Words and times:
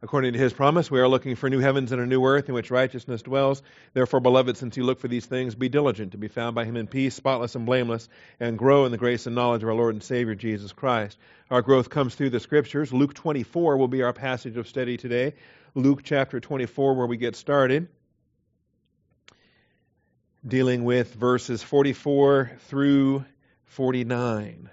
According 0.00 0.34
to 0.34 0.38
his 0.38 0.52
promise, 0.52 0.92
we 0.92 1.00
are 1.00 1.08
looking 1.08 1.34
for 1.34 1.50
new 1.50 1.58
heavens 1.58 1.90
and 1.90 2.00
a 2.00 2.06
new 2.06 2.24
earth 2.24 2.48
in 2.48 2.54
which 2.54 2.70
righteousness 2.70 3.20
dwells. 3.20 3.62
Therefore, 3.94 4.20
beloved, 4.20 4.56
since 4.56 4.76
you 4.76 4.84
look 4.84 5.00
for 5.00 5.08
these 5.08 5.26
things, 5.26 5.56
be 5.56 5.68
diligent 5.68 6.12
to 6.12 6.18
be 6.18 6.28
found 6.28 6.54
by 6.54 6.64
him 6.64 6.76
in 6.76 6.86
peace, 6.86 7.16
spotless 7.16 7.56
and 7.56 7.66
blameless, 7.66 8.08
and 8.38 8.56
grow 8.56 8.84
in 8.84 8.92
the 8.92 8.98
grace 8.98 9.26
and 9.26 9.34
knowledge 9.34 9.64
of 9.64 9.68
our 9.68 9.74
Lord 9.74 9.96
and 9.96 10.02
Savior 10.02 10.36
Jesus 10.36 10.72
Christ. 10.72 11.18
Our 11.50 11.62
growth 11.62 11.90
comes 11.90 12.14
through 12.14 12.30
the 12.30 12.38
scriptures. 12.38 12.92
Luke 12.92 13.12
24 13.12 13.76
will 13.76 13.88
be 13.88 14.02
our 14.02 14.12
passage 14.12 14.56
of 14.56 14.68
study 14.68 14.96
today. 14.96 15.34
Luke 15.74 16.02
chapter 16.04 16.38
24, 16.38 16.94
where 16.94 17.06
we 17.08 17.16
get 17.16 17.34
started, 17.34 17.88
dealing 20.46 20.84
with 20.84 21.12
verses 21.12 21.60
44 21.60 22.52
through 22.68 23.24
49. 23.64 24.70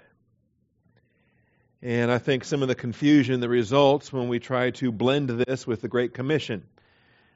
And 1.82 2.12
I 2.12 2.18
think 2.18 2.46
some 2.46 2.62
of 2.62 2.68
the 2.68 2.76
confusion 2.76 3.42
that 3.42 3.50
results 3.50 4.12
when 4.12 4.28
we 4.28 4.40
try 4.40 4.72
to 4.72 4.92
blend 4.92 5.30
this 5.30 5.68
with 5.68 5.82
the 5.82 5.88
Great 5.88 6.14
Commission. 6.14 6.64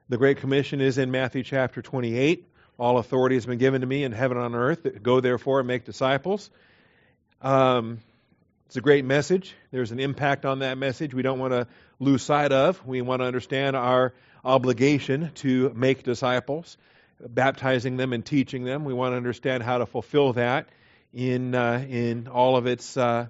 The 0.07 0.17
Great 0.17 0.37
Commission 0.37 0.81
is 0.81 0.97
in 0.97 1.11
Matthew 1.11 1.43
chapter 1.43 1.81
28. 1.81 2.47
All 2.79 2.97
authority 2.97 3.35
has 3.35 3.45
been 3.45 3.57
given 3.57 3.81
to 3.81 3.87
me 3.87 4.03
in 4.03 4.11
heaven 4.11 4.37
and 4.37 4.45
on 4.45 4.55
earth. 4.55 4.87
Go 5.03 5.19
therefore 5.19 5.59
and 5.59 5.67
make 5.67 5.85
disciples. 5.85 6.49
Um, 7.41 7.99
it's 8.67 8.77
a 8.77 8.81
great 8.81 9.03
message. 9.03 9.55
There's 9.71 9.91
an 9.91 9.99
impact 9.99 10.45
on 10.45 10.59
that 10.59 10.77
message 10.77 11.13
we 11.13 11.21
don't 11.21 11.39
want 11.39 11.53
to 11.53 11.67
lose 11.99 12.23
sight 12.23 12.51
of. 12.51 12.85
We 12.85 13.01
want 13.01 13.21
to 13.21 13.25
understand 13.25 13.75
our 13.75 14.13
obligation 14.45 15.31
to 15.35 15.71
make 15.75 16.03
disciples, 16.03 16.77
baptizing 17.19 17.97
them 17.97 18.13
and 18.13 18.25
teaching 18.25 18.63
them. 18.63 18.85
We 18.85 18.93
want 18.93 19.13
to 19.13 19.17
understand 19.17 19.63
how 19.63 19.79
to 19.79 19.85
fulfill 19.85 20.33
that 20.33 20.69
in 21.13 21.55
uh, 21.55 21.85
in 21.89 22.27
all 22.27 22.55
of 22.55 22.67
its 22.67 22.95
uh, 22.95 23.27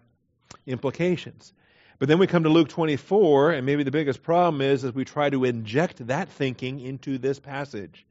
implications. 0.66 1.54
But 2.00 2.08
then 2.08 2.20
we 2.20 2.28
come 2.28 2.44
to 2.44 2.50
Luke 2.50 2.70
24, 2.70 3.52
and 3.52 3.66
maybe 3.66 3.84
the 3.84 3.92
biggest 3.92 4.24
problem 4.24 4.62
is 4.62 4.86
as 4.86 4.94
we 4.94 5.04
try 5.04 5.30
to 5.30 5.44
inject 5.44 6.08
that 6.08 6.30
thinking 6.30 6.80
into 6.80 7.18
this 7.18 7.40
passage. 7.40 8.06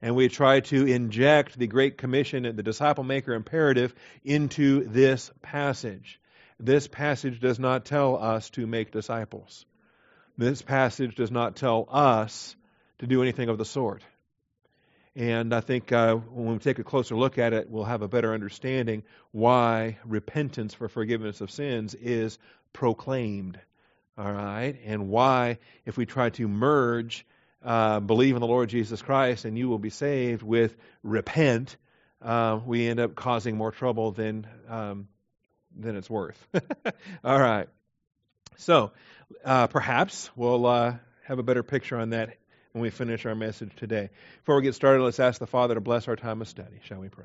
And 0.00 0.14
we 0.14 0.28
try 0.28 0.60
to 0.60 0.86
inject 0.86 1.58
the 1.58 1.66
Great 1.66 1.98
Commission 1.98 2.44
and 2.44 2.58
the 2.58 2.62
disciple 2.62 3.04
maker 3.04 3.34
imperative 3.34 3.94
into 4.24 4.84
this 4.84 5.32
passage. 5.42 6.20
This 6.60 6.86
passage 6.86 7.40
does 7.40 7.58
not 7.58 7.84
tell 7.84 8.16
us 8.16 8.50
to 8.50 8.66
make 8.66 8.92
disciples. 8.92 9.66
This 10.38 10.62
passage 10.62 11.16
does 11.16 11.30
not 11.30 11.56
tell 11.56 11.88
us 11.90 12.54
to 12.98 13.06
do 13.06 13.22
anything 13.22 13.48
of 13.48 13.58
the 13.58 13.64
sort. 13.64 14.02
And 15.16 15.54
I 15.54 15.60
think 15.60 15.92
uh, 15.92 16.16
when 16.16 16.54
we 16.54 16.58
take 16.58 16.80
a 16.80 16.84
closer 16.84 17.14
look 17.14 17.38
at 17.38 17.52
it, 17.52 17.70
we'll 17.70 17.84
have 17.84 18.02
a 18.02 18.08
better 18.08 18.34
understanding 18.34 19.04
why 19.30 19.98
repentance 20.04 20.74
for 20.74 20.88
forgiveness 20.88 21.40
of 21.40 21.50
sins 21.50 21.94
is 21.94 22.38
proclaimed. 22.72 23.58
All 24.18 24.32
right? 24.32 24.76
And 24.84 25.08
why, 25.08 25.58
if 25.86 25.96
we 25.96 26.06
try 26.06 26.30
to 26.30 26.48
merge 26.48 27.24
uh, 27.64 27.98
believe 28.00 28.34
in 28.34 28.40
the 28.40 28.46
Lord 28.46 28.68
Jesus 28.68 29.00
Christ 29.00 29.46
and 29.46 29.56
you 29.56 29.68
will 29.68 29.78
be 29.78 29.90
saved 29.90 30.42
with 30.42 30.76
repent, 31.02 31.76
uh, 32.20 32.60
we 32.64 32.86
end 32.86 33.00
up 33.00 33.14
causing 33.14 33.56
more 33.56 33.70
trouble 33.70 34.12
than, 34.12 34.46
um, 34.68 35.08
than 35.74 35.96
it's 35.96 36.10
worth. 36.10 36.46
All 37.24 37.40
right. 37.40 37.68
So 38.58 38.92
uh, 39.44 39.66
perhaps 39.68 40.30
we'll 40.36 40.66
uh, 40.66 40.96
have 41.24 41.38
a 41.38 41.42
better 41.42 41.62
picture 41.62 41.96
on 41.96 42.10
that 42.10 42.36
when 42.74 42.82
we 42.82 42.90
finish 42.90 43.24
our 43.24 43.36
message 43.36 43.70
today. 43.76 44.10
Before 44.40 44.56
we 44.56 44.62
get 44.62 44.74
started, 44.74 45.00
let's 45.04 45.20
ask 45.20 45.38
the 45.38 45.46
Father 45.46 45.74
to 45.74 45.80
bless 45.80 46.08
our 46.08 46.16
time 46.16 46.42
of 46.42 46.48
study. 46.48 46.80
Shall 46.82 46.98
we 46.98 47.08
pray? 47.08 47.24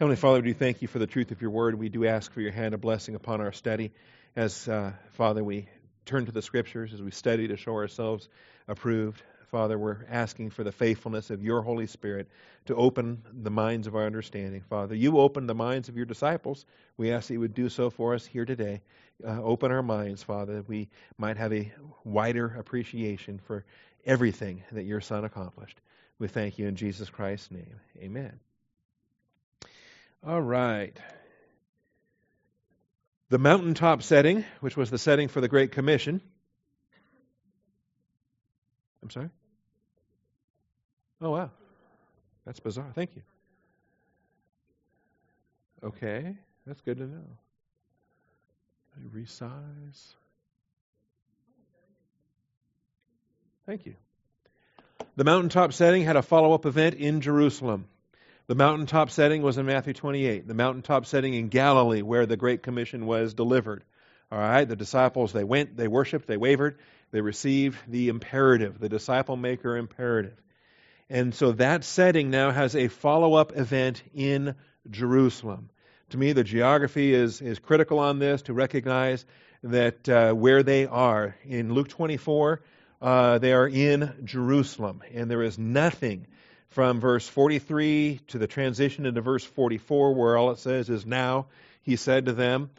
Heavenly 0.00 0.16
Father, 0.16 0.40
we 0.40 0.48
do 0.48 0.54
thank 0.54 0.82
you 0.82 0.88
for 0.88 0.98
the 0.98 1.06
truth 1.06 1.30
of 1.30 1.40
your 1.40 1.52
word. 1.52 1.76
We 1.76 1.88
do 1.88 2.04
ask 2.04 2.32
for 2.32 2.40
your 2.40 2.50
hand 2.50 2.74
of 2.74 2.80
blessing 2.80 3.14
upon 3.14 3.40
our 3.40 3.52
study 3.52 3.92
as, 4.34 4.68
uh, 4.68 4.92
Father, 5.12 5.44
we 5.44 5.68
turn 6.04 6.26
to 6.26 6.32
the 6.32 6.42
scriptures, 6.42 6.92
as 6.92 7.00
we 7.00 7.12
study 7.12 7.46
to 7.46 7.56
show 7.56 7.74
ourselves 7.74 8.28
approved. 8.66 9.22
Father, 9.54 9.78
we're 9.78 10.04
asking 10.10 10.50
for 10.50 10.64
the 10.64 10.72
faithfulness 10.72 11.30
of 11.30 11.44
your 11.44 11.62
Holy 11.62 11.86
Spirit 11.86 12.26
to 12.64 12.74
open 12.74 13.22
the 13.32 13.52
minds 13.52 13.86
of 13.86 13.94
our 13.94 14.04
understanding. 14.04 14.62
Father, 14.62 14.96
you 14.96 15.20
opened 15.20 15.48
the 15.48 15.54
minds 15.54 15.88
of 15.88 15.96
your 15.96 16.06
disciples. 16.06 16.66
We 16.96 17.12
ask 17.12 17.28
that 17.28 17.34
you 17.34 17.38
would 17.38 17.54
do 17.54 17.68
so 17.68 17.88
for 17.88 18.14
us 18.14 18.26
here 18.26 18.46
today. 18.46 18.80
Uh, 19.24 19.40
open 19.40 19.70
our 19.70 19.80
minds, 19.80 20.24
Father, 20.24 20.54
that 20.54 20.68
we 20.68 20.88
might 21.18 21.36
have 21.36 21.52
a 21.52 21.72
wider 22.02 22.52
appreciation 22.58 23.38
for 23.46 23.64
everything 24.04 24.64
that 24.72 24.86
your 24.86 25.00
Son 25.00 25.24
accomplished. 25.24 25.80
We 26.18 26.26
thank 26.26 26.58
you 26.58 26.66
in 26.66 26.74
Jesus 26.74 27.08
Christ's 27.08 27.52
name. 27.52 27.78
Amen. 28.02 28.40
All 30.26 30.42
right. 30.42 30.98
The 33.28 33.38
mountaintop 33.38 34.02
setting, 34.02 34.44
which 34.58 34.76
was 34.76 34.90
the 34.90 34.98
setting 34.98 35.28
for 35.28 35.40
the 35.40 35.46
Great 35.46 35.70
Commission. 35.70 36.20
I'm 39.00 39.10
sorry? 39.10 39.30
Oh, 41.20 41.30
wow. 41.30 41.50
That's 42.44 42.60
bizarre. 42.60 42.90
Thank 42.94 43.16
you. 43.16 43.22
Okay, 45.82 46.36
that's 46.66 46.80
good 46.80 46.98
to 46.98 47.04
know. 47.04 47.24
Resize. 49.14 50.14
Thank 53.66 53.86
you. 53.86 53.94
The 55.16 55.24
mountaintop 55.24 55.72
setting 55.72 56.02
had 56.02 56.16
a 56.16 56.22
follow 56.22 56.52
up 56.52 56.66
event 56.66 56.94
in 56.96 57.20
Jerusalem. 57.20 57.86
The 58.46 58.54
mountaintop 58.54 59.10
setting 59.10 59.42
was 59.42 59.58
in 59.58 59.66
Matthew 59.66 59.94
28. 59.94 60.46
The 60.46 60.54
mountaintop 60.54 61.06
setting 61.06 61.34
in 61.34 61.48
Galilee, 61.48 62.02
where 62.02 62.26
the 62.26 62.36
Great 62.36 62.62
Commission 62.62 63.06
was 63.06 63.34
delivered. 63.34 63.84
All 64.30 64.38
right, 64.38 64.68
the 64.68 64.76
disciples, 64.76 65.32
they 65.32 65.44
went, 65.44 65.76
they 65.76 65.88
worshiped, 65.88 66.26
they 66.26 66.36
wavered, 66.36 66.78
they 67.10 67.20
received 67.20 67.78
the 67.88 68.08
imperative, 68.08 68.78
the 68.78 68.88
disciple 68.88 69.36
maker 69.36 69.76
imperative. 69.76 70.36
And 71.10 71.34
so 71.34 71.52
that 71.52 71.84
setting 71.84 72.30
now 72.30 72.50
has 72.50 72.74
a 72.74 72.88
follow 72.88 73.34
up 73.34 73.56
event 73.56 74.02
in 74.14 74.54
Jerusalem. 74.90 75.70
To 76.10 76.18
me, 76.18 76.32
the 76.32 76.44
geography 76.44 77.12
is, 77.12 77.40
is 77.40 77.58
critical 77.58 77.98
on 77.98 78.18
this 78.18 78.42
to 78.42 78.54
recognize 78.54 79.24
that 79.62 80.08
uh, 80.08 80.32
where 80.32 80.62
they 80.62 80.86
are. 80.86 81.36
In 81.44 81.74
Luke 81.74 81.88
24, 81.88 82.62
uh, 83.02 83.38
they 83.38 83.52
are 83.52 83.68
in 83.68 84.14
Jerusalem, 84.24 85.02
and 85.12 85.30
there 85.30 85.42
is 85.42 85.58
nothing 85.58 86.26
from 86.68 87.00
verse 87.00 87.28
43 87.28 88.20
to 88.28 88.38
the 88.38 88.46
transition 88.46 89.06
into 89.06 89.20
verse 89.20 89.44
44, 89.44 90.14
where 90.14 90.36
all 90.36 90.50
it 90.50 90.58
says 90.58 90.88
is 90.88 91.06
now, 91.06 91.46
he 91.82 91.96
said 91.96 92.26
to 92.26 92.32
them. 92.32 92.70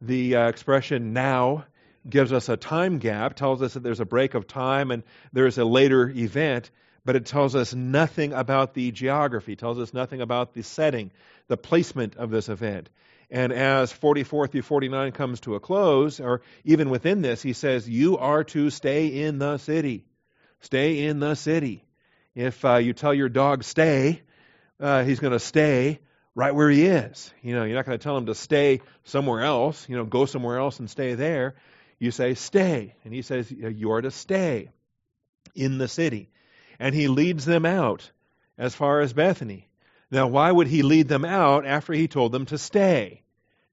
The 0.00 0.36
uh, 0.36 0.48
expression 0.48 1.12
now 1.12 1.66
gives 2.08 2.32
us 2.32 2.48
a 2.48 2.56
time 2.56 2.98
gap, 2.98 3.34
tells 3.34 3.62
us 3.62 3.74
that 3.74 3.82
there's 3.82 4.00
a 4.00 4.04
break 4.04 4.34
of 4.34 4.46
time 4.48 4.90
and 4.90 5.02
there's 5.32 5.58
a 5.58 5.64
later 5.64 6.08
event 6.08 6.70
but 7.04 7.16
it 7.16 7.26
tells 7.26 7.54
us 7.54 7.74
nothing 7.74 8.32
about 8.32 8.74
the 8.74 8.90
geography, 8.92 9.56
tells 9.56 9.78
us 9.78 9.92
nothing 9.92 10.20
about 10.20 10.54
the 10.54 10.62
setting, 10.62 11.10
the 11.48 11.56
placement 11.56 12.16
of 12.16 12.30
this 12.30 12.48
event. 12.48 12.88
And 13.30 13.52
as 13.52 13.90
44 13.90 14.48
through 14.48 14.62
49 14.62 15.12
comes 15.12 15.40
to 15.40 15.54
a 15.54 15.60
close, 15.60 16.20
or 16.20 16.42
even 16.64 16.90
within 16.90 17.22
this, 17.22 17.42
he 17.42 17.54
says, 17.54 17.88
You 17.88 18.18
are 18.18 18.44
to 18.44 18.70
stay 18.70 19.22
in 19.22 19.38
the 19.38 19.58
city. 19.58 20.04
Stay 20.60 21.06
in 21.06 21.18
the 21.18 21.34
city. 21.34 21.84
If 22.34 22.64
uh, 22.64 22.76
you 22.76 22.92
tell 22.92 23.14
your 23.14 23.28
dog 23.28 23.64
stay, 23.64 24.22
uh, 24.78 25.02
he's 25.04 25.18
going 25.18 25.32
to 25.32 25.40
stay 25.40 26.00
right 26.34 26.54
where 26.54 26.70
he 26.70 26.86
is. 26.86 27.32
You 27.42 27.54
know, 27.54 27.64
you're 27.64 27.76
not 27.76 27.86
going 27.86 27.98
to 27.98 28.02
tell 28.02 28.16
him 28.16 28.26
to 28.26 28.34
stay 28.34 28.80
somewhere 29.04 29.42
else, 29.42 29.88
you 29.88 29.96
know, 29.96 30.04
go 30.04 30.26
somewhere 30.26 30.58
else 30.58 30.78
and 30.78 30.88
stay 30.88 31.14
there. 31.14 31.56
You 31.98 32.10
say 32.10 32.34
stay. 32.34 32.94
And 33.04 33.12
he 33.12 33.22
says, 33.22 33.50
You 33.50 33.92
are 33.92 34.02
to 34.02 34.10
stay 34.10 34.70
in 35.54 35.78
the 35.78 35.88
city 35.88 36.28
and 36.82 36.96
he 36.96 37.06
leads 37.06 37.44
them 37.44 37.64
out 37.64 38.10
as 38.58 38.74
far 38.74 39.00
as 39.00 39.12
Bethany. 39.12 39.68
Now, 40.10 40.26
why 40.26 40.50
would 40.50 40.66
he 40.66 40.82
lead 40.82 41.06
them 41.06 41.24
out 41.24 41.64
after 41.64 41.92
he 41.92 42.08
told 42.08 42.32
them 42.32 42.44
to 42.46 42.58
stay? 42.58 43.22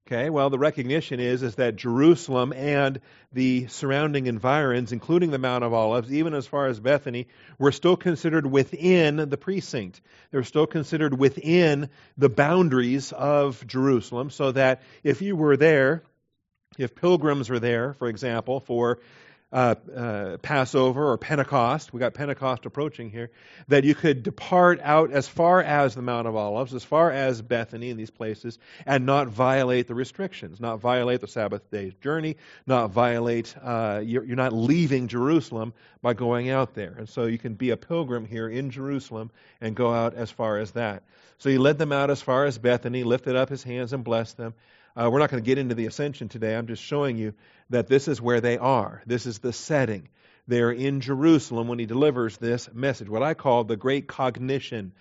Okay, 0.06 0.30
well, 0.30 0.52
the 0.52 0.60
recognition 0.60 1.20
is, 1.20 1.42
is 1.42 1.56
that 1.56 1.76
Jerusalem 1.76 2.54
and 2.54 3.02
the 3.34 3.66
surrounding 3.66 4.28
environs, 4.28 4.92
including 4.92 5.32
the 5.32 5.40
Mount 5.40 5.64
of 5.64 5.74
Olives, 5.74 6.14
even 6.14 6.36
as 6.36 6.46
far 6.46 6.68
as 6.68 6.80
Bethany, 6.80 7.28
were 7.58 7.72
still 7.72 7.98
considered 7.98 8.46
within 8.46 9.16
the 9.16 9.38
precinct. 9.38 10.02
They 10.30 10.38
were 10.38 10.44
still 10.44 10.68
considered 10.68 11.18
within 11.18 11.90
the 12.16 12.30
boundaries 12.30 13.12
of 13.12 13.66
Jerusalem, 13.66 14.30
so 14.30 14.52
that 14.52 14.84
if 15.04 15.24
you 15.24 15.36
were 15.36 15.58
there, 15.58 16.04
if 16.78 16.94
pilgrims 16.94 17.50
were 17.50 17.60
there, 17.60 17.94
for 17.94 18.08
example, 18.08 18.60
for 18.60 19.00
uh, 19.52 19.76
uh, 19.96 20.38
Passover 20.38 21.12
or 21.12 21.18
Pentecost, 21.18 21.92
we 21.92 22.00
got 22.00 22.14
Pentecost 22.14 22.66
approaching 22.66 23.10
here, 23.10 23.32
that 23.68 23.84
you 23.84 23.96
could 23.96 24.22
depart 24.22 24.80
out 24.84 25.12
as 25.12 25.28
far 25.28 25.62
as 25.62 25.96
the 25.96 26.04
Mount 26.04 26.28
of 26.28 26.36
Olives, 26.36 26.74
as 26.74 26.84
far 26.84 27.12
as 27.12 27.42
Bethany 27.42 27.90
and 27.90 28.00
these 28.00 28.12
places, 28.12 28.60
and 28.86 29.06
not 29.06 29.28
violate 29.28 29.88
the 29.88 29.96
restrictions, 29.96 30.60
not 30.60 30.80
violate 30.80 31.22
the 31.22 31.28
Sabbath 31.28 31.70
day's 31.72 31.94
journey, 31.96 32.38
not 32.68 32.92
violate, 32.92 33.56
uh, 33.62 34.02
you're, 34.04 34.24
you're 34.24 34.36
not 34.36 34.54
leaving 34.54 35.08
Jerusalem 35.08 35.74
by 36.02 36.14
going 36.14 36.50
out 36.50 36.76
there. 36.76 36.94
And 36.98 37.10
so 37.10 37.26
you 37.26 37.40
can 37.40 37.56
be 37.56 37.72
a 37.72 37.78
pilgrim 37.78 38.26
here 38.26 38.48
in 38.48 38.70
Jerusalem 38.70 39.32
and 39.62 39.76
go 39.76 39.92
out 39.92 40.14
as 40.14 40.30
far 40.30 40.60
as 40.60 40.72
that. 40.72 41.04
So 41.40 41.50
he 41.50 41.58
led 41.58 41.78
them 41.78 41.92
out 41.92 42.12
as 42.12 42.22
far 42.22 42.46
as 42.46 42.58
Bethany, 42.58 43.04
lifted 43.04 43.36
up 43.36 43.50
his 43.50 43.64
hands 43.64 43.94
and 43.94 44.04
blessed 44.04 44.38
them. 44.38 44.54
Uh, 45.00 45.10
we're 45.10 45.20
not 45.20 45.30
going 45.30 45.42
to 45.42 45.46
get 45.46 45.58
into 45.58 45.76
the 45.76 45.86
ascension 45.86 46.28
today. 46.28 46.56
I'm 46.56 46.68
just 46.68 46.84
showing 46.84 47.16
you 47.18 47.34
that 47.70 47.88
this 47.88 48.10
is 48.10 48.22
where 48.22 48.42
they 48.42 48.58
are. 48.58 49.02
This 49.06 49.26
is 49.26 49.40
the 49.40 49.54
setting. 49.54 50.10
They're 50.48 50.72
in 50.72 51.00
Jerusalem 51.00 51.70
when 51.70 51.80
he 51.80 51.86
delivers 51.86 52.38
this 52.38 52.70
message, 52.74 53.08
what 53.08 53.24
I 53.24 53.34
call 53.34 53.64
the 53.64 53.78
Great 53.78 54.08
Cognition. 54.08 54.92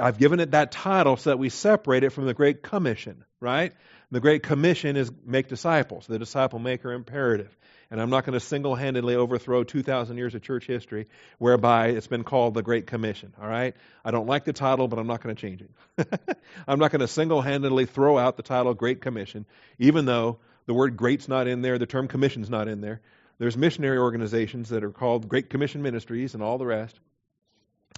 I've 0.00 0.18
given 0.18 0.38
it 0.38 0.52
that 0.52 0.70
title 0.70 1.16
so 1.16 1.30
that 1.30 1.38
we 1.38 1.48
separate 1.48 2.04
it 2.04 2.10
from 2.10 2.26
the 2.26 2.34
Great 2.34 2.62
Commission, 2.62 3.24
right? 3.40 3.72
The 4.12 4.20
Great 4.20 4.44
Commission 4.44 4.96
is 4.96 5.10
make 5.24 5.48
disciples, 5.48 6.06
the 6.06 6.18
disciple 6.18 6.58
maker 6.60 6.92
imperative. 6.92 7.56
And 7.90 8.00
I'm 8.00 8.10
not 8.10 8.24
going 8.24 8.34
to 8.34 8.40
single 8.40 8.76
handedly 8.76 9.16
overthrow 9.16 9.64
2,000 9.64 10.16
years 10.16 10.34
of 10.36 10.42
church 10.42 10.66
history 10.66 11.08
whereby 11.38 11.88
it's 11.88 12.06
been 12.06 12.22
called 12.22 12.54
the 12.54 12.62
Great 12.62 12.86
Commission. 12.86 13.34
All 13.40 13.48
right? 13.48 13.74
I 14.04 14.12
don't 14.12 14.26
like 14.26 14.44
the 14.44 14.52
title, 14.52 14.86
but 14.86 14.98
I'm 15.00 15.08
not 15.08 15.22
going 15.22 15.34
to 15.34 15.40
change 15.40 15.62
it. 15.62 16.38
I'm 16.68 16.78
not 16.78 16.92
going 16.92 17.00
to 17.00 17.08
single 17.08 17.42
handedly 17.42 17.86
throw 17.86 18.16
out 18.16 18.36
the 18.36 18.44
title 18.44 18.74
Great 18.74 19.00
Commission, 19.00 19.44
even 19.78 20.04
though 20.04 20.38
the 20.66 20.74
word 20.74 20.96
great's 20.96 21.26
not 21.26 21.48
in 21.48 21.62
there, 21.62 21.78
the 21.78 21.86
term 21.86 22.06
commission's 22.06 22.48
not 22.48 22.68
in 22.68 22.80
there. 22.80 23.00
There's 23.38 23.56
missionary 23.56 23.98
organizations 23.98 24.68
that 24.68 24.84
are 24.84 24.92
called 24.92 25.28
Great 25.28 25.50
Commission 25.50 25.82
Ministries 25.82 26.34
and 26.34 26.42
all 26.42 26.58
the 26.58 26.66
rest. 26.66 27.00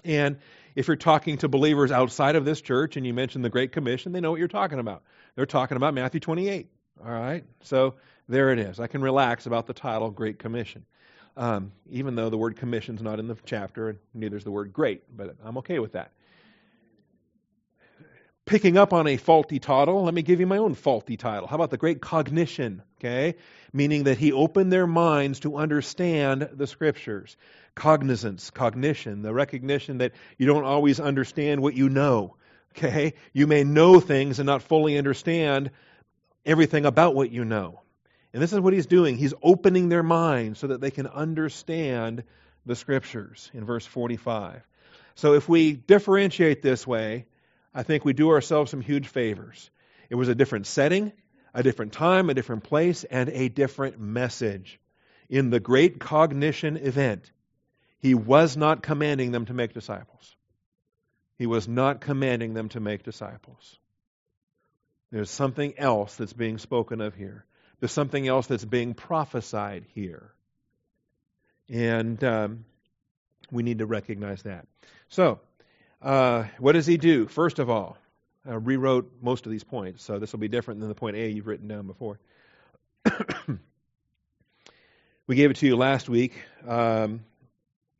And 0.03 0.37
if 0.75 0.87
you're 0.87 0.97
talking 0.97 1.37
to 1.39 1.47
believers 1.47 1.91
outside 1.91 2.35
of 2.35 2.45
this 2.45 2.61
church 2.61 2.97
and 2.97 3.05
you 3.05 3.13
mention 3.13 3.41
the 3.41 3.49
Great 3.49 3.73
Commission, 3.73 4.11
they 4.11 4.21
know 4.21 4.31
what 4.31 4.39
you're 4.39 4.47
talking 4.47 4.79
about. 4.79 5.03
They're 5.35 5.45
talking 5.45 5.77
about 5.77 5.93
Matthew 5.93 6.19
28. 6.19 6.67
All 7.05 7.11
right? 7.11 7.43
So 7.61 7.95
there 8.27 8.51
it 8.51 8.59
is. 8.59 8.79
I 8.79 8.87
can 8.87 9.01
relax 9.01 9.45
about 9.45 9.67
the 9.67 9.73
title 9.73 10.09
Great 10.09 10.39
Commission. 10.39 10.85
Um, 11.35 11.71
even 11.89 12.15
though 12.15 12.29
the 12.29 12.37
word 12.37 12.57
commission 12.57 12.95
is 12.95 13.01
not 13.01 13.19
in 13.19 13.27
the 13.27 13.35
chapter, 13.45 13.89
and 13.89 13.99
neither 14.13 14.37
is 14.37 14.43
the 14.43 14.51
word 14.51 14.71
great, 14.71 15.03
but 15.15 15.35
I'm 15.43 15.57
okay 15.59 15.79
with 15.79 15.93
that. 15.93 16.11
Picking 18.45 18.77
up 18.77 18.91
on 18.91 19.07
a 19.07 19.15
faulty 19.15 19.59
title, 19.59 20.03
let 20.03 20.13
me 20.13 20.21
give 20.21 20.41
you 20.41 20.47
my 20.47 20.57
own 20.57 20.75
faulty 20.75 21.15
title. 21.15 21.47
How 21.47 21.55
about 21.55 21.69
the 21.69 21.77
Great 21.77 22.01
Cognition? 22.01 22.83
Okay? 22.99 23.35
Meaning 23.71 24.03
that 24.03 24.17
he 24.17 24.33
opened 24.33 24.71
their 24.71 24.85
minds 24.85 25.39
to 25.41 25.55
understand 25.55 26.49
the 26.51 26.67
Scriptures. 26.67 27.37
Cognizance, 27.73 28.51
cognition, 28.51 29.21
the 29.21 29.33
recognition 29.33 29.99
that 29.99 30.11
you 30.37 30.45
don't 30.45 30.65
always 30.65 30.99
understand 30.99 31.61
what 31.61 31.73
you 31.73 31.87
know. 31.87 32.35
Okay? 32.75 33.13
You 33.31 33.47
may 33.47 33.63
know 33.63 33.99
things 34.01 34.39
and 34.39 34.45
not 34.45 34.61
fully 34.61 34.97
understand 34.97 35.71
everything 36.45 36.85
about 36.85 37.15
what 37.15 37.31
you 37.31 37.45
know. 37.45 37.82
And 38.33 38.41
this 38.41 38.51
is 38.51 38.59
what 38.59 38.73
he's 38.73 38.87
doing. 38.87 39.15
He's 39.15 39.33
opening 39.43 39.89
their 39.89 40.03
minds 40.03 40.59
so 40.59 40.67
that 40.67 40.81
they 40.81 40.91
can 40.91 41.07
understand 41.07 42.23
the 42.65 42.75
scriptures 42.75 43.51
in 43.53 43.65
verse 43.65 43.85
45. 43.85 44.61
So 45.15 45.33
if 45.33 45.47
we 45.47 45.73
differentiate 45.73 46.61
this 46.61 46.87
way, 46.87 47.27
I 47.73 47.83
think 47.83 48.03
we 48.03 48.13
do 48.13 48.31
ourselves 48.31 48.71
some 48.71 48.81
huge 48.81 49.07
favors. 49.07 49.69
It 50.09 50.15
was 50.15 50.29
a 50.29 50.35
different 50.35 50.65
setting, 50.65 51.11
a 51.53 51.61
different 51.61 51.93
time, 51.93 52.29
a 52.29 52.33
different 52.33 52.63
place, 52.63 53.03
and 53.03 53.29
a 53.29 53.49
different 53.49 53.99
message. 53.99 54.79
In 55.29 55.49
the 55.49 55.59
great 55.59 55.99
cognition 55.99 56.77
event, 56.77 57.31
he 57.99 58.15
was 58.15 58.57
not 58.57 58.81
commanding 58.81 59.31
them 59.31 59.45
to 59.45 59.53
make 59.53 59.73
disciples. 59.73 60.35
He 61.37 61.45
was 61.45 61.67
not 61.67 62.01
commanding 62.01 62.53
them 62.53 62.69
to 62.69 62.79
make 62.79 63.03
disciples. 63.03 63.77
There's 65.11 65.29
something 65.29 65.77
else 65.77 66.15
that's 66.15 66.33
being 66.33 66.57
spoken 66.57 67.01
of 67.01 67.15
here. 67.15 67.45
There's 67.83 67.91
something 67.91 68.25
else 68.25 68.47
that's 68.47 68.63
being 68.63 68.93
prophesied 68.93 69.83
here. 69.93 70.31
And 71.67 72.23
um, 72.23 72.63
we 73.51 73.61
need 73.61 73.79
to 73.79 73.85
recognize 73.85 74.41
that. 74.43 74.67
So, 75.09 75.41
uh, 76.01 76.45
what 76.59 76.71
does 76.75 76.85
he 76.85 76.95
do? 76.95 77.27
First 77.27 77.59
of 77.59 77.69
all, 77.69 77.97
I 78.49 78.53
rewrote 78.53 79.11
most 79.21 79.45
of 79.45 79.51
these 79.51 79.65
points, 79.65 80.01
so 80.01 80.17
this 80.17 80.31
will 80.31 80.39
be 80.39 80.47
different 80.47 80.79
than 80.79 80.87
the 80.87 80.95
point 80.95 81.17
A 81.17 81.29
you've 81.29 81.45
written 81.45 81.67
down 81.67 81.85
before. 81.85 82.19
we 85.27 85.35
gave 85.35 85.51
it 85.51 85.57
to 85.57 85.65
you 85.65 85.75
last 85.75 86.07
week 86.07 86.41
um, 86.65 87.25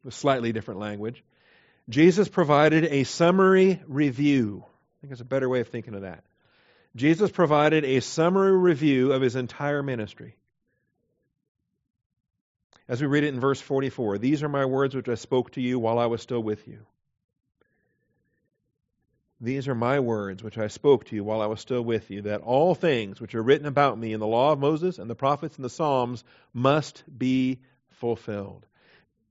with 0.05 0.13
slightly 0.13 0.53
different 0.53 0.79
language. 0.79 1.21
Jesus 1.89 2.29
provided 2.29 2.85
a 2.85 3.03
summary 3.03 3.81
review. 3.85 4.63
I 4.63 4.95
think 5.01 5.09
there's 5.09 5.19
a 5.19 5.25
better 5.25 5.49
way 5.49 5.59
of 5.59 5.67
thinking 5.67 5.93
of 5.93 6.03
that. 6.03 6.23
Jesus 6.95 7.31
provided 7.31 7.83
a 7.85 8.01
summary 8.01 8.55
review 8.55 9.13
of 9.13 9.21
his 9.21 9.35
entire 9.35 9.81
ministry. 9.81 10.35
As 12.87 13.01
we 13.01 13.07
read 13.07 13.23
it 13.23 13.33
in 13.33 13.39
verse 13.39 13.61
44, 13.61 14.17
these 14.17 14.43
are 14.43 14.49
my 14.49 14.65
words 14.65 14.93
which 14.93 15.09
I 15.09 15.15
spoke 15.15 15.51
to 15.51 15.61
you 15.61 15.79
while 15.79 15.97
I 15.97 16.05
was 16.05 16.21
still 16.21 16.41
with 16.41 16.67
you. 16.67 16.85
These 19.41 19.67
are 19.67 19.75
my 19.75 19.99
words 19.99 20.43
which 20.43 20.57
I 20.57 20.67
spoke 20.67 21.05
to 21.05 21.15
you 21.15 21.23
while 21.23 21.41
I 21.41 21.47
was 21.47 21.59
still 21.59 21.81
with 21.81 22.11
you, 22.11 22.21
that 22.23 22.41
all 22.41 22.75
things 22.75 23.19
which 23.19 23.35
are 23.35 23.43
written 23.43 23.67
about 23.67 23.97
me 23.97 24.13
in 24.13 24.19
the 24.19 24.27
law 24.27 24.51
of 24.51 24.59
Moses 24.59 24.99
and 24.99 25.09
the 25.09 25.15
prophets 25.15 25.55
and 25.55 25.65
the 25.65 25.69
Psalms 25.69 26.23
must 26.53 27.03
be 27.17 27.59
fulfilled. 27.89 28.65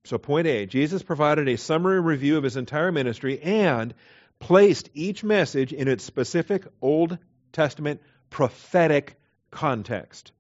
So, 0.05 0.19
point 0.19 0.47
A 0.49 0.67
Jesus 0.67 1.03
provided 1.03 1.49
a 1.49 1.57
summary 1.57 2.01
review 2.01 2.37
of 2.37 2.43
his 2.43 2.57
entire 2.57 2.93
ministry 2.93 3.41
and 3.41 3.95
placed 4.39 4.91
each 4.93 5.23
message 5.23 5.73
in 5.73 5.89
its 5.89 6.05
specific 6.05 6.67
Old 6.81 7.17
Testament 7.53 8.01
prophetic 8.31 9.17
context. 9.51 10.33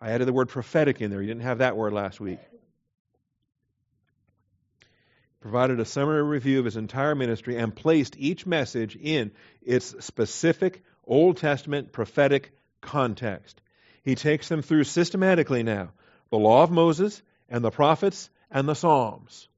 I 0.00 0.10
added 0.10 0.26
the 0.26 0.32
word 0.32 0.48
prophetic 0.48 1.00
in 1.00 1.10
there. 1.10 1.20
You 1.20 1.28
didn't 1.28 1.42
have 1.42 1.58
that 1.58 1.76
word 1.76 1.92
last 1.92 2.20
week. 2.20 2.40
Provided 5.40 5.80
a 5.80 5.84
summary 5.84 6.22
review 6.22 6.58
of 6.58 6.64
his 6.64 6.76
entire 6.76 7.14
ministry 7.14 7.56
and 7.56 7.74
placed 7.74 8.16
each 8.18 8.46
message 8.46 8.96
in 8.96 9.30
its 9.62 10.04
specific 10.04 10.82
Old 11.06 11.36
Testament 11.36 11.92
prophetic 11.92 12.52
context. 12.80 13.60
He 14.02 14.14
takes 14.14 14.48
them 14.48 14.62
through 14.62 14.84
systematically 14.84 15.62
now 15.62 15.92
the 16.30 16.38
law 16.38 16.62
of 16.62 16.70
Moses 16.70 17.22
and 17.48 17.64
the 17.64 17.70
prophets 17.70 18.30
and 18.50 18.68
the 18.68 18.74
Psalms. 18.74 19.48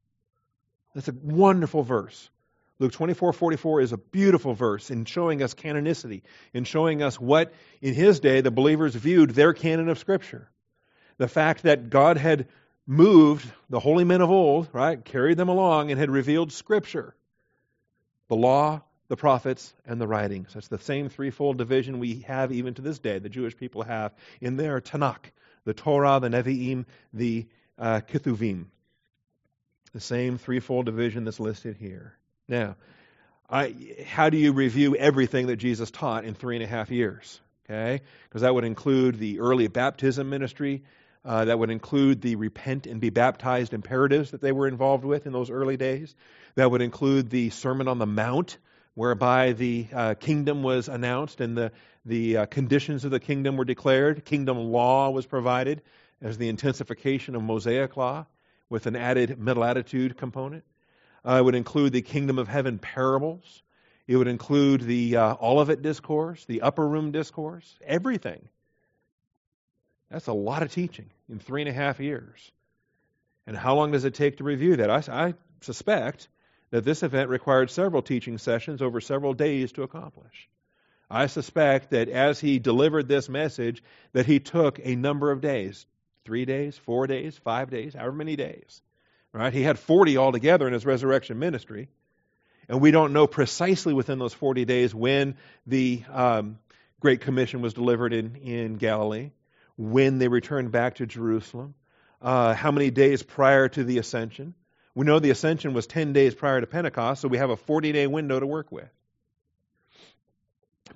That's 0.95 1.09
a 1.09 1.15
wonderful 1.23 1.83
verse. 1.83 2.31
Luke 2.79 2.93
24 2.93 3.33
44 3.33 3.81
is 3.81 3.93
a 3.93 3.99
beautiful 3.99 4.55
verse 4.55 4.91
in 4.91 5.05
showing 5.05 5.43
us 5.43 5.55
canonicity, 5.55 6.23
in 6.53 6.65
showing 6.65 7.03
us 7.03 7.19
what, 7.19 7.53
in 7.81 7.95
his 7.95 8.21
day, 8.21 8.41
the 8.41 8.51
believers 8.51 8.95
viewed 8.95 9.31
their 9.31 9.53
canon 9.53 9.89
of 9.89 9.99
Scripture. 9.99 10.51
The 11.19 11.29
fact 11.29 11.63
that 11.63 11.89
God 11.89 12.19
had 12.19 12.49
moved 12.87 13.51
the 13.71 13.81
holy 13.81 14.05
men 14.05 14.21
of 14.21 14.31
old, 14.31 14.69
right, 14.73 15.03
carried 15.03 15.39
them 15.39 15.49
along 15.49 15.91
and 15.91 15.99
had 15.99 16.11
revealed 16.11 16.53
Scripture 16.53 17.15
the 18.29 18.37
law, 18.37 18.83
the 19.09 19.17
prophets, 19.17 19.73
and 19.87 20.01
the 20.01 20.07
writings. 20.07 20.53
That's 20.53 20.69
the 20.69 20.79
same 20.79 21.09
threefold 21.09 21.59
division 21.59 22.01
we 22.01 22.21
have 22.27 22.53
even 22.53 22.75
to 22.75 22.83
this 22.83 22.99
day, 22.99 23.19
the 23.19 23.29
Jewish 23.29 23.57
people 23.57 23.83
have 23.83 24.13
in 24.41 24.57
their 24.57 24.81
Tanakh 24.81 25.31
the 25.67 25.75
Torah, 25.75 26.21
the 26.21 26.29
Nevi'im, 26.29 26.87
the 27.13 27.47
uh, 27.79 28.01
Ketuvim. 28.09 28.67
The 29.93 30.01
same 30.01 30.39
threefold 30.39 30.87
division 30.87 31.25
that's 31.25 31.41
listed 31.41 31.77
here. 31.77 32.17
Now, 32.49 32.77
I, 33.49 33.75
how 34.07 34.31
do 34.31 34.37
you 34.37 34.53
review 34.53 34.97
everything 34.97 35.49
that 35.49 35.57
Jesus 35.57 35.91
taught 35.91 36.25
in 36.25 36.35
three 36.35 36.57
and 36.57 36.65
a 36.65 36.67
half 36.67 36.91
years? 36.91 37.41
Okay, 37.65 38.03
because 38.25 38.43
that 38.43 38.55
would 38.55 38.65
include 38.65 39.19
the 39.19 39.41
early 39.41 39.67
baptism 39.67 40.31
ministry. 40.31 40.83
Uh, 41.25 41.45
that 41.47 41.59
would 41.59 41.71
include 41.71 42.21
the 42.21 42.37
repent 42.37 42.87
and 42.87 43.01
be 43.01 43.11
baptized 43.11 43.75
imperatives 43.75 44.31
that 44.31 44.41
they 44.41 44.53
were 44.53 44.69
involved 44.69 45.05
with 45.05 45.27
in 45.27 45.33
those 45.33 45.51
early 45.51 45.77
days. 45.77 46.15
That 46.55 46.71
would 46.71 46.83
include 46.83 47.31
the 47.31 47.51
Sermon 47.51 47.89
on 47.89 47.99
the 47.99 48.07
Mount, 48.07 48.59
whereby 48.95 49.53
the 49.53 49.89
uh, 49.93 50.15
kingdom 50.15 50.63
was 50.63 50.89
announced 50.89 51.41
and 51.41 51.59
the, 51.59 51.73
the 52.05 52.37
uh, 52.37 52.47
conditions 52.47 53.05
of 53.05 53.11
the 53.11 53.19
kingdom 53.19 53.57
were 53.57 53.65
declared. 53.65 54.25
Kingdom 54.25 54.57
law 54.71 55.11
was 55.11 55.27
provided 55.27 55.83
as 56.23 56.39
the 56.39 56.49
intensification 56.49 57.35
of 57.35 57.43
Mosaic 57.43 57.97
law 57.97 58.25
with 58.71 58.87
an 58.87 58.95
added 58.95 59.37
mental 59.37 59.65
attitude 59.65 60.17
component. 60.17 60.63
Uh, 61.27 61.39
it 61.39 61.45
would 61.45 61.55
include 61.55 61.93
the 61.93 62.03
kingdom 62.03 62.39
of 62.39 62.49
heaven 62.49 62.79
parables. 62.79 63.63
It 64.07 64.17
would 64.17 64.29
include 64.29 64.83
the 64.83 65.17
uh, 65.17 65.37
Olivet 65.43 65.83
discourse, 65.83 66.45
the 66.45 66.63
upper 66.63 66.87
room 66.87 67.11
discourse, 67.11 67.79
everything. 67.85 68.49
That's 70.11 70.29
a 70.29 70.33
lot 70.33 70.63
of 70.63 70.73
teaching 70.73 71.11
in 71.29 71.41
three 71.41 71.63
and 71.63 71.69
a 71.69 71.73
half 71.73 71.99
years. 71.99 72.53
And 73.47 73.57
how 73.57 73.75
long 73.75 73.93
does 73.93 74.05
it 74.05 74.15
take 74.15 74.37
to 74.37 74.45
review 74.45 74.77
that? 74.77 74.91
I, 74.91 75.27
I 75.27 75.35
suspect 75.61 76.29
that 76.71 76.85
this 76.85 77.03
event 77.03 77.31
required 77.31 77.71
several 77.71 78.03
teaching 78.03 78.39
sessions 78.39 78.81
over 78.81 79.01
several 79.01 79.35
days 79.35 79.73
to 79.73 79.83
accomplish. 79.83 80.49
I 81.11 81.27
suspect 81.27 81.91
that 81.91 82.09
as 82.09 82.41
he 82.41 82.59
delivered 82.59 83.09
this 83.09 83.29
message, 83.29 83.83
that 84.13 84.27
he 84.27 84.41
took 84.41 84.81
a 84.83 84.97
number 84.97 85.31
of 85.31 85.41
days, 85.41 85.87
three 86.25 86.45
days, 86.45 86.77
four 86.77 87.07
days, 87.07 87.39
five 87.39 87.71
days, 87.71 87.95
however 87.95 88.13
many 88.13 88.37
days. 88.37 88.83
Right? 89.37 89.53
He 89.53 89.63
had 89.63 89.79
40 89.79 90.17
altogether 90.17 90.67
in 90.67 90.73
his 90.73 90.87
resurrection 90.87 91.39
ministry. 91.39 91.89
And 92.71 92.81
we 92.81 92.91
don't 92.91 93.13
know 93.13 93.27
precisely 93.27 93.93
within 93.93 94.19
those 94.19 94.33
40 94.33 94.65
days 94.65 94.95
when 94.95 95.37
the 95.67 96.03
um, 96.11 96.59
Great 97.01 97.21
Commission 97.21 97.61
was 97.61 97.75
delivered 97.75 98.15
in, 98.15 98.37
in 98.37 98.77
Galilee, 98.77 99.33
when 99.77 100.17
they 100.17 100.29
returned 100.29 100.73
back 100.73 100.95
to 100.97 101.07
Jerusalem, 101.07 101.75
uh, 102.23 102.55
how 102.55 102.71
many 102.71 102.91
days 102.91 103.23
prior 103.23 103.69
to 103.69 103.85
the 103.85 103.99
ascension. 103.99 104.55
We 104.95 105.05
know 105.05 105.19
the 105.19 105.29
ascension 105.29 105.75
was 105.75 105.87
10 105.87 106.15
days 106.15 106.35
prior 106.35 106.63
to 106.63 106.67
Pentecost, 106.67 107.21
so 107.21 107.29
we 107.29 107.37
have 107.37 107.51
a 107.51 107.59
40 107.59 107.93
day 107.93 108.07
window 108.07 108.41
to 108.41 108.47
work 108.47 108.73
with. 108.73 108.89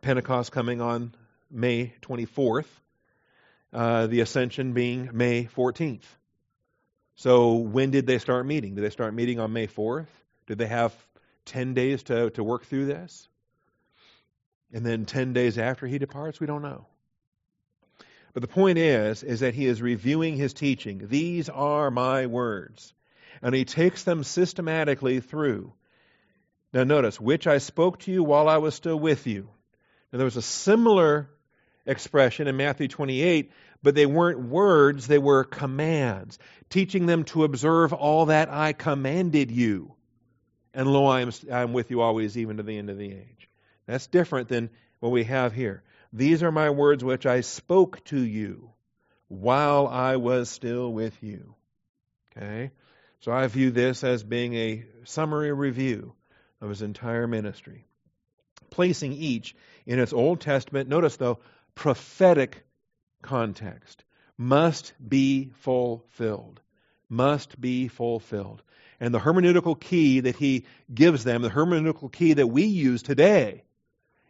Pentecost 0.01 0.51
coming 0.51 0.81
on 0.81 1.15
May 1.51 1.93
24th, 2.01 2.65
uh, 3.75 4.07
the 4.07 4.21
ascension 4.21 4.73
being 4.73 5.11
May 5.13 5.45
14th. 5.45 6.07
So 7.21 7.57
when 7.57 7.91
did 7.91 8.07
they 8.07 8.17
start 8.17 8.47
meeting? 8.47 8.77
Did 8.77 8.81
they 8.83 8.89
start 8.89 9.13
meeting 9.13 9.41
on 9.41 9.53
May 9.53 9.67
4th? 9.67 10.07
Did 10.47 10.57
they 10.57 10.67
have 10.67 10.95
10 11.45 11.75
days 11.75 12.03
to, 12.05 12.31
to 12.31 12.43
work 12.43 12.65
through 12.65 12.87
this? 12.87 13.29
And 14.73 14.87
then 14.87 15.05
10 15.05 15.35
days 15.35 15.59
after 15.59 15.87
he 15.87 15.99
departs? 15.99 16.41
We 16.41 16.47
don't 16.47 16.63
know. 16.63 16.87
But 18.33 18.41
the 18.41 18.49
point 18.49 18.79
is, 18.79 19.23
is 19.23 19.41
that 19.41 19.53
he 19.53 19.67
is 19.67 19.83
reviewing 19.83 20.37
his 20.37 20.55
teaching. 20.55 21.09
These 21.09 21.51
are 21.51 21.91
my 21.91 22.25
words. 22.25 22.95
And 23.43 23.55
he 23.55 23.67
takes 23.67 24.03
them 24.03 24.25
systematically 24.25 25.21
through. 25.21 25.75
Now 26.73 26.85
notice, 26.85 27.21
which 27.21 27.47
I 27.47 27.59
spoke 27.59 27.99
to 28.01 28.11
you 28.11 28.25
while 28.25 28.49
I 28.49 28.57
was 28.57 28.75
still 28.75 28.99
with 28.99 29.27
you. 29.27 29.51
Now 30.11 30.17
there 30.17 30.25
was 30.25 30.39
a 30.39 30.43
similar 30.43 31.29
expression 31.85 32.47
in 32.49 32.57
Matthew 32.57 32.89
28, 32.89 33.53
but 33.83 33.95
they 33.95 34.07
weren't 34.07 34.41
words, 34.41 35.07
they 35.07 35.19
were 35.19 35.45
commands, 35.45 36.39
teaching 36.69 37.07
them 37.07 37.25
to 37.25 37.45
observe 37.45 37.93
all 37.93 38.27
that 38.27 38.51
I 38.51 38.73
commanded 38.73 39.51
you. 39.51 39.95
And 40.75 40.87
lo, 40.87 41.07
I 41.07 41.21
am, 41.23 41.33
I 41.51 41.63
am 41.63 41.73
with 41.73 41.91
you 41.91 42.01
always, 42.01 42.37
even 42.37 42.59
to 42.59 42.63
the 42.63 42.77
end 42.77 42.91
of 42.91 42.99
the 42.99 43.13
age. 43.13 43.49
That's 43.87 44.07
different 44.07 44.49
than 44.49 44.71
what 45.01 45.11
we 45.11 45.25
have 45.25 45.53
here. 45.53 45.83
These 46.13 46.43
are 46.43 46.53
my 46.53 46.71
words 46.71 47.03
which 47.03 47.27
I 47.27 47.41
spoke 47.41 48.05
to 48.07 48.21
you 48.21 48.71
while 49.29 49.87
I 49.87 50.17
was 50.17 50.49
still 50.49 50.93
with 50.93 51.23
you. 51.23 51.55
Okay? 52.37 52.71
So 53.21 53.33
I 53.33 53.47
view 53.47 53.71
this 53.71 54.05
as 54.05 54.23
being 54.23 54.55
a 54.55 54.85
summary 55.05 55.53
review 55.53 56.15
of 56.61 56.69
his 56.69 56.83
entire 56.83 57.27
ministry, 57.27 57.87
placing 58.71 59.13
each 59.13 59.55
in 59.87 59.99
its 59.99 60.13
Old 60.13 60.41
Testament, 60.41 60.89
notice 60.89 61.17
though, 61.17 61.39
prophetic 61.75 62.65
context. 63.23 64.05
Must 64.37 64.93
be 65.07 65.51
fulfilled. 65.61 66.61
Must 67.09 67.61
be 67.61 67.89
fulfilled. 67.89 68.63
And 69.01 69.15
the 69.15 69.19
hermeneutical 69.19 69.79
key 69.79 70.21
that 70.21 70.37
he 70.37 70.67
gives 70.93 71.25
them, 71.25 71.43
the 71.43 71.51
hermeneutical 71.51 72.13
key 72.13 72.35
that 72.35 72.47
we 72.47 72.65
use 72.65 73.03
today, 73.03 73.65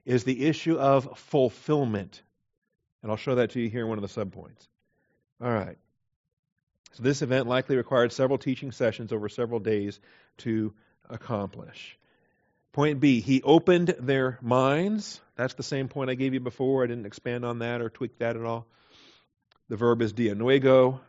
is 0.05 0.25
the 0.25 0.47
issue 0.47 0.79
of 0.79 1.19
fulfillment. 1.19 2.23
And 3.03 3.11
I'll 3.11 3.17
show 3.17 3.37
that 3.37 3.51
to 3.51 3.61
you 3.61 3.69
here 3.69 3.83
in 3.83 3.89
one 3.89 3.99
of 3.99 4.03
the 4.03 4.25
subpoints. 4.25 4.69
All 5.41 5.51
right. 5.51 5.79
So 6.93 7.03
this 7.03 7.23
event 7.23 7.47
likely 7.47 7.77
required 7.77 8.13
several 8.13 8.39
teaching 8.39 8.73
sessions 8.73 9.13
over 9.13 9.29
several 9.29 9.61
days 9.61 10.01
to 10.39 10.75
accomplish. 11.09 11.97
Point 12.73 13.01
B, 13.01 13.21
he 13.21 13.43
opened 13.43 13.95
their 13.99 14.39
minds. 14.41 15.21
That's 15.41 15.55
the 15.55 15.63
same 15.63 15.89
point 15.89 16.11
I 16.11 16.17
gave 16.17 16.35
you 16.35 16.41
before. 16.41 16.85
I 16.85 16.87
didn't 16.87 17.07
expand 17.07 17.47
on 17.47 17.61
that 17.61 17.81
or 17.81 17.89
tweak 17.89 18.19
that 18.19 18.37
at 18.37 18.45
all. 18.45 18.67
The 19.71 19.77
verb 19.77 20.03
is 20.03 20.13
dianoigo. 20.13 21.01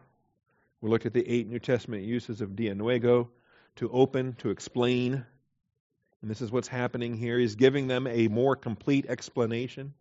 We 0.80 0.90
looked 0.90 1.06
at 1.06 1.12
the 1.12 1.30
eight 1.30 1.50
New 1.50 1.60
Testament 1.60 2.04
uses 2.04 2.40
of 2.40 2.52
dianoigo 2.52 3.28
to 3.76 3.90
open, 3.92 4.36
to 4.36 4.50
explain. 4.50 5.26
And 6.22 6.32
this 6.32 6.40
is 6.40 6.50
what's 6.50 6.70
happening 6.70 7.18
here. 7.18 7.38
He's 7.38 7.56
giving 7.56 7.88
them 7.88 8.08
a 8.08 8.30
more 8.30 8.56
complete 8.56 9.06
explanation, 9.10 9.94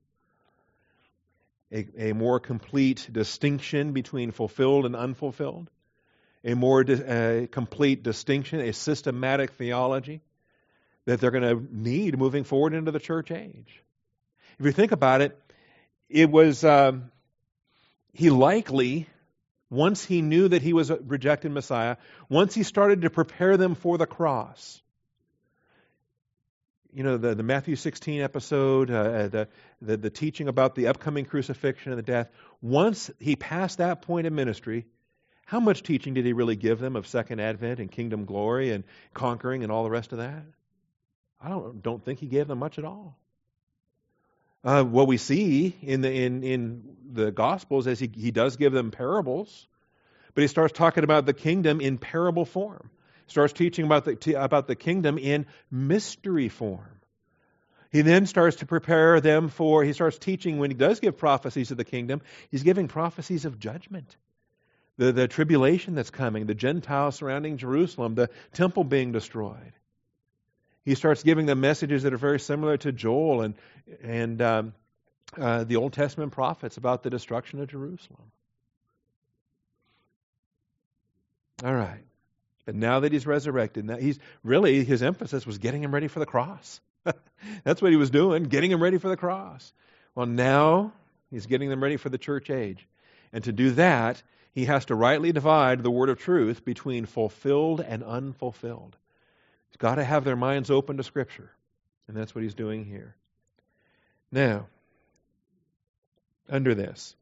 a, 1.72 2.10
a 2.10 2.12
more 2.12 2.38
complete 2.38 3.08
distinction 3.10 3.92
between 3.92 4.30
fulfilled 4.30 4.86
and 4.86 4.94
unfulfilled, 4.94 5.68
a 6.44 6.54
more 6.54 6.84
di- 6.84 7.02
a 7.02 7.48
complete 7.48 8.04
distinction, 8.04 8.60
a 8.60 8.72
systematic 8.72 9.54
theology 9.54 10.20
that 11.06 11.20
they're 11.20 11.32
going 11.32 11.42
to 11.42 11.76
need 11.76 12.16
moving 12.16 12.44
forward 12.44 12.74
into 12.74 12.92
the 12.92 13.00
church 13.00 13.32
age. 13.32 13.82
If 14.60 14.66
you 14.66 14.72
think 14.72 14.92
about 14.92 15.22
it, 15.22 15.40
it 16.10 16.30
was, 16.30 16.64
um, 16.64 17.10
he 18.12 18.28
likely 18.28 19.08
once 19.70 20.04
he 20.04 20.20
knew 20.20 20.48
that 20.48 20.60
he 20.60 20.74
was 20.74 20.90
a 20.90 20.96
rejected 20.96 21.50
Messiah, 21.50 21.96
once 22.28 22.54
he 22.54 22.62
started 22.62 23.02
to 23.02 23.10
prepare 23.10 23.56
them 23.56 23.74
for 23.74 23.96
the 23.96 24.06
cross, 24.06 24.82
you 26.92 27.04
know, 27.04 27.16
the, 27.16 27.34
the 27.34 27.42
Matthew 27.42 27.74
16 27.74 28.20
episode, 28.20 28.90
uh, 28.90 29.28
the, 29.28 29.48
the, 29.80 29.96
the 29.96 30.10
teaching 30.10 30.46
about 30.46 30.74
the 30.74 30.88
upcoming 30.88 31.24
crucifixion 31.24 31.92
and 31.92 31.98
the 31.98 32.02
death, 32.02 32.28
once 32.60 33.10
he 33.18 33.36
passed 33.36 33.78
that 33.78 34.02
point 34.02 34.26
of 34.26 34.32
ministry, 34.34 34.84
how 35.46 35.60
much 35.60 35.82
teaching 35.82 36.12
did 36.12 36.26
he 36.26 36.34
really 36.34 36.56
give 36.56 36.80
them 36.80 36.96
of 36.96 37.06
second 37.06 37.40
advent 37.40 37.80
and 37.80 37.90
kingdom 37.90 38.26
glory 38.26 38.72
and 38.72 38.84
conquering 39.14 39.62
and 39.62 39.72
all 39.72 39.84
the 39.84 39.90
rest 39.90 40.12
of 40.12 40.18
that? 40.18 40.42
I 41.40 41.48
don't, 41.48 41.82
don't 41.82 42.04
think 42.04 42.18
he 42.18 42.26
gave 42.26 42.46
them 42.46 42.58
much 42.58 42.78
at 42.78 42.84
all. 42.84 43.16
Uh, 44.62 44.84
what 44.84 45.06
we 45.06 45.16
see 45.16 45.74
in 45.82 46.02
the 46.02 46.12
in 46.12 46.42
in 46.42 46.96
the 47.12 47.30
Gospels 47.30 47.86
is 47.86 47.98
he 47.98 48.10
he 48.14 48.30
does 48.30 48.56
give 48.56 48.72
them 48.72 48.90
parables, 48.90 49.66
but 50.34 50.42
he 50.42 50.48
starts 50.48 50.72
talking 50.72 51.02
about 51.02 51.24
the 51.24 51.32
kingdom 51.32 51.80
in 51.80 51.96
parable 51.98 52.44
form. 52.44 52.90
Starts 53.26 53.52
teaching 53.52 53.84
about 53.84 54.04
the 54.04 54.34
about 54.34 54.66
the 54.66 54.76
kingdom 54.76 55.16
in 55.16 55.46
mystery 55.70 56.48
form. 56.48 57.00
He 57.90 58.02
then 58.02 58.26
starts 58.26 58.56
to 58.56 58.66
prepare 58.66 59.20
them 59.20 59.48
for. 59.48 59.82
He 59.82 59.92
starts 59.92 60.18
teaching 60.18 60.58
when 60.58 60.70
he 60.70 60.76
does 60.76 61.00
give 61.00 61.16
prophecies 61.16 61.70
of 61.70 61.76
the 61.76 61.84
kingdom. 61.84 62.20
He's 62.50 62.62
giving 62.62 62.86
prophecies 62.86 63.44
of 63.46 63.58
judgment. 63.58 64.16
The, 64.96 65.12
the 65.12 65.26
tribulation 65.26 65.94
that's 65.94 66.10
coming, 66.10 66.46
the 66.46 66.54
Gentiles 66.54 67.16
surrounding 67.16 67.56
Jerusalem, 67.56 68.14
the 68.14 68.28
temple 68.52 68.84
being 68.84 69.12
destroyed 69.12 69.72
he 70.84 70.94
starts 70.94 71.22
giving 71.22 71.46
them 71.46 71.60
messages 71.60 72.04
that 72.04 72.12
are 72.12 72.18
very 72.18 72.40
similar 72.40 72.76
to 72.78 72.92
Joel 72.92 73.42
and 73.42 73.54
and 74.02 74.40
um, 74.42 74.74
uh, 75.36 75.64
the 75.64 75.76
Old 75.76 75.92
Testament 75.92 76.32
prophets 76.32 76.76
about 76.76 77.02
the 77.02 77.10
destruction 77.10 77.60
of 77.60 77.68
Jerusalem. 77.68 78.32
All 81.62 81.74
right, 81.74 82.02
And 82.66 82.80
now 82.80 83.00
that 83.00 83.12
he's 83.12 83.26
resurrected, 83.26 83.84
now 83.84 83.98
he's 83.98 84.18
really 84.42 84.82
his 84.82 85.02
emphasis 85.02 85.46
was 85.46 85.58
getting 85.58 85.82
him 85.82 85.92
ready 85.92 86.08
for 86.08 86.18
the 86.18 86.26
cross. 86.26 86.80
That's 87.64 87.82
what 87.82 87.90
he 87.90 87.96
was 87.96 88.10
doing, 88.10 88.44
getting 88.44 88.70
him 88.70 88.82
ready 88.82 88.96
for 88.96 89.08
the 89.08 89.16
cross. 89.16 89.72
Well, 90.14 90.26
now 90.26 90.92
he's 91.30 91.46
getting 91.46 91.68
them 91.68 91.82
ready 91.82 91.98
for 91.98 92.08
the 92.08 92.18
church 92.18 92.48
age, 92.48 92.86
and 93.32 93.44
to 93.44 93.52
do 93.52 93.72
that, 93.72 94.22
he 94.52 94.64
has 94.64 94.86
to 94.86 94.94
rightly 94.94 95.32
divide 95.32 95.82
the 95.82 95.90
word 95.90 96.08
of 96.08 96.18
truth 96.18 96.64
between 96.64 97.04
fulfilled 97.04 97.80
and 97.80 98.02
unfulfilled 98.02 98.96
got 99.80 99.96
to 99.96 100.04
have 100.04 100.22
their 100.24 100.36
minds 100.36 100.70
open 100.70 100.98
to 100.98 101.02
Scripture. 101.02 101.50
And 102.06 102.16
that's 102.16 102.34
what 102.34 102.44
he's 102.44 102.54
doing 102.54 102.84
here. 102.84 103.16
Now, 104.30 104.66
under 106.48 106.74
this, 106.74 107.16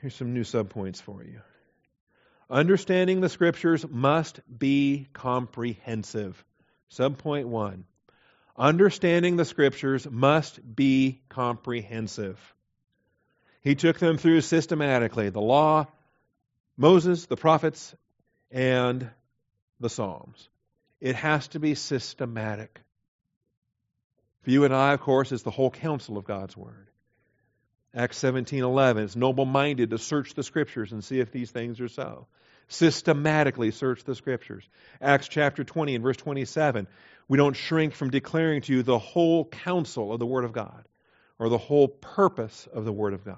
here's 0.00 0.14
some 0.14 0.32
new 0.32 0.44
subpoints 0.44 1.02
for 1.02 1.22
you. 1.22 1.40
Understanding 2.48 3.20
the 3.20 3.28
Scriptures 3.28 3.86
must 3.88 4.40
be 4.58 5.08
comprehensive. 5.12 6.42
Subpoint 6.90 7.46
one. 7.46 7.84
Understanding 8.56 9.36
the 9.36 9.44
Scriptures 9.44 10.06
must 10.08 10.60
be 10.76 11.20
comprehensive. 11.28 12.38
He 13.62 13.74
took 13.74 13.98
them 13.98 14.18
through 14.18 14.42
systematically 14.42 15.30
the 15.30 15.40
law, 15.40 15.86
Moses, 16.76 17.26
the 17.26 17.36
prophets, 17.36 17.94
and 18.50 19.10
the 19.82 19.90
Psalms. 19.90 20.48
It 21.00 21.16
has 21.16 21.48
to 21.48 21.60
be 21.60 21.74
systematic. 21.74 22.80
For 24.42 24.50
you 24.50 24.64
and 24.64 24.74
I, 24.74 24.92
of 24.92 25.00
course, 25.00 25.32
is 25.32 25.42
the 25.42 25.50
whole 25.50 25.70
counsel 25.70 26.16
of 26.16 26.24
God's 26.24 26.56
Word. 26.56 26.88
Acts 27.94 28.16
17:11 28.18 29.04
is 29.04 29.16
noble-minded 29.16 29.90
to 29.90 29.98
search 29.98 30.34
the 30.34 30.42
scriptures 30.42 30.92
and 30.92 31.04
see 31.04 31.20
if 31.20 31.30
these 31.30 31.50
things 31.50 31.80
are 31.80 31.88
so. 31.88 32.26
Systematically 32.68 33.70
search 33.70 34.04
the 34.04 34.14
scriptures. 34.14 34.66
Acts 35.00 35.28
chapter 35.28 35.62
20 35.62 35.96
and 35.96 36.02
verse 36.02 36.16
27, 36.16 36.86
we 37.28 37.36
don't 37.36 37.54
shrink 37.54 37.94
from 37.94 38.10
declaring 38.10 38.62
to 38.62 38.72
you 38.72 38.82
the 38.82 38.98
whole 38.98 39.44
counsel 39.44 40.12
of 40.12 40.18
the 40.18 40.26
word 40.26 40.44
of 40.44 40.52
God 40.52 40.84
or 41.38 41.50
the 41.50 41.58
whole 41.58 41.88
purpose 41.88 42.66
of 42.72 42.84
the 42.84 42.92
word 42.92 43.12
of 43.12 43.24
God. 43.24 43.36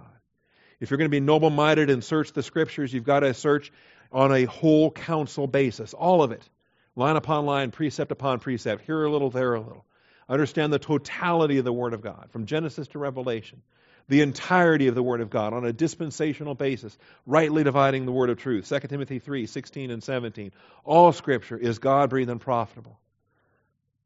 If 0.79 0.91
you're 0.91 0.99
going 0.99 1.11
to 1.11 1.17
be 1.17 1.21
noble-minded 1.21 1.91
and 1.91 2.05
search 2.05 2.33
the 2.33 2.43
scriptures, 2.43 2.93
you've 2.93 3.05
got 3.05 3.21
to 3.21 3.35
search 3.35 3.73
on 4.15 4.33
a 4.33 4.45
whole 4.45 4.93
counsel 4.93 5.49
basis, 5.49 5.93
all 5.93 6.23
of 6.23 6.31
it, 6.31 6.49
line 6.95 7.17
upon 7.17 7.45
line, 7.45 7.73
precept 7.73 8.13
upon 8.13 8.39
precept, 8.39 8.85
here 8.87 9.05
a 9.05 9.11
little, 9.11 9.29
there 9.29 9.55
a 9.55 9.61
little. 9.61 9.85
Understand 10.29 10.73
the 10.73 10.79
totality 10.79 11.59
of 11.59 11.65
the 11.65 11.73
Word 11.73 11.93
of 11.93 12.01
God, 12.01 12.29
from 12.31 12.47
Genesis 12.47 12.89
to 12.89 12.99
Revelation. 12.99 13.61
the 14.07 14.21
entirety 14.21 14.89
of 14.89 14.95
the 14.95 15.03
Word 15.03 15.23
of 15.23 15.31
God 15.31 15.55
on 15.55 15.65
a 15.65 15.73
dispensational 15.73 16.55
basis, 16.55 16.97
rightly 17.27 17.65
dividing 17.65 18.05
the 18.05 18.13
Word 18.13 18.31
of 18.31 18.39
truth. 18.39 18.69
2 18.69 18.81
Timothy 18.87 19.19
3 19.19 19.47
16 19.47 19.91
and 19.91 20.03
17. 20.03 20.53
All 20.85 21.13
Scripture 21.13 21.57
is 21.57 21.79
God 21.79 22.11
breathed 22.11 22.31
and 22.31 22.41
profitable. 22.41 22.99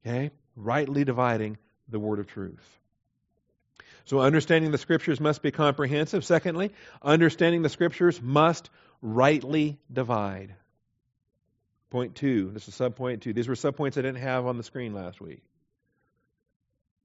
Okay? 0.06 0.30
Rightly 0.56 1.04
dividing 1.04 1.58
the 1.88 1.98
Word 1.98 2.20
of 2.20 2.28
truth. 2.28 2.78
So, 4.08 4.20
understanding 4.20 4.70
the 4.70 4.78
Scriptures 4.78 5.20
must 5.20 5.42
be 5.42 5.50
comprehensive. 5.50 6.24
Secondly, 6.24 6.72
understanding 7.02 7.60
the 7.60 7.68
Scriptures 7.68 8.22
must 8.22 8.70
rightly 9.02 9.76
divide. 9.92 10.54
Point 11.90 12.14
two. 12.14 12.50
This 12.52 12.68
is 12.68 12.74
subpoint 12.74 13.20
two. 13.20 13.34
These 13.34 13.48
were 13.48 13.54
sub 13.54 13.76
points 13.76 13.98
I 13.98 14.00
didn't 14.00 14.22
have 14.22 14.46
on 14.46 14.56
the 14.56 14.62
screen 14.62 14.94
last 14.94 15.20
week. 15.20 15.42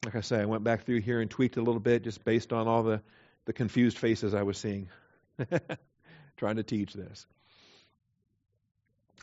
Like 0.06 0.16
I 0.16 0.22
say, 0.22 0.40
I 0.40 0.46
went 0.46 0.64
back 0.64 0.86
through 0.86 1.02
here 1.02 1.20
and 1.20 1.30
tweaked 1.30 1.58
a 1.58 1.62
little 1.62 1.82
bit 1.82 2.06
just 2.06 2.24
based 2.24 2.54
on 2.54 2.70
all 2.70 2.84
the, 2.84 3.02
the 3.44 3.54
confused 3.54 3.98
faces 3.98 4.34
I 4.34 4.44
was 4.44 4.58
seeing 4.58 4.88
trying 6.38 6.56
to 6.56 6.64
teach 6.64 6.94
this. 6.94 7.26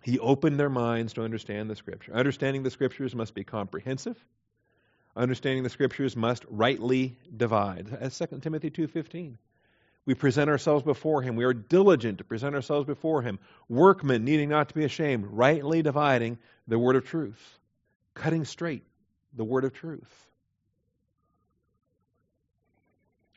He 0.02 0.18
opened 0.18 0.60
their 0.60 0.68
minds 0.68 1.14
to 1.14 1.22
understand 1.22 1.70
the 1.70 1.76
Scripture. 1.76 2.12
Understanding 2.12 2.62
the 2.62 2.70
Scriptures 2.70 3.14
must 3.14 3.34
be 3.34 3.42
comprehensive. 3.42 4.22
Understanding 5.16 5.64
the 5.64 5.70
Scriptures 5.70 6.16
must 6.16 6.44
rightly 6.48 7.16
divide. 7.36 7.86
That's 7.86 8.18
2 8.18 8.38
Timothy 8.40 8.70
2.15. 8.70 9.34
We 10.06 10.14
present 10.14 10.48
ourselves 10.48 10.82
before 10.82 11.22
Him. 11.22 11.36
We 11.36 11.44
are 11.44 11.52
diligent 11.52 12.18
to 12.18 12.24
present 12.24 12.54
ourselves 12.54 12.86
before 12.86 13.22
Him. 13.22 13.38
Workmen 13.68 14.24
needing 14.24 14.48
not 14.48 14.68
to 14.68 14.74
be 14.74 14.84
ashamed, 14.84 15.26
rightly 15.26 15.82
dividing 15.82 16.38
the 16.68 16.78
word 16.78 16.96
of 16.96 17.04
truth, 17.04 17.58
cutting 18.14 18.44
straight 18.44 18.84
the 19.34 19.44
word 19.44 19.64
of 19.64 19.72
truth. 19.72 20.26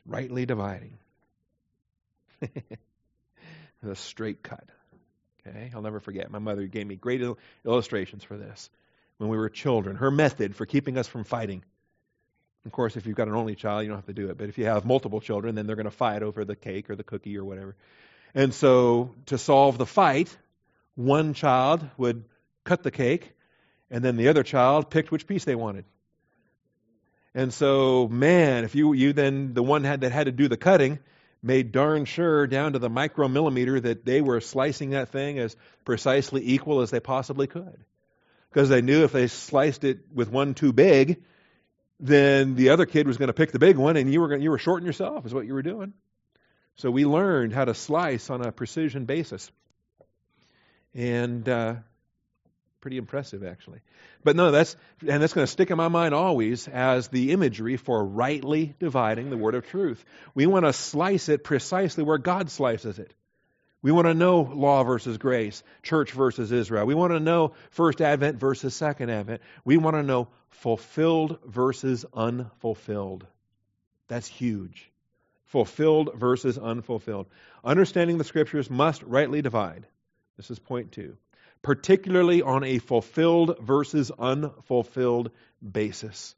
Rightly 0.06 0.46
dividing. 0.46 0.98
the 3.82 3.96
straight 3.96 4.42
cut. 4.42 4.64
Okay, 5.46 5.70
I'll 5.74 5.82
never 5.82 6.00
forget. 6.00 6.30
My 6.30 6.38
mother 6.38 6.66
gave 6.66 6.86
me 6.86 6.96
great 6.96 7.22
illustrations 7.64 8.24
for 8.24 8.36
this 8.36 8.70
when 9.24 9.30
we 9.32 9.38
were 9.38 9.48
children. 9.48 9.96
Her 9.96 10.10
method 10.10 10.54
for 10.54 10.66
keeping 10.66 10.98
us 10.98 11.08
from 11.08 11.24
fighting 11.24 11.62
of 12.64 12.72
course, 12.72 12.96
if 12.96 13.06
you've 13.06 13.16
got 13.16 13.28
an 13.28 13.34
only 13.34 13.54
child, 13.54 13.82
you 13.82 13.88
don't 13.88 13.98
have 13.98 14.06
to 14.06 14.14
do 14.14 14.30
it. 14.30 14.38
But 14.38 14.48
if 14.48 14.56
you 14.56 14.64
have 14.64 14.84
multiple 14.86 15.20
children, 15.20 15.54
then 15.54 15.66
they're 15.66 15.76
going 15.76 15.84
to 15.84 15.90
fight 15.90 16.22
over 16.22 16.44
the 16.44 16.56
cake 16.56 16.88
or 16.88 16.96
the 16.96 17.04
cookie 17.04 17.36
or 17.36 17.44
whatever. 17.44 17.76
And 18.34 18.54
so, 18.54 19.14
to 19.26 19.38
solve 19.38 19.76
the 19.78 19.86
fight, 19.86 20.34
one 20.94 21.34
child 21.34 21.86
would 21.98 22.24
cut 22.64 22.82
the 22.82 22.90
cake, 22.90 23.32
and 23.90 24.02
then 24.02 24.16
the 24.16 24.28
other 24.28 24.42
child 24.42 24.90
picked 24.90 25.12
which 25.12 25.26
piece 25.26 25.44
they 25.44 25.54
wanted. 25.54 25.84
And 27.34 27.52
so, 27.52 28.08
man, 28.08 28.64
if 28.64 28.74
you 28.74 28.92
you 28.92 29.12
then 29.12 29.54
the 29.54 29.62
one 29.62 29.84
had, 29.84 30.00
that 30.00 30.12
had 30.12 30.26
to 30.26 30.32
do 30.32 30.48
the 30.48 30.56
cutting 30.56 31.00
made 31.42 31.72
darn 31.72 32.06
sure 32.06 32.46
down 32.46 32.72
to 32.72 32.78
the 32.78 32.88
micromillimeter 32.88 33.82
that 33.82 34.06
they 34.06 34.22
were 34.22 34.40
slicing 34.40 34.90
that 34.90 35.10
thing 35.10 35.38
as 35.38 35.54
precisely 35.84 36.40
equal 36.42 36.80
as 36.80 36.90
they 36.90 37.00
possibly 37.00 37.46
could, 37.46 37.84
because 38.54 38.68
they 38.68 38.82
knew 38.82 39.02
if 39.02 39.10
they 39.10 39.26
sliced 39.26 39.82
it 39.82 39.98
with 40.14 40.30
one 40.30 40.54
too 40.54 40.72
big, 40.72 41.24
then 41.98 42.54
the 42.54 42.68
other 42.68 42.86
kid 42.86 43.08
was 43.08 43.16
going 43.16 43.26
to 43.26 43.32
pick 43.32 43.50
the 43.50 43.58
big 43.58 43.76
one, 43.76 43.96
and 43.96 44.12
you 44.12 44.20
were 44.20 44.28
going, 44.28 44.42
you 44.42 44.50
were 44.50 44.58
shorting 44.58 44.86
yourself, 44.86 45.26
is 45.26 45.34
what 45.34 45.44
you 45.44 45.54
were 45.54 45.62
doing. 45.62 45.92
So 46.76 46.88
we 46.88 47.04
learned 47.04 47.52
how 47.52 47.64
to 47.64 47.74
slice 47.74 48.30
on 48.30 48.42
a 48.42 48.52
precision 48.52 49.06
basis, 49.06 49.50
and 50.94 51.48
uh, 51.48 51.74
pretty 52.80 52.96
impressive 52.96 53.42
actually. 53.42 53.80
But 54.22 54.36
no, 54.36 54.52
that's 54.52 54.76
and 55.00 55.20
that's 55.20 55.32
going 55.32 55.46
to 55.46 55.52
stick 55.52 55.72
in 55.72 55.76
my 55.76 55.88
mind 55.88 56.14
always 56.14 56.68
as 56.68 57.08
the 57.08 57.32
imagery 57.32 57.76
for 57.76 58.04
rightly 58.04 58.74
dividing 58.78 59.30
the 59.30 59.36
word 59.36 59.56
of 59.56 59.66
truth. 59.66 60.04
We 60.32 60.46
want 60.46 60.64
to 60.64 60.72
slice 60.72 61.28
it 61.28 61.42
precisely 61.42 62.04
where 62.04 62.18
God 62.18 62.50
slices 62.50 63.00
it. 63.00 63.12
We 63.84 63.92
want 63.92 64.06
to 64.06 64.14
know 64.14 64.40
law 64.40 64.82
versus 64.82 65.18
grace, 65.18 65.62
church 65.82 66.12
versus 66.12 66.50
Israel. 66.50 66.86
We 66.86 66.94
want 66.94 67.12
to 67.12 67.20
know 67.20 67.52
first 67.68 68.00
advent 68.00 68.40
versus 68.40 68.74
second 68.74 69.10
advent. 69.10 69.42
We 69.62 69.76
want 69.76 69.94
to 69.94 70.02
know 70.02 70.28
fulfilled 70.48 71.38
versus 71.44 72.06
unfulfilled. 72.14 73.26
That's 74.08 74.26
huge. 74.26 74.90
Fulfilled 75.44 76.12
versus 76.14 76.56
unfulfilled. 76.56 77.26
Understanding 77.62 78.16
the 78.16 78.24
scriptures 78.24 78.70
must 78.70 79.02
rightly 79.02 79.42
divide. 79.42 79.86
This 80.38 80.50
is 80.50 80.58
point 80.58 80.92
two. 80.92 81.18
Particularly 81.60 82.40
on 82.40 82.64
a 82.64 82.78
fulfilled 82.78 83.58
versus 83.60 84.10
unfulfilled 84.18 85.30
basis. 85.60 86.34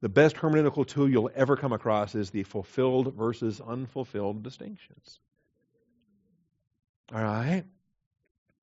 The 0.00 0.08
best 0.08 0.36
hermeneutical 0.36 0.86
tool 0.86 1.10
you'll 1.10 1.32
ever 1.34 1.56
come 1.56 1.72
across 1.72 2.14
is 2.14 2.30
the 2.30 2.44
fulfilled 2.44 3.14
versus 3.14 3.60
unfulfilled 3.60 4.44
distinctions. 4.44 5.18
All 7.12 7.22
right? 7.22 7.64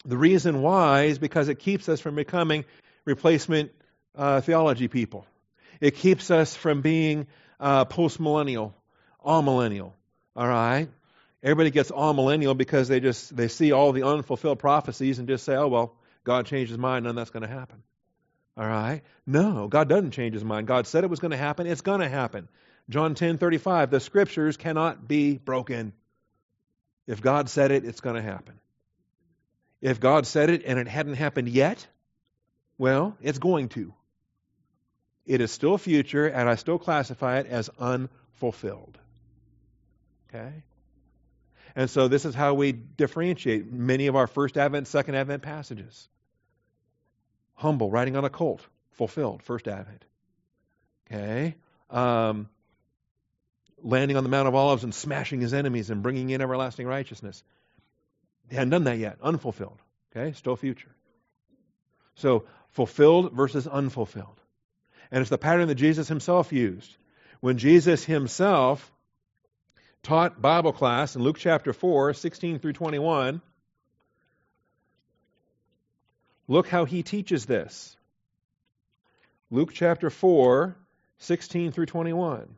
The 0.05 0.17
reason 0.17 0.61
why 0.61 1.03
is 1.03 1.19
because 1.19 1.49
it 1.49 1.59
keeps 1.59 1.89
us 1.89 1.99
from 1.99 2.15
becoming 2.15 2.65
replacement 3.05 3.71
uh, 4.15 4.41
theology 4.41 4.87
people. 4.87 5.25
It 5.81 5.95
keeps 5.95 6.31
us 6.31 6.55
from 6.55 6.81
being 6.81 7.27
uh, 7.59 7.85
post-millennial, 7.85 8.75
amillennial. 9.25 9.93
All 10.35 10.47
right? 10.47 10.89
Everybody 11.41 11.71
gets 11.71 11.91
all 11.91 12.13
millennial 12.13 12.53
because 12.53 12.87
they 12.87 12.99
just 12.99 13.35
they 13.35 13.47
see 13.47 13.71
all 13.71 13.93
the 13.93 14.03
unfulfilled 14.03 14.59
prophecies 14.59 15.19
and 15.19 15.27
just 15.27 15.45
say, 15.45 15.55
"Oh 15.55 15.67
well, 15.67 15.95
God 16.25 16.45
changed 16.45 16.69
His 16.69 16.77
mind, 16.77 17.07
and 17.07 17.17
that's 17.17 17.29
going 17.29 17.43
to 17.43 17.49
happen." 17.49 17.81
All 18.57 18.67
right? 18.67 19.03
No, 19.25 19.69
God 19.69 19.87
doesn't 19.87 20.11
change 20.11 20.33
His 20.33 20.43
mind. 20.43 20.67
God 20.67 20.85
said 20.85 21.05
it 21.05 21.09
was 21.09 21.19
going 21.19 21.31
to 21.31 21.37
happen. 21.37 21.65
It's 21.65 21.81
going 21.81 22.01
to 22.01 22.09
happen. 22.09 22.49
John 22.89 23.15
ten 23.15 23.37
thirty 23.37 23.57
five. 23.57 23.89
The 23.89 24.01
Scriptures 24.01 24.57
cannot 24.57 25.07
be 25.07 25.37
broken. 25.37 25.93
If 27.09 27.21
God 27.21 27.49
said 27.49 27.71
it, 27.71 27.85
it's 27.85 28.01
going 28.01 28.17
to 28.17 28.21
happen. 28.21 28.53
If 29.81 29.99
God 29.99 30.27
said 30.27 30.51
it 30.51 30.61
and 30.63 30.77
it 30.77 30.87
hadn't 30.87 31.15
happened 31.15 31.49
yet, 31.49 31.87
well, 32.77 33.17
it's 33.19 33.39
going 33.39 33.69
to. 33.69 33.95
It 35.25 35.41
is 35.41 35.51
still 35.51 35.79
future, 35.79 36.27
and 36.27 36.47
I 36.47 36.53
still 36.53 36.77
classify 36.77 37.39
it 37.39 37.47
as 37.47 37.67
unfulfilled. 37.79 38.99
Okay? 40.29 40.53
And 41.75 41.89
so 41.89 42.07
this 42.07 42.25
is 42.25 42.35
how 42.35 42.53
we 42.53 42.73
differentiate 42.73 43.71
many 43.73 44.05
of 44.05 44.15
our 44.15 44.27
first 44.27 44.55
Advent, 44.55 44.85
second 44.85 45.15
Advent 45.15 45.41
passages. 45.41 46.07
Humble, 47.55 47.89
riding 47.89 48.17
on 48.17 48.23
a 48.23 48.29
colt, 48.29 48.61
fulfilled, 48.91 49.41
first 49.41 49.67
Advent. 49.67 50.05
Okay? 51.11 51.55
Um, 51.89 52.49
landing 53.83 54.17
on 54.17 54.23
the 54.23 54.29
Mount 54.29 54.47
of 54.47 54.55
Olives 54.55 54.83
and 54.83 54.93
smashing 54.93 55.41
his 55.41 55.53
enemies 55.53 55.89
and 55.89 56.03
bringing 56.03 56.29
in 56.29 56.41
everlasting 56.41 56.87
righteousness. 56.87 57.43
They 58.49 58.55
hadn't 58.55 58.71
done 58.71 58.83
that 58.85 58.97
yet. 58.97 59.17
Unfulfilled. 59.21 59.79
Okay? 60.11 60.33
Still 60.33 60.55
future. 60.55 60.95
So, 62.15 62.45
fulfilled 62.69 63.33
versus 63.33 63.67
unfulfilled. 63.67 64.39
And 65.11 65.21
it's 65.21 65.29
the 65.29 65.37
pattern 65.37 65.67
that 65.67 65.75
Jesus 65.75 66.07
himself 66.07 66.51
used. 66.51 66.95
When 67.39 67.57
Jesus 67.57 68.03
himself 68.03 68.91
taught 70.03 70.41
Bible 70.41 70.73
class 70.73 71.15
in 71.15 71.23
Luke 71.23 71.37
chapter 71.37 71.73
4, 71.73 72.13
16 72.13 72.59
through 72.59 72.73
21, 72.73 73.41
look 76.47 76.67
how 76.67 76.85
he 76.85 77.03
teaches 77.03 77.45
this. 77.45 77.95
Luke 79.51 79.71
chapter 79.73 80.09
4, 80.09 80.75
16 81.19 81.71
through 81.71 81.85
21. 81.87 82.55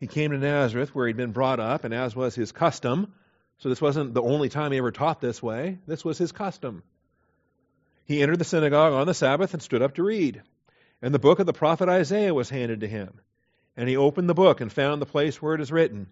He 0.00 0.06
came 0.06 0.30
to 0.32 0.38
Nazareth 0.38 0.94
where 0.94 1.06
he'd 1.06 1.16
been 1.16 1.32
brought 1.32 1.60
up, 1.60 1.84
and 1.84 1.94
as 1.94 2.14
was 2.14 2.34
his 2.34 2.52
custom, 2.52 3.12
so 3.58 3.68
this 3.68 3.80
wasn't 3.80 4.14
the 4.14 4.22
only 4.22 4.48
time 4.48 4.72
he 4.72 4.78
ever 4.78 4.90
taught 4.90 5.20
this 5.20 5.42
way, 5.42 5.78
this 5.86 6.04
was 6.04 6.18
his 6.18 6.32
custom. 6.32 6.82
He 8.04 8.22
entered 8.22 8.38
the 8.38 8.44
synagogue 8.44 8.92
on 8.92 9.06
the 9.06 9.14
Sabbath 9.14 9.54
and 9.54 9.62
stood 9.62 9.82
up 9.82 9.94
to 9.94 10.02
read. 10.02 10.42
And 11.00 11.14
the 11.14 11.18
book 11.18 11.38
of 11.38 11.46
the 11.46 11.52
prophet 11.52 11.88
Isaiah 11.88 12.34
was 12.34 12.50
handed 12.50 12.80
to 12.80 12.88
him. 12.88 13.20
And 13.76 13.88
he 13.88 13.96
opened 13.96 14.28
the 14.28 14.34
book 14.34 14.60
and 14.60 14.70
found 14.70 15.00
the 15.00 15.06
place 15.06 15.40
where 15.40 15.54
it 15.54 15.60
is 15.60 15.72
written. 15.72 16.08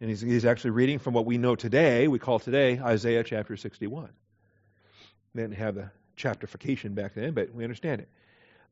And 0.00 0.10
he's, 0.10 0.20
he's 0.20 0.44
actually 0.44 0.70
reading 0.72 0.98
from 0.98 1.14
what 1.14 1.24
we 1.24 1.38
know 1.38 1.56
today, 1.56 2.06
we 2.06 2.18
call 2.18 2.38
today 2.38 2.78
Isaiah 2.78 3.24
chapter 3.24 3.56
61. 3.56 4.10
They 5.34 5.42
didn't 5.42 5.56
have 5.56 5.74
the 5.74 5.90
chapterification 6.16 6.94
back 6.94 7.14
then, 7.14 7.32
but 7.32 7.54
we 7.54 7.64
understand 7.64 8.02
it. 8.02 8.08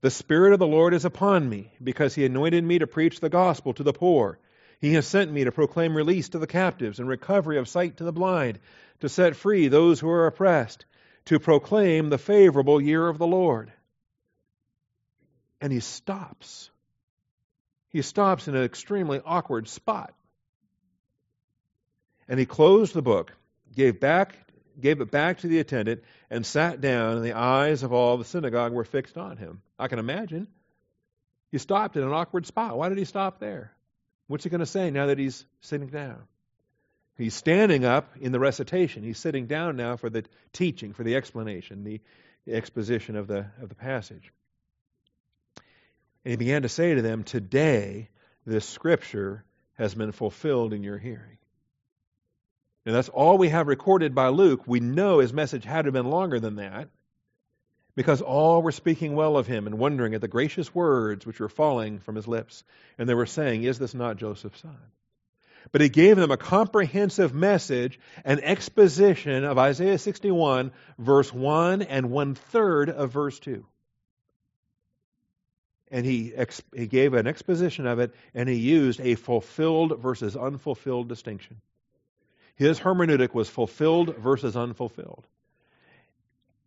The 0.00 0.10
Spirit 0.10 0.52
of 0.52 0.58
the 0.58 0.66
Lord 0.66 0.94
is 0.94 1.04
upon 1.04 1.48
me, 1.48 1.72
because 1.82 2.14
He 2.14 2.24
anointed 2.24 2.64
me 2.64 2.78
to 2.78 2.86
preach 2.86 3.20
the 3.20 3.28
gospel 3.28 3.72
to 3.74 3.82
the 3.82 3.92
poor. 3.92 4.38
He 4.80 4.94
has 4.94 5.06
sent 5.06 5.32
me 5.32 5.44
to 5.44 5.52
proclaim 5.52 5.96
release 5.96 6.28
to 6.30 6.38
the 6.38 6.46
captives 6.46 6.98
and 6.98 7.08
recovery 7.08 7.58
of 7.58 7.68
sight 7.68 7.96
to 7.98 8.04
the 8.04 8.12
blind, 8.12 8.58
to 9.00 9.08
set 9.08 9.36
free 9.36 9.68
those 9.68 10.00
who 10.00 10.08
are 10.10 10.26
oppressed, 10.26 10.84
to 11.26 11.38
proclaim 11.38 12.10
the 12.10 12.18
favorable 12.18 12.80
year 12.80 13.08
of 13.08 13.18
the 13.18 13.26
Lord. 13.26 13.72
And 15.60 15.72
he 15.72 15.80
stops. 15.80 16.70
He 17.88 18.02
stops 18.02 18.48
in 18.48 18.54
an 18.54 18.64
extremely 18.64 19.20
awkward 19.24 19.68
spot. 19.68 20.12
And 22.28 22.38
he 22.38 22.46
closed 22.46 22.92
the 22.92 23.02
book, 23.02 23.32
gave 23.74 24.00
back 24.00 24.36
gave 24.80 25.00
it 25.00 25.10
back 25.10 25.38
to 25.38 25.48
the 25.48 25.58
attendant 25.58 26.02
and 26.30 26.44
sat 26.44 26.80
down 26.80 27.16
and 27.16 27.24
the 27.24 27.32
eyes 27.32 27.82
of 27.82 27.92
all 27.92 28.16
the 28.16 28.24
synagogue 28.24 28.72
were 28.72 28.84
fixed 28.84 29.16
on 29.16 29.36
him. 29.36 29.62
I 29.78 29.88
can 29.88 29.98
imagine. 29.98 30.48
He 31.50 31.58
stopped 31.58 31.96
at 31.96 32.02
an 32.02 32.12
awkward 32.12 32.46
spot. 32.46 32.76
Why 32.76 32.88
did 32.88 32.98
he 32.98 33.04
stop 33.04 33.38
there? 33.38 33.72
What's 34.26 34.44
he 34.44 34.50
going 34.50 34.60
to 34.60 34.66
say 34.66 34.90
now 34.90 35.06
that 35.06 35.18
he's 35.18 35.44
sitting 35.60 35.88
down? 35.88 36.22
He's 37.16 37.34
standing 37.34 37.84
up 37.84 38.10
in 38.20 38.32
the 38.32 38.40
recitation. 38.40 39.04
He's 39.04 39.18
sitting 39.18 39.46
down 39.46 39.76
now 39.76 39.96
for 39.96 40.10
the 40.10 40.24
teaching, 40.52 40.92
for 40.92 41.04
the 41.04 41.14
explanation, 41.14 41.84
the 41.84 42.00
exposition 42.46 43.14
of 43.16 43.28
the, 43.28 43.46
of 43.62 43.68
the 43.68 43.74
passage. 43.74 44.32
And 46.24 46.32
he 46.32 46.36
began 46.36 46.62
to 46.62 46.68
say 46.68 46.94
to 46.94 47.02
them, 47.02 47.22
Today 47.22 48.08
this 48.44 48.68
scripture 48.68 49.44
has 49.74 49.94
been 49.94 50.12
fulfilled 50.12 50.72
in 50.72 50.82
your 50.82 50.98
hearing. 50.98 51.38
And 52.86 52.94
that's 52.94 53.08
all 53.08 53.38
we 53.38 53.48
have 53.48 53.66
recorded 53.66 54.14
by 54.14 54.28
Luke. 54.28 54.62
We 54.66 54.80
know 54.80 55.18
his 55.18 55.32
message 55.32 55.64
had 55.64 55.82
to 55.82 55.86
have 55.86 55.94
been 55.94 56.10
longer 56.10 56.38
than 56.38 56.56
that 56.56 56.88
because 57.94 58.20
all 58.20 58.62
were 58.62 58.72
speaking 58.72 59.14
well 59.14 59.36
of 59.36 59.46
him 59.46 59.66
and 59.66 59.78
wondering 59.78 60.14
at 60.14 60.20
the 60.20 60.28
gracious 60.28 60.74
words 60.74 61.24
which 61.24 61.40
were 61.40 61.48
falling 61.48 62.00
from 62.00 62.16
his 62.16 62.28
lips. 62.28 62.62
And 62.98 63.08
they 63.08 63.14
were 63.14 63.26
saying, 63.26 63.62
Is 63.62 63.78
this 63.78 63.94
not 63.94 64.16
Joseph's 64.16 64.60
son? 64.60 64.76
But 65.72 65.80
he 65.80 65.88
gave 65.88 66.16
them 66.16 66.30
a 66.30 66.36
comprehensive 66.36 67.32
message, 67.32 67.98
an 68.24 68.40
exposition 68.40 69.44
of 69.44 69.56
Isaiah 69.56 69.98
61, 69.98 70.72
verse 70.98 71.32
1 71.32 71.82
and 71.82 72.10
one 72.10 72.34
third 72.34 72.90
of 72.90 73.10
verse 73.10 73.38
2 73.40 73.64
and 75.94 76.04
he, 76.04 76.32
ex- 76.34 76.60
he 76.74 76.88
gave 76.88 77.14
an 77.14 77.28
exposition 77.28 77.86
of 77.86 78.00
it, 78.00 78.12
and 78.34 78.48
he 78.48 78.56
used 78.56 79.00
a 79.00 79.14
fulfilled 79.14 80.00
versus 80.00 80.36
unfulfilled 80.36 81.08
distinction. 81.08 81.60
His 82.56 82.78
hermeneutic 82.78 83.34
was 83.34 83.48
fulfilled 83.48 84.16
versus 84.16 84.56
unfulfilled. 84.56 85.26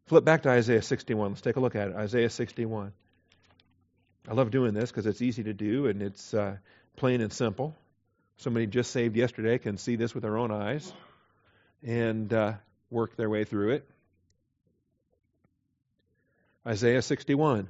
Flip 0.08 0.23
back 0.23 0.43
to 0.43 0.50
Isaiah 0.50 0.82
61. 0.82 1.32
Let's 1.32 1.41
take 1.41 1.56
a 1.56 1.60
look 1.60 1.76
at 1.76 1.89
it. 1.89 1.95
Isaiah 1.95 2.30
61. 2.30 2.93
I 4.28 4.34
love 4.34 4.52
doing 4.52 4.73
this 4.73 4.89
because 4.89 5.06
it's 5.06 5.21
easy 5.21 5.43
to 5.43 5.54
do 5.54 5.88
and 5.88 6.02
it's 6.02 6.34
uh, 6.34 6.58
plain 6.97 7.21
and 7.21 7.32
simple. 7.32 7.76
Somebody 8.38 8.67
just 8.67 8.91
saved 8.91 9.15
yesterday 9.15 9.58
can 9.58 9.78
see 9.78 9.95
this 9.95 10.13
with 10.13 10.23
their 10.23 10.38
own 10.38 10.52
eyes 10.52 10.91
and 11.84 12.32
uh, 12.34 12.54
work 12.89 13.15
their 13.15 13.30
way 13.30 13.45
through 13.45 13.71
it. 13.71 13.89
Isaiah 16.65 17.02
61. 17.02 17.69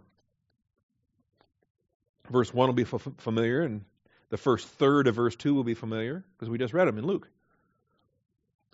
Verse 2.29 2.53
1 2.53 2.67
will 2.67 2.73
be 2.73 2.83
f- 2.83 3.07
familiar, 3.19 3.61
and 3.61 3.85
the 4.29 4.37
first 4.37 4.67
third 4.67 5.07
of 5.07 5.15
verse 5.15 5.35
2 5.35 5.53
will 5.53 5.63
be 5.63 5.75
familiar 5.75 6.25
because 6.33 6.49
we 6.49 6.57
just 6.57 6.73
read 6.73 6.87
them 6.87 6.97
in 6.97 7.05
Luke. 7.05 7.29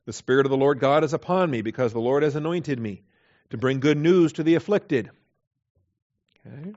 The 0.06 0.14
Spirit 0.14 0.46
of 0.46 0.50
the 0.50 0.58
Lord 0.58 0.80
God 0.80 1.04
is 1.04 1.14
upon 1.14 1.50
me 1.50 1.62
because 1.62 1.94
the 1.94 2.00
Lord 2.00 2.24
has 2.24 2.36
anointed 2.36 2.80
me 2.80 3.04
to 3.52 3.58
bring 3.58 3.80
good 3.80 3.98
news 3.98 4.34
to 4.34 4.44
the 4.44 4.56
afflicted. 4.56 5.10
Okay? 6.46 6.74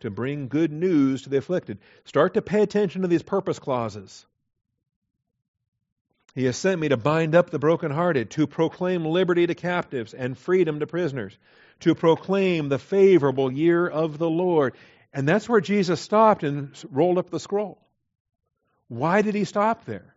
To 0.00 0.10
bring 0.10 0.48
good 0.48 0.72
news 0.72 1.22
to 1.22 1.28
the 1.28 1.36
afflicted. 1.36 1.78
Start 2.04 2.34
to 2.34 2.42
pay 2.42 2.62
attention 2.62 3.02
to 3.02 3.08
these 3.08 3.22
purpose 3.22 3.58
clauses. 3.58 4.24
He 6.34 6.44
has 6.44 6.56
sent 6.56 6.80
me 6.80 6.88
to 6.88 6.96
bind 6.96 7.34
up 7.34 7.50
the 7.50 7.58
brokenhearted, 7.58 8.30
to 8.30 8.46
proclaim 8.46 9.04
liberty 9.04 9.46
to 9.46 9.54
captives 9.54 10.14
and 10.14 10.36
freedom 10.36 10.80
to 10.80 10.86
prisoners, 10.86 11.36
to 11.80 11.94
proclaim 11.94 12.68
the 12.68 12.78
favorable 12.78 13.52
year 13.52 13.86
of 13.86 14.16
the 14.16 14.30
Lord. 14.30 14.74
And 15.12 15.28
that's 15.28 15.46
where 15.46 15.60
Jesus 15.60 16.00
stopped 16.00 16.42
and 16.42 16.70
rolled 16.90 17.18
up 17.18 17.28
the 17.28 17.38
scroll. 17.38 17.78
Why 18.88 19.20
did 19.20 19.34
he 19.34 19.44
stop 19.44 19.84
there? 19.84 20.14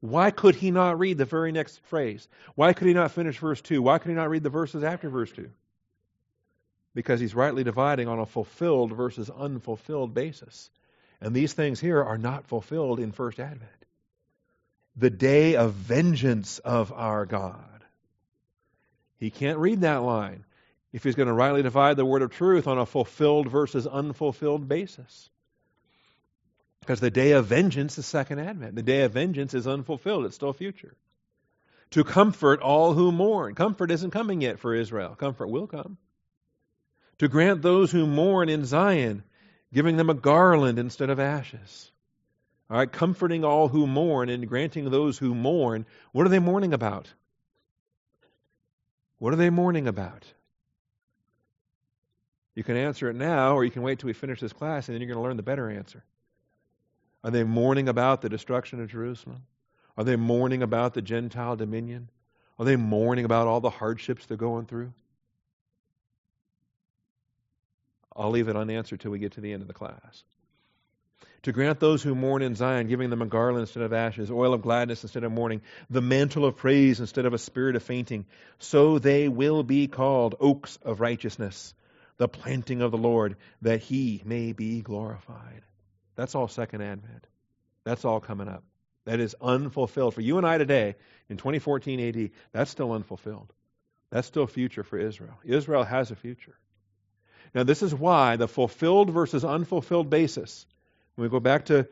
Why 0.00 0.30
could 0.30 0.54
he 0.54 0.70
not 0.70 0.98
read 0.98 1.18
the 1.18 1.24
very 1.24 1.52
next 1.52 1.80
phrase? 1.86 2.28
Why 2.54 2.72
could 2.72 2.86
he 2.86 2.94
not 2.94 3.12
finish 3.12 3.38
verse 3.38 3.60
2? 3.60 3.80
Why 3.82 3.98
could 3.98 4.10
he 4.10 4.14
not 4.14 4.30
read 4.30 4.42
the 4.42 4.50
verses 4.50 4.84
after 4.84 5.08
verse 5.08 5.32
2? 5.32 5.50
Because 6.94 7.20
he's 7.20 7.34
rightly 7.34 7.64
dividing 7.64 8.08
on 8.08 8.18
a 8.18 8.26
fulfilled 8.26 8.92
versus 8.92 9.30
unfulfilled 9.30 10.14
basis. 10.14 10.70
And 11.20 11.34
these 11.34 11.52
things 11.52 11.80
here 11.80 12.02
are 12.02 12.18
not 12.18 12.46
fulfilled 12.46 13.00
in 13.00 13.12
First 13.12 13.40
Advent. 13.40 13.70
The 14.96 15.10
day 15.10 15.56
of 15.56 15.72
vengeance 15.72 16.58
of 16.58 16.92
our 16.92 17.26
God. 17.26 17.84
He 19.18 19.30
can't 19.30 19.58
read 19.58 19.80
that 19.80 20.02
line 20.02 20.44
if 20.92 21.04
he's 21.04 21.14
going 21.14 21.28
to 21.28 21.34
rightly 21.34 21.62
divide 21.62 21.96
the 21.96 22.04
word 22.04 22.22
of 22.22 22.30
truth 22.30 22.66
on 22.66 22.78
a 22.78 22.86
fulfilled 22.86 23.48
versus 23.48 23.86
unfulfilled 23.86 24.68
basis. 24.68 25.30
Because 26.86 27.00
the 27.00 27.10
day 27.10 27.32
of 27.32 27.46
vengeance 27.46 27.98
is 27.98 28.06
second 28.06 28.38
advent. 28.38 28.76
The 28.76 28.82
day 28.82 29.02
of 29.02 29.12
vengeance 29.12 29.54
is 29.54 29.66
unfulfilled, 29.66 30.24
it's 30.24 30.36
still 30.36 30.52
future. 30.52 30.94
To 31.90 32.04
comfort 32.04 32.60
all 32.60 32.92
who 32.92 33.10
mourn. 33.10 33.56
Comfort 33.56 33.90
isn't 33.90 34.12
coming 34.12 34.40
yet 34.40 34.60
for 34.60 34.72
Israel. 34.72 35.16
Comfort 35.16 35.48
will 35.48 35.66
come. 35.66 35.98
To 37.18 37.26
grant 37.26 37.60
those 37.60 37.90
who 37.90 38.06
mourn 38.06 38.48
in 38.48 38.64
Zion, 38.64 39.24
giving 39.74 39.96
them 39.96 40.10
a 40.10 40.14
garland 40.14 40.78
instead 40.78 41.10
of 41.10 41.18
ashes. 41.18 41.90
All 42.70 42.76
right, 42.76 42.90
comforting 42.90 43.44
all 43.44 43.66
who 43.66 43.88
mourn 43.88 44.28
and 44.28 44.48
granting 44.48 44.88
those 44.88 45.18
who 45.18 45.34
mourn. 45.34 45.86
What 46.12 46.24
are 46.24 46.30
they 46.30 46.38
mourning 46.38 46.72
about? 46.72 47.12
What 49.18 49.32
are 49.32 49.36
they 49.36 49.50
mourning 49.50 49.88
about? 49.88 50.24
You 52.54 52.62
can 52.62 52.76
answer 52.76 53.10
it 53.10 53.16
now, 53.16 53.56
or 53.56 53.64
you 53.64 53.72
can 53.72 53.82
wait 53.82 53.98
till 53.98 54.06
we 54.06 54.12
finish 54.12 54.38
this 54.38 54.52
class, 54.52 54.88
and 54.88 54.94
then 54.94 55.02
you're 55.02 55.12
going 55.12 55.22
to 55.22 55.26
learn 55.26 55.36
the 55.36 55.42
better 55.42 55.68
answer. 55.68 56.04
Are 57.26 57.32
they 57.32 57.42
mourning 57.42 57.88
about 57.88 58.22
the 58.22 58.28
destruction 58.28 58.80
of 58.80 58.88
Jerusalem? 58.88 59.42
Are 59.96 60.04
they 60.04 60.14
mourning 60.14 60.62
about 60.62 60.94
the 60.94 61.02
Gentile 61.02 61.56
dominion? 61.56 62.08
Are 62.56 62.64
they 62.64 62.76
mourning 62.76 63.24
about 63.24 63.48
all 63.48 63.60
the 63.60 63.68
hardships 63.68 64.26
they're 64.26 64.36
going 64.36 64.66
through? 64.66 64.92
I'll 68.14 68.30
leave 68.30 68.46
it 68.46 68.54
unanswered 68.54 69.00
till 69.00 69.10
we 69.10 69.18
get 69.18 69.32
to 69.32 69.40
the 69.40 69.52
end 69.52 69.62
of 69.62 69.66
the 69.66 69.74
class. 69.74 70.22
To 71.42 71.50
grant 71.50 71.80
those 71.80 72.00
who 72.00 72.14
mourn 72.14 72.42
in 72.42 72.54
Zion, 72.54 72.86
giving 72.86 73.10
them 73.10 73.22
a 73.22 73.26
garland 73.26 73.62
instead 73.62 73.82
of 73.82 73.92
ashes, 73.92 74.30
oil 74.30 74.54
of 74.54 74.62
gladness 74.62 75.02
instead 75.02 75.24
of 75.24 75.32
mourning, 75.32 75.62
the 75.90 76.00
mantle 76.00 76.44
of 76.44 76.56
praise 76.56 77.00
instead 77.00 77.26
of 77.26 77.34
a 77.34 77.38
spirit 77.38 77.74
of 77.74 77.82
fainting, 77.82 78.24
so 78.60 79.00
they 79.00 79.28
will 79.28 79.64
be 79.64 79.88
called 79.88 80.36
oaks 80.38 80.78
of 80.84 81.00
righteousness 81.00 81.74
the 82.18 82.28
planting 82.28 82.82
of 82.82 82.92
the 82.92 82.98
Lord, 82.98 83.34
that 83.62 83.80
he 83.80 84.22
may 84.24 84.52
be 84.52 84.80
glorified. 84.80 85.64
That's 86.16 86.34
all 86.34 86.48
second 86.48 86.82
advent. 86.82 87.26
That's 87.84 88.04
all 88.04 88.20
coming 88.20 88.48
up. 88.48 88.64
That 89.04 89.20
is 89.20 89.36
unfulfilled. 89.40 90.14
For 90.14 90.20
you 90.20 90.38
and 90.38 90.46
I 90.46 90.58
today, 90.58 90.96
in 91.28 91.36
2014 91.36 92.00
AD, 92.00 92.30
that's 92.52 92.70
still 92.70 92.92
unfulfilled. 92.92 93.52
That's 94.10 94.26
still 94.26 94.46
future 94.46 94.82
for 94.82 94.98
Israel. 94.98 95.38
Israel 95.44 95.84
has 95.84 96.10
a 96.10 96.16
future. 96.16 96.56
Now, 97.54 97.62
this 97.62 97.82
is 97.82 97.94
why 97.94 98.36
the 98.36 98.48
fulfilled 98.48 99.10
versus 99.10 99.44
unfulfilled 99.44 100.10
basis, 100.10 100.66
when 101.14 101.24
we 101.24 101.30
go 101.30 101.40
back 101.40 101.66
to 101.66 101.86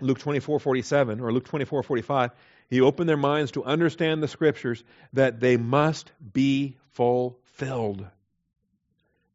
Luke 0.00 0.18
24 0.18 0.60
47 0.60 1.20
or 1.20 1.32
Luke 1.32 1.44
24 1.44 1.82
45, 1.82 2.30
he 2.68 2.80
opened 2.80 3.08
their 3.08 3.16
minds 3.16 3.52
to 3.52 3.64
understand 3.64 4.22
the 4.22 4.28
scriptures 4.28 4.82
that 5.12 5.40
they 5.40 5.56
must 5.56 6.10
be 6.32 6.76
fulfilled. 6.92 8.06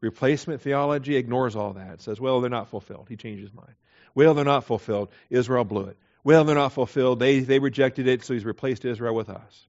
Replacement 0.01 0.61
theology 0.61 1.15
ignores 1.15 1.55
all 1.55 1.73
that. 1.73 1.95
It 1.95 2.01
says, 2.01 2.19
well, 2.19 2.41
they're 2.41 2.49
not 2.49 2.69
fulfilled. 2.69 3.07
He 3.09 3.17
changed 3.17 3.41
his 3.41 3.53
mind. 3.53 3.73
Well, 4.15 4.33
they're 4.33 4.45
not 4.45 4.63
fulfilled. 4.63 5.09
Israel 5.29 5.63
blew 5.63 5.85
it. 5.85 5.97
Well, 6.23 6.43
they're 6.43 6.55
not 6.55 6.73
fulfilled. 6.73 7.19
They, 7.19 7.39
they 7.39 7.59
rejected 7.59 8.07
it, 8.07 8.23
so 8.23 8.33
he's 8.33 8.45
replaced 8.45 8.85
Israel 8.85 9.15
with 9.15 9.29
us. 9.29 9.67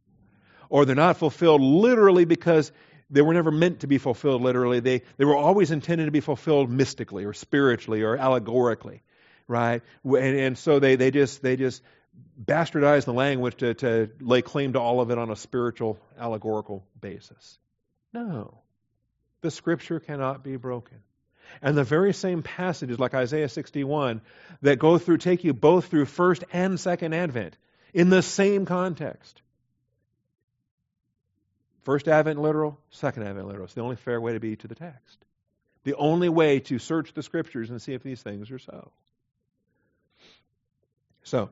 Or 0.69 0.85
they're 0.85 0.95
not 0.95 1.17
fulfilled 1.17 1.61
literally 1.61 2.25
because 2.25 2.71
they 3.11 3.23
were 3.23 3.35
never 3.35 3.51
meant 3.51 3.81
to 3.81 3.87
be 3.89 3.99
fulfilled 3.99 4.41
literally. 4.43 4.81
They, 4.81 5.03
they 5.17 5.25
were 5.25 5.37
always 5.37 5.73
intended 5.73 6.05
to 6.07 6.13
be 6.13 6.21
fulfilled 6.21 6.71
mystically 6.71 7.25
or 7.25 7.33
spiritually 7.33 8.03
or 8.03 8.17
allegorically, 8.17 9.03
right? 9.49 9.83
And, 10.05 10.15
and 10.17 10.59
so 10.59 10.79
they, 10.79 10.95
they 10.95 11.11
just, 11.11 11.43
they 11.43 11.57
just 11.57 11.83
bastardized 12.43 13.05
the 13.05 13.13
language 13.13 13.57
to, 13.57 13.75
to 13.75 14.11
lay 14.21 14.43
claim 14.43 14.75
to 14.75 14.81
all 14.81 15.01
of 15.01 15.11
it 15.11 15.19
on 15.19 15.31
a 15.31 15.37
spiritual, 15.37 15.99
allegorical 16.19 16.85
basis. 17.01 17.59
No. 18.13 18.59
The 19.41 19.51
scripture 19.51 20.01
cannot 20.01 20.43
be 20.45 20.57
broken. 20.57 20.99
And 21.63 21.77
the 21.77 21.85
very 21.85 22.13
same 22.13 22.43
passages, 22.43 22.99
like 22.99 23.15
Isaiah 23.15 23.49
61, 23.49 24.21
that 24.63 24.79
go 24.79 24.99
through, 24.99 25.19
take 25.19 25.45
you 25.45 25.53
both 25.53 25.87
through 25.87 26.05
first 26.05 26.45
and 26.53 26.79
second 26.79 27.13
advent 27.13 27.57
in 27.93 28.11
the 28.11 28.23
same 28.23 28.67
context. 28.67 29.43
First 31.83 32.09
advent 32.09 32.41
literal, 32.41 32.79
second 32.91 33.25
advent 33.25 33.47
literal. 33.47 33.65
It's 33.65 33.75
the 33.75 33.81
only 33.81 33.97
fair 33.97 34.21
way 34.21 34.35
to 34.35 34.41
be 34.41 34.57
to 34.57 34.69
the 34.69 34.75
text. 34.75 35.25
The 35.83 35.95
only 35.95 36.29
way 36.29 36.61
to 36.61 36.79
search 36.79 37.15
the 37.15 37.23
scriptures 37.23 37.71
and 37.71 37.81
see 37.81 37.95
if 37.95 38.03
these 38.03 38.23
things 38.23 38.51
are 38.51 38.59
so. 38.59 38.93
So, 41.23 41.51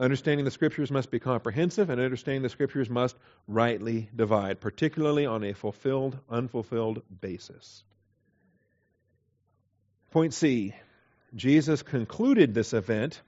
Understanding 0.00 0.46
the 0.46 0.50
Scriptures 0.50 0.90
must 0.90 1.10
be 1.10 1.18
comprehensive, 1.18 1.90
and 1.90 2.00
understanding 2.00 2.40
the 2.40 2.48
Scriptures 2.48 2.88
must 2.88 3.14
rightly 3.46 4.08
divide, 4.16 4.58
particularly 4.58 5.26
on 5.26 5.44
a 5.44 5.52
fulfilled, 5.52 6.18
unfulfilled 6.30 7.02
basis. 7.20 7.84
Point 10.10 10.32
C 10.32 10.74
Jesus 11.36 11.82
concluded 11.82 12.54
this 12.54 12.72
event 12.72 13.20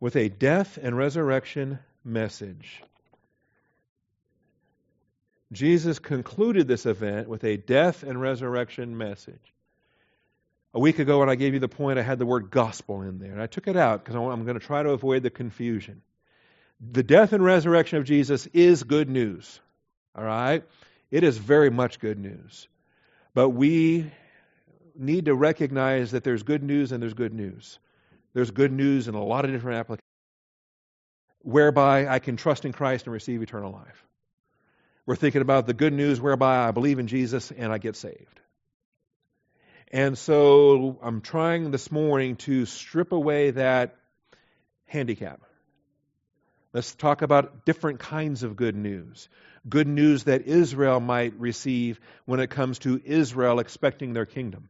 with 0.00 0.16
a 0.16 0.28
death 0.28 0.76
and 0.76 0.96
resurrection 0.96 1.78
message. 2.04 2.82
Jesus 5.52 6.00
concluded 6.00 6.66
this 6.66 6.84
event 6.84 7.28
with 7.28 7.44
a 7.44 7.56
death 7.56 8.02
and 8.02 8.20
resurrection 8.20 8.98
message. 8.98 9.54
A 10.72 10.78
week 10.78 11.00
ago, 11.00 11.18
when 11.18 11.28
I 11.28 11.34
gave 11.34 11.52
you 11.54 11.60
the 11.60 11.68
point, 11.68 11.98
I 11.98 12.02
had 12.02 12.18
the 12.18 12.26
word 12.26 12.50
gospel 12.50 13.02
in 13.02 13.18
there, 13.18 13.32
and 13.32 13.42
I 13.42 13.46
took 13.46 13.66
it 13.66 13.76
out 13.76 14.04
because 14.04 14.14
I'm 14.14 14.44
going 14.44 14.58
to 14.58 14.64
try 14.64 14.82
to 14.82 14.90
avoid 14.90 15.22
the 15.22 15.30
confusion. 15.30 16.02
The 16.80 17.02
death 17.02 17.32
and 17.32 17.44
resurrection 17.44 17.98
of 17.98 18.04
Jesus 18.04 18.46
is 18.46 18.84
good 18.84 19.08
news. 19.08 19.60
All 20.14 20.24
right? 20.24 20.62
It 21.10 21.24
is 21.24 21.36
very 21.38 21.70
much 21.70 21.98
good 21.98 22.18
news. 22.18 22.68
But 23.34 23.50
we 23.50 24.10
need 24.96 25.26
to 25.26 25.34
recognize 25.34 26.12
that 26.12 26.24
there's 26.24 26.42
good 26.42 26.62
news 26.62 26.92
and 26.92 27.02
there's 27.02 27.14
good 27.14 27.34
news. 27.34 27.78
There's 28.32 28.50
good 28.50 28.72
news 28.72 29.08
in 29.08 29.14
a 29.14 29.24
lot 29.24 29.44
of 29.44 29.50
different 29.50 29.78
applications 29.78 30.06
whereby 31.42 32.06
I 32.06 32.18
can 32.18 32.36
trust 32.36 32.64
in 32.64 32.72
Christ 32.72 33.06
and 33.06 33.12
receive 33.12 33.42
eternal 33.42 33.72
life. 33.72 34.04
We're 35.06 35.16
thinking 35.16 35.42
about 35.42 35.66
the 35.66 35.74
good 35.74 35.92
news 35.92 36.20
whereby 36.20 36.68
I 36.68 36.70
believe 36.70 36.98
in 36.98 37.08
Jesus 37.08 37.50
and 37.50 37.72
I 37.72 37.78
get 37.78 37.96
saved. 37.96 38.40
And 39.90 40.16
so 40.16 40.98
I'm 41.02 41.20
trying 41.20 41.72
this 41.72 41.90
morning 41.90 42.36
to 42.36 42.64
strip 42.64 43.10
away 43.10 43.50
that 43.50 43.96
handicap. 44.86 45.40
Let's 46.72 46.94
talk 46.94 47.22
about 47.22 47.64
different 47.64 47.98
kinds 47.98 48.44
of 48.44 48.54
good 48.54 48.76
news. 48.76 49.28
Good 49.68 49.88
news 49.88 50.24
that 50.24 50.42
Israel 50.42 51.00
might 51.00 51.34
receive 51.40 52.00
when 52.24 52.38
it 52.38 52.50
comes 52.50 52.78
to 52.80 53.00
Israel 53.04 53.58
expecting 53.58 54.12
their 54.12 54.26
kingdom. 54.26 54.68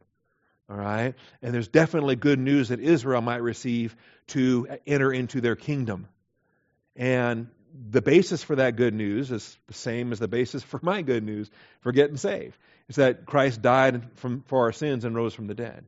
All 0.67 0.77
right? 0.77 1.13
And 1.43 1.53
there's 1.53 1.67
definitely 1.67 2.15
good 2.15 2.39
news 2.39 2.69
that 2.69 2.79
Israel 2.79 3.21
might 3.21 3.43
receive 3.43 3.95
to 4.27 4.67
enter 4.87 5.13
into 5.13 5.39
their 5.39 5.55
kingdom. 5.55 6.07
And 6.95 7.49
the 7.89 8.01
basis 8.01 8.43
for 8.43 8.55
that 8.55 8.75
good 8.75 8.95
news 8.95 9.31
is 9.31 9.57
the 9.67 9.73
same 9.73 10.11
as 10.11 10.19
the 10.19 10.27
basis 10.27 10.63
for 10.63 10.79
my 10.81 11.03
good 11.03 11.23
news 11.23 11.49
for 11.81 11.91
getting 11.91 12.17
saved. 12.17 12.57
It's 12.87 12.97
that 12.97 13.25
Christ 13.25 13.61
died 13.61 14.03
from, 14.15 14.43
for 14.47 14.65
our 14.65 14.71
sins 14.71 15.05
and 15.05 15.15
rose 15.15 15.33
from 15.33 15.47
the 15.47 15.53
dead. 15.53 15.85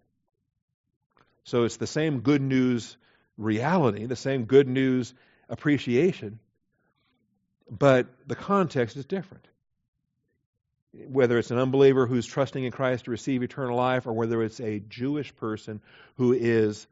So 1.43 1.63
it's 1.63 1.77
the 1.77 1.87
same 1.87 2.21
good 2.21 2.41
news 2.41 2.95
reality, 3.37 4.05
the 4.05 4.15
same 4.15 4.45
good 4.45 4.67
news 4.67 5.13
appreciation, 5.49 6.39
but 7.69 8.07
the 8.27 8.35
context 8.35 8.95
is 8.95 9.05
different. 9.05 9.47
Whether 10.93 11.39
it's 11.39 11.51
an 11.51 11.57
unbeliever 11.57 12.05
who's 12.05 12.25
trusting 12.25 12.63
in 12.63 12.71
Christ 12.71 13.05
to 13.05 13.11
receive 13.11 13.41
eternal 13.41 13.75
life, 13.75 14.05
or 14.05 14.13
whether 14.13 14.43
it's 14.43 14.59
a 14.59 14.79
Jewish 14.79 15.35
person 15.35 15.81
who 16.15 16.33
is 16.33 16.87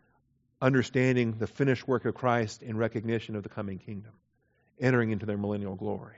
understanding 0.61 1.35
the 1.37 1.47
finished 1.47 1.87
work 1.87 2.05
of 2.05 2.15
Christ 2.15 2.63
in 2.63 2.77
recognition 2.77 3.35
of 3.35 3.43
the 3.43 3.49
coming 3.49 3.77
kingdom, 3.77 4.11
entering 4.79 5.11
into 5.11 5.25
their 5.25 5.37
millennial 5.37 5.75
glory. 5.75 6.17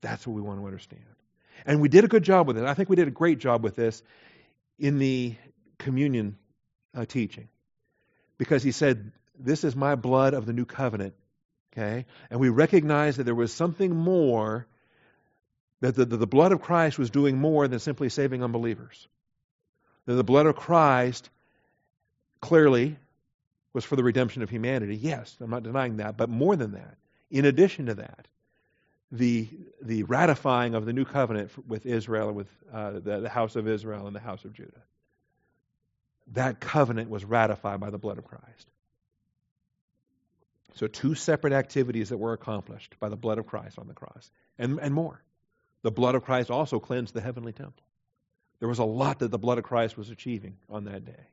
That's 0.00 0.26
what 0.26 0.34
we 0.34 0.42
want 0.42 0.60
to 0.60 0.66
understand. 0.66 1.02
And 1.66 1.80
we 1.80 1.88
did 1.88 2.04
a 2.04 2.08
good 2.08 2.22
job 2.22 2.46
with 2.46 2.58
it. 2.58 2.64
I 2.64 2.74
think 2.74 2.88
we 2.88 2.96
did 2.96 3.08
a 3.08 3.12
great 3.12 3.38
job 3.38 3.62
with 3.62 3.76
this 3.76 4.02
in 4.78 4.98
the 4.98 5.34
communion 5.78 6.36
uh, 6.94 7.04
teaching. 7.04 7.48
Because 8.38 8.62
he 8.62 8.72
said, 8.72 9.12
This 9.38 9.64
is 9.64 9.76
my 9.76 9.94
blood 9.94 10.34
of 10.34 10.46
the 10.46 10.52
new 10.52 10.64
covenant. 10.64 11.14
Okay? 11.72 12.06
And 12.30 12.40
we 12.40 12.48
recognized 12.48 13.18
that 13.18 13.24
there 13.24 13.34
was 13.34 13.52
something 13.52 13.94
more, 13.94 14.66
that 15.80 15.94
the, 15.94 16.04
the 16.04 16.26
blood 16.26 16.52
of 16.52 16.60
Christ 16.60 16.98
was 16.98 17.10
doing 17.10 17.38
more 17.38 17.68
than 17.68 17.78
simply 17.78 18.08
saving 18.08 18.42
unbelievers. 18.42 19.08
That 20.06 20.14
the 20.14 20.24
blood 20.24 20.46
of 20.46 20.56
Christ 20.56 21.30
clearly 22.40 22.96
was 23.72 23.84
for 23.84 23.96
the 23.96 24.04
redemption 24.04 24.42
of 24.42 24.50
humanity. 24.50 24.96
Yes, 24.96 25.34
I'm 25.40 25.50
not 25.50 25.62
denying 25.62 25.98
that. 25.98 26.16
But 26.16 26.28
more 26.28 26.56
than 26.56 26.72
that, 26.72 26.96
in 27.30 27.44
addition 27.44 27.86
to 27.86 27.94
that, 27.94 28.26
the, 29.12 29.46
the 29.82 30.04
ratifying 30.04 30.74
of 30.74 30.86
the 30.86 30.92
new 30.94 31.04
covenant 31.04 31.50
with 31.68 31.84
Israel 31.84 32.28
and 32.28 32.36
with 32.36 32.48
uh, 32.72 32.92
the, 32.92 33.20
the 33.20 33.28
house 33.28 33.56
of 33.56 33.68
Israel 33.68 34.06
and 34.06 34.16
the 34.16 34.20
house 34.20 34.44
of 34.46 34.54
Judah. 34.54 34.82
That 36.32 36.60
covenant 36.60 37.10
was 37.10 37.22
ratified 37.24 37.78
by 37.78 37.90
the 37.90 37.98
blood 37.98 38.16
of 38.16 38.24
Christ. 38.24 38.66
So, 40.76 40.86
two 40.86 41.14
separate 41.14 41.52
activities 41.52 42.08
that 42.08 42.16
were 42.16 42.32
accomplished 42.32 42.94
by 42.98 43.10
the 43.10 43.16
blood 43.16 43.36
of 43.36 43.46
Christ 43.46 43.78
on 43.78 43.86
the 43.86 43.92
cross, 43.92 44.30
and, 44.58 44.78
and 44.80 44.94
more. 44.94 45.22
The 45.82 45.90
blood 45.90 46.14
of 46.14 46.24
Christ 46.24 46.50
also 46.50 46.80
cleansed 46.80 47.12
the 47.12 47.20
heavenly 47.20 47.52
temple. 47.52 47.84
There 48.60 48.68
was 48.68 48.78
a 48.78 48.84
lot 48.84 49.18
that 49.18 49.30
the 49.30 49.38
blood 49.38 49.58
of 49.58 49.64
Christ 49.64 49.98
was 49.98 50.08
achieving 50.08 50.56
on 50.70 50.84
that 50.84 51.04
day. 51.04 51.26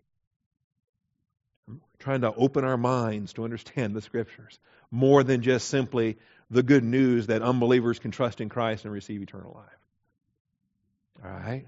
Trying 1.99 2.21
to 2.21 2.33
open 2.33 2.65
our 2.65 2.75
minds 2.75 3.33
to 3.33 3.43
understand 3.45 3.95
the 3.95 4.01
scriptures 4.01 4.59
more 4.91 5.23
than 5.23 5.41
just 5.41 5.67
simply 5.67 6.17
the 6.49 6.63
good 6.63 6.83
news 6.83 7.27
that 7.27 7.41
unbelievers 7.41 7.99
can 7.99 8.11
trust 8.11 8.41
in 8.41 8.49
Christ 8.49 8.85
and 8.85 8.93
receive 8.93 9.21
eternal 9.21 9.53
life. 9.55 11.23
All 11.23 11.39
right? 11.39 11.65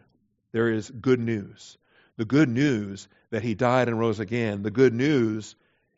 There 0.52 0.70
is 0.70 0.90
good 0.90 1.20
news. 1.20 1.78
The 2.18 2.26
good 2.26 2.50
news 2.50 3.08
that 3.30 3.44
he 3.44 3.56
died 3.56 3.88
and 3.88 4.00
rose 4.00 4.20
again. 4.20 4.64
The 4.64 4.72
good 4.72 4.94
news 4.94 5.56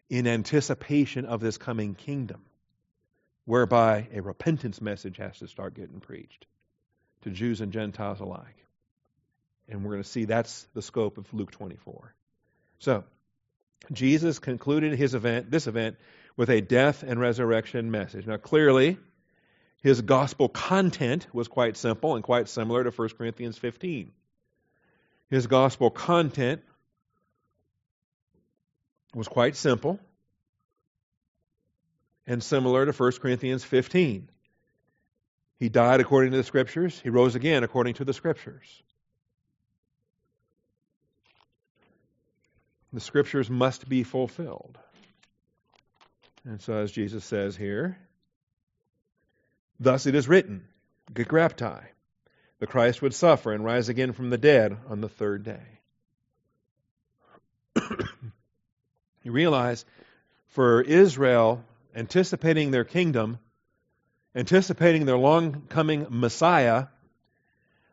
in 0.10 0.28
anticipation 0.28 1.26
of 1.26 1.40
this 1.40 1.58
coming 1.58 1.96
kingdom, 1.96 2.42
whereby 3.46 4.08
a 4.14 4.22
repentance 4.22 4.82
message 4.82 5.18
has 5.18 5.38
to 5.40 5.48
start 5.48 5.74
getting 5.74 6.00
preached 6.00 6.46
to 7.22 7.30
Jews 7.30 7.62
and 7.62 7.72
Gentiles 7.72 8.20
alike. 8.20 8.66
And 9.68 9.84
we're 9.84 9.92
going 9.92 10.04
to 10.04 10.10
see 10.10 10.26
that's 10.26 10.68
the 10.74 10.82
scope 10.82 11.18
of 11.18 11.34
Luke 11.34 11.52
24. 11.52 12.14
So, 12.80 13.06
Jesus 13.92 14.40
concluded 14.40 14.98
his 14.98 15.14
event, 15.14 15.50
this 15.50 15.68
event, 15.68 15.98
with 16.36 16.50
a 16.50 16.62
death 16.62 17.04
and 17.04 17.20
resurrection 17.20 17.92
message. 17.92 18.26
Now, 18.26 18.38
clearly, 18.38 18.98
his 19.82 20.02
gospel 20.02 20.50
content 20.50 21.28
was 21.34 21.48
quite 21.48 21.78
simple 21.78 22.16
and 22.16 22.24
quite 22.24 22.48
similar 22.48 22.84
to 22.84 22.90
1 22.90 23.10
Corinthians 23.18 23.58
15. 23.58 24.12
His 25.30 25.48
gospel 25.48 25.90
content 25.90 26.62
was 29.14 29.28
quite 29.28 29.56
simple 29.56 30.00
and 32.26 32.42
similar 32.42 32.86
to 32.86 32.92
1 32.92 33.12
Corinthians 33.14 33.64
15. 33.64 34.30
He 35.60 35.70
died 35.70 36.02
according 36.02 36.32
to 36.32 36.38
the 36.38 36.44
Scriptures, 36.44 37.00
he 37.02 37.10
rose 37.10 37.36
again 37.36 37.64
according 37.64 37.96
to 37.96 38.06
the 38.06 38.14
Scriptures. 38.14 38.84
The 42.92 43.00
Scriptures 43.00 43.50
must 43.50 43.90
be 43.90 44.04
fulfilled. 44.04 44.78
And 46.46 46.62
so, 46.62 46.74
as 46.74 46.92
Jesus 46.92 47.24
says 47.24 47.56
here, 47.56 47.98
thus 49.80 50.06
it 50.06 50.16
is 50.16 50.28
written, 50.28 50.68
the 51.14 52.68
Christ 52.68 53.02
would 53.02 53.14
suffer 53.14 53.54
and 53.54 53.64
rise 53.64 53.90
again 53.90 54.12
from 54.12 54.30
the 54.30 54.38
dead 54.38 54.78
on 54.90 55.02
the 55.02 55.10
third 55.10 55.44
day. 55.44 55.64
you 59.24 59.32
realize, 59.32 59.86
for 60.48 60.82
Israel, 60.82 61.64
anticipating 61.96 62.72
their 62.72 62.84
kingdom, 62.84 63.40
anticipating 64.36 65.06
their 65.06 65.18
long 65.18 65.64
coming 65.70 66.08
Messiah, 66.10 66.88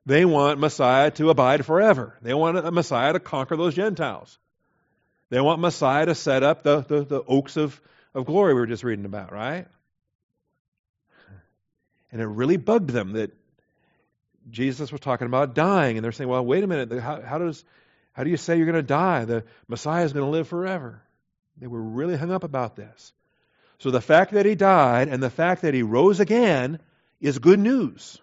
they 0.06 0.24
want 0.24 0.58
Messiah 0.58 1.10
to 1.12 1.30
abide 1.30 1.64
forever. 1.64 2.16
They 2.22 2.34
want 2.34 2.58
a 2.58 2.70
Messiah 2.70 3.12
to 3.12 3.20
conquer 3.20 3.56
those 3.56 3.74
Gentiles. 3.74 4.38
They 5.28 5.40
want 5.40 5.60
Messiah 5.60 6.06
to 6.06 6.14
set 6.14 6.42
up 6.42 6.64
the, 6.64 6.80
the, 6.80 7.04
the 7.04 7.22
oaks 7.22 7.56
of 7.56 7.80
of 8.14 8.26
glory 8.26 8.54
we 8.54 8.60
were 8.60 8.66
just 8.66 8.84
reading 8.84 9.04
about, 9.04 9.32
right? 9.32 9.66
And 12.12 12.20
it 12.20 12.26
really 12.26 12.56
bugged 12.56 12.90
them 12.90 13.12
that 13.12 13.32
Jesus 14.50 14.90
was 14.90 15.00
talking 15.00 15.26
about 15.26 15.54
dying, 15.54 15.96
and 15.96 16.04
they're 16.04 16.12
saying, 16.12 16.28
"Well, 16.28 16.44
wait 16.44 16.64
a 16.64 16.66
minute. 16.66 17.00
How, 17.00 17.20
how 17.20 17.38
does 17.38 17.64
how 18.12 18.24
do 18.24 18.30
you 18.30 18.36
say 18.36 18.56
you're 18.56 18.66
going 18.66 18.74
to 18.74 18.82
die? 18.82 19.24
The 19.24 19.44
Messiah 19.68 20.04
is 20.04 20.12
going 20.12 20.24
to 20.24 20.30
live 20.30 20.48
forever." 20.48 21.02
They 21.58 21.66
were 21.66 21.80
really 21.80 22.16
hung 22.16 22.32
up 22.32 22.42
about 22.42 22.74
this. 22.74 23.12
So 23.78 23.90
the 23.90 24.00
fact 24.00 24.32
that 24.32 24.46
he 24.46 24.54
died 24.54 25.08
and 25.08 25.22
the 25.22 25.30
fact 25.30 25.62
that 25.62 25.74
he 25.74 25.82
rose 25.82 26.20
again 26.20 26.80
is 27.20 27.38
good 27.38 27.58
news 27.58 28.20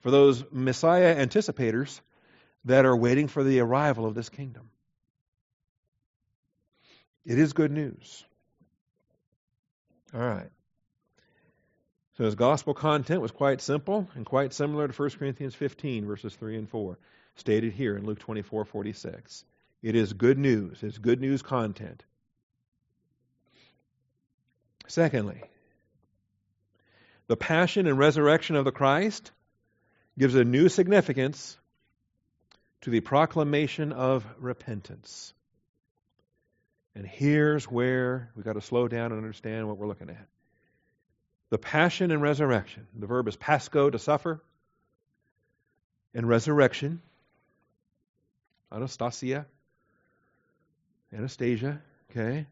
for 0.00 0.10
those 0.10 0.44
Messiah 0.50 1.14
anticipators 1.16 2.00
that 2.64 2.86
are 2.86 2.96
waiting 2.96 3.28
for 3.28 3.44
the 3.44 3.60
arrival 3.60 4.06
of 4.06 4.14
this 4.14 4.28
kingdom. 4.28 4.70
It 7.24 7.38
is 7.38 7.52
good 7.52 7.70
news. 7.70 8.24
All 10.14 10.20
right. 10.20 10.50
So 12.16 12.24
his 12.24 12.34
gospel 12.34 12.74
content 12.74 13.20
was 13.20 13.30
quite 13.30 13.60
simple 13.60 14.08
and 14.14 14.26
quite 14.26 14.52
similar 14.52 14.88
to 14.88 15.02
1 15.02 15.10
Corinthians 15.10 15.54
15, 15.54 16.06
verses 16.06 16.34
3 16.34 16.56
and 16.56 16.68
4, 16.68 16.98
stated 17.36 17.72
here 17.72 17.96
in 17.96 18.04
Luke 18.06 18.18
24 18.18 18.64
46. 18.64 19.44
It 19.82 19.94
is 19.94 20.12
good 20.12 20.38
news, 20.38 20.82
it's 20.82 20.98
good 20.98 21.20
news 21.20 21.42
content. 21.42 22.04
Secondly, 24.88 25.42
the 27.28 27.36
passion 27.36 27.86
and 27.86 27.98
resurrection 27.98 28.56
of 28.56 28.64
the 28.64 28.72
Christ 28.72 29.30
gives 30.18 30.34
a 30.34 30.44
new 30.44 30.68
significance 30.68 31.56
to 32.80 32.90
the 32.90 33.00
proclamation 33.00 33.92
of 33.92 34.26
repentance. 34.38 35.32
And 36.94 37.06
here's 37.06 37.64
where 37.64 38.30
we've 38.34 38.44
got 38.44 38.54
to 38.54 38.60
slow 38.60 38.88
down 38.88 39.12
and 39.12 39.18
understand 39.18 39.68
what 39.68 39.78
we're 39.78 39.86
looking 39.86 40.10
at. 40.10 40.26
the 41.50 41.58
passion 41.58 42.10
and 42.10 42.20
resurrection. 42.20 42.86
The 42.98 43.06
verb 43.06 43.26
is 43.28 43.36
pascho, 43.36 43.88
to 43.90 43.98
suffer, 43.98 44.42
and 46.14 46.28
resurrection, 46.28 47.00
anastasia, 48.70 49.46
Anastasia, 51.12 51.80
okay? 52.10 52.46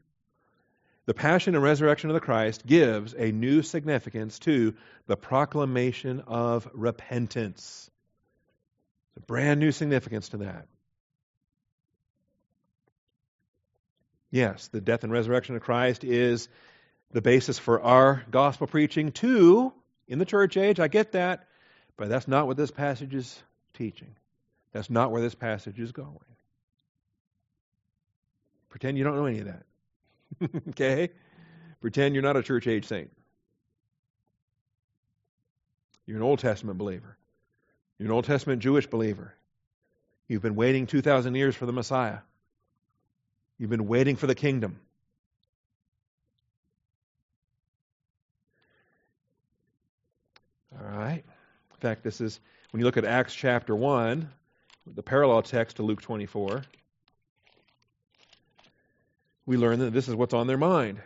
The 1.05 1.15
passion 1.15 1.55
and 1.55 1.63
resurrection 1.63 2.11
of 2.11 2.15
the 2.15 2.21
Christ 2.21 2.67
gives 2.67 3.15
a 3.15 3.31
new 3.31 3.63
significance 3.63 4.39
to 4.41 4.75
the 5.07 5.17
proclamation 5.17 6.23
of 6.27 6.69
repentance. 6.73 7.91
It's 9.11 9.23
A 9.23 9.27
brand 9.27 9.61
new 9.61 9.73
significance 9.73 10.31
to 10.31 10.39
that. 10.39 10.67
Yes, 14.31 14.69
the 14.69 14.81
death 14.81 15.05
and 15.05 15.13
resurrection 15.13 15.57
of 15.57 15.63
Christ 15.63 16.05
is 16.05 16.49
the 17.13 17.23
basis 17.23 17.59
for 17.59 17.81
our 17.81 18.25
gospel 18.31 18.67
preaching 18.67 19.13
too 19.13 19.73
in 20.09 20.19
the 20.19 20.25
church 20.25 20.57
age. 20.57 20.81
I 20.81 20.89
get 20.89 21.13
that, 21.13 21.47
but 21.97 22.09
that's 22.09 22.29
not 22.29 22.47
what 22.47 22.57
this 22.57 22.71
passage 22.71 23.15
is 23.15 23.43
teaching. 23.75 24.15
That's 24.73 24.91
not 24.91 25.11
where 25.11 25.23
this 25.23 25.35
passage 25.35 25.81
is 25.81 25.93
going. 25.93 26.19
Pretend 28.69 28.99
you 28.99 29.05
don't 29.05 29.17
know 29.17 29.27
any 29.27 29.39
of 29.39 29.47
that. 29.47 30.61
okay? 30.71 31.11
Pretend 31.81 32.15
you're 32.15 32.23
not 32.23 32.37
a 32.37 32.43
church 32.43 32.67
age 32.67 32.87
saint. 32.87 33.11
You're 36.05 36.19
an 36.19 36.23
Old 36.23 36.41
Testament 36.41 36.79
believer. 36.79 37.17
You're 37.99 38.07
an 38.07 38.13
Old 38.13 38.27
Testament 38.27 38.61
Jewish 38.61 38.87
believer. 38.87 39.35
You've 40.29 40.43
been 40.43 40.57
waiting 40.57 40.87
2,000 40.87 41.35
years 41.35 41.55
for 41.55 41.67
the 41.67 41.73
Messiah. 41.73 42.19
You've 43.59 43.71
been 43.71 43.87
waiting 43.87 44.17
for 44.17 44.27
the 44.27 44.35
kingdom. 44.35 44.79
All 50.79 50.99
right. 50.99 51.25
In 51.71 51.81
fact, 51.81 52.03
this 52.03 52.21
is, 52.21 52.39
when 52.71 52.81
you 52.81 52.85
look 52.85 52.97
at 52.99 53.05
Acts 53.05 53.35
chapter 53.35 53.75
1, 53.75 54.29
the 54.95 55.03
parallel 55.03 55.43
text 55.43 55.77
to 55.77 55.83
Luke 55.83 56.03
24, 56.03 56.63
we 59.47 59.57
learn 59.57 59.79
that 59.79 59.93
this 59.93 60.09
is 60.09 60.15
what's 60.15 60.35
on 60.35 60.47
their 60.47 60.59
mind. 60.59 61.01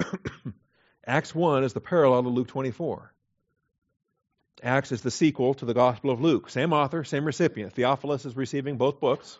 Acts 1.06 1.34
1 1.34 1.64
is 1.64 1.72
the 1.72 1.80
parallel 1.80 2.24
to 2.24 2.28
Luke 2.28 2.48
24. 2.48 3.12
Acts 4.62 4.92
is 4.92 5.02
the 5.02 5.10
sequel 5.10 5.54
to 5.54 5.64
the 5.64 5.74
Gospel 5.74 6.10
of 6.10 6.20
Luke. 6.20 6.50
Same 6.50 6.72
author, 6.72 7.04
same 7.04 7.24
recipient. 7.24 7.72
Theophilus 7.72 8.24
is 8.24 8.36
receiving 8.36 8.76
both 8.76 9.00
books. 9.00 9.38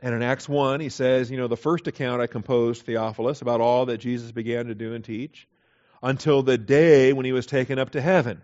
And 0.00 0.14
in 0.14 0.22
Acts 0.22 0.48
1, 0.48 0.80
he 0.80 0.88
says, 0.88 1.30
You 1.30 1.36
know, 1.36 1.48
the 1.48 1.56
first 1.56 1.86
account 1.86 2.20
I 2.20 2.26
composed, 2.26 2.82
Theophilus, 2.82 3.40
about 3.40 3.60
all 3.60 3.86
that 3.86 3.98
Jesus 3.98 4.32
began 4.32 4.66
to 4.66 4.74
do 4.74 4.94
and 4.94 5.04
teach, 5.04 5.46
until 6.02 6.42
the 6.42 6.58
day 6.58 7.12
when 7.12 7.24
he 7.24 7.32
was 7.32 7.46
taken 7.46 7.78
up 7.78 7.90
to 7.90 8.00
heaven 8.00 8.42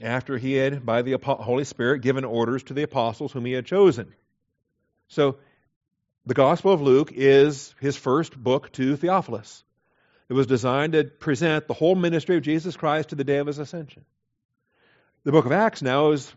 after 0.00 0.38
he 0.38 0.54
had, 0.54 0.86
by 0.86 1.02
the 1.02 1.18
Holy 1.18 1.64
Spirit, 1.64 2.02
given 2.02 2.24
orders 2.24 2.62
to 2.64 2.74
the 2.74 2.84
apostles 2.84 3.32
whom 3.32 3.44
he 3.44 3.52
had 3.52 3.66
chosen. 3.66 4.14
So, 5.08 5.38
the 6.26 6.34
Gospel 6.34 6.72
of 6.72 6.82
Luke 6.82 7.10
is 7.12 7.74
his 7.80 7.96
first 7.96 8.36
book 8.36 8.70
to 8.72 8.96
Theophilus. 8.96 9.64
It 10.28 10.34
was 10.34 10.46
designed 10.46 10.92
to 10.92 11.04
present 11.04 11.68
the 11.68 11.74
whole 11.74 11.94
ministry 11.94 12.36
of 12.36 12.42
Jesus 12.42 12.76
Christ 12.76 13.10
to 13.10 13.14
the 13.14 13.24
day 13.24 13.38
of 13.38 13.46
his 13.46 13.58
ascension. 13.58 14.04
The 15.24 15.32
book 15.32 15.46
of 15.46 15.52
Acts 15.52 15.82
now 15.82 16.10
is 16.10 16.32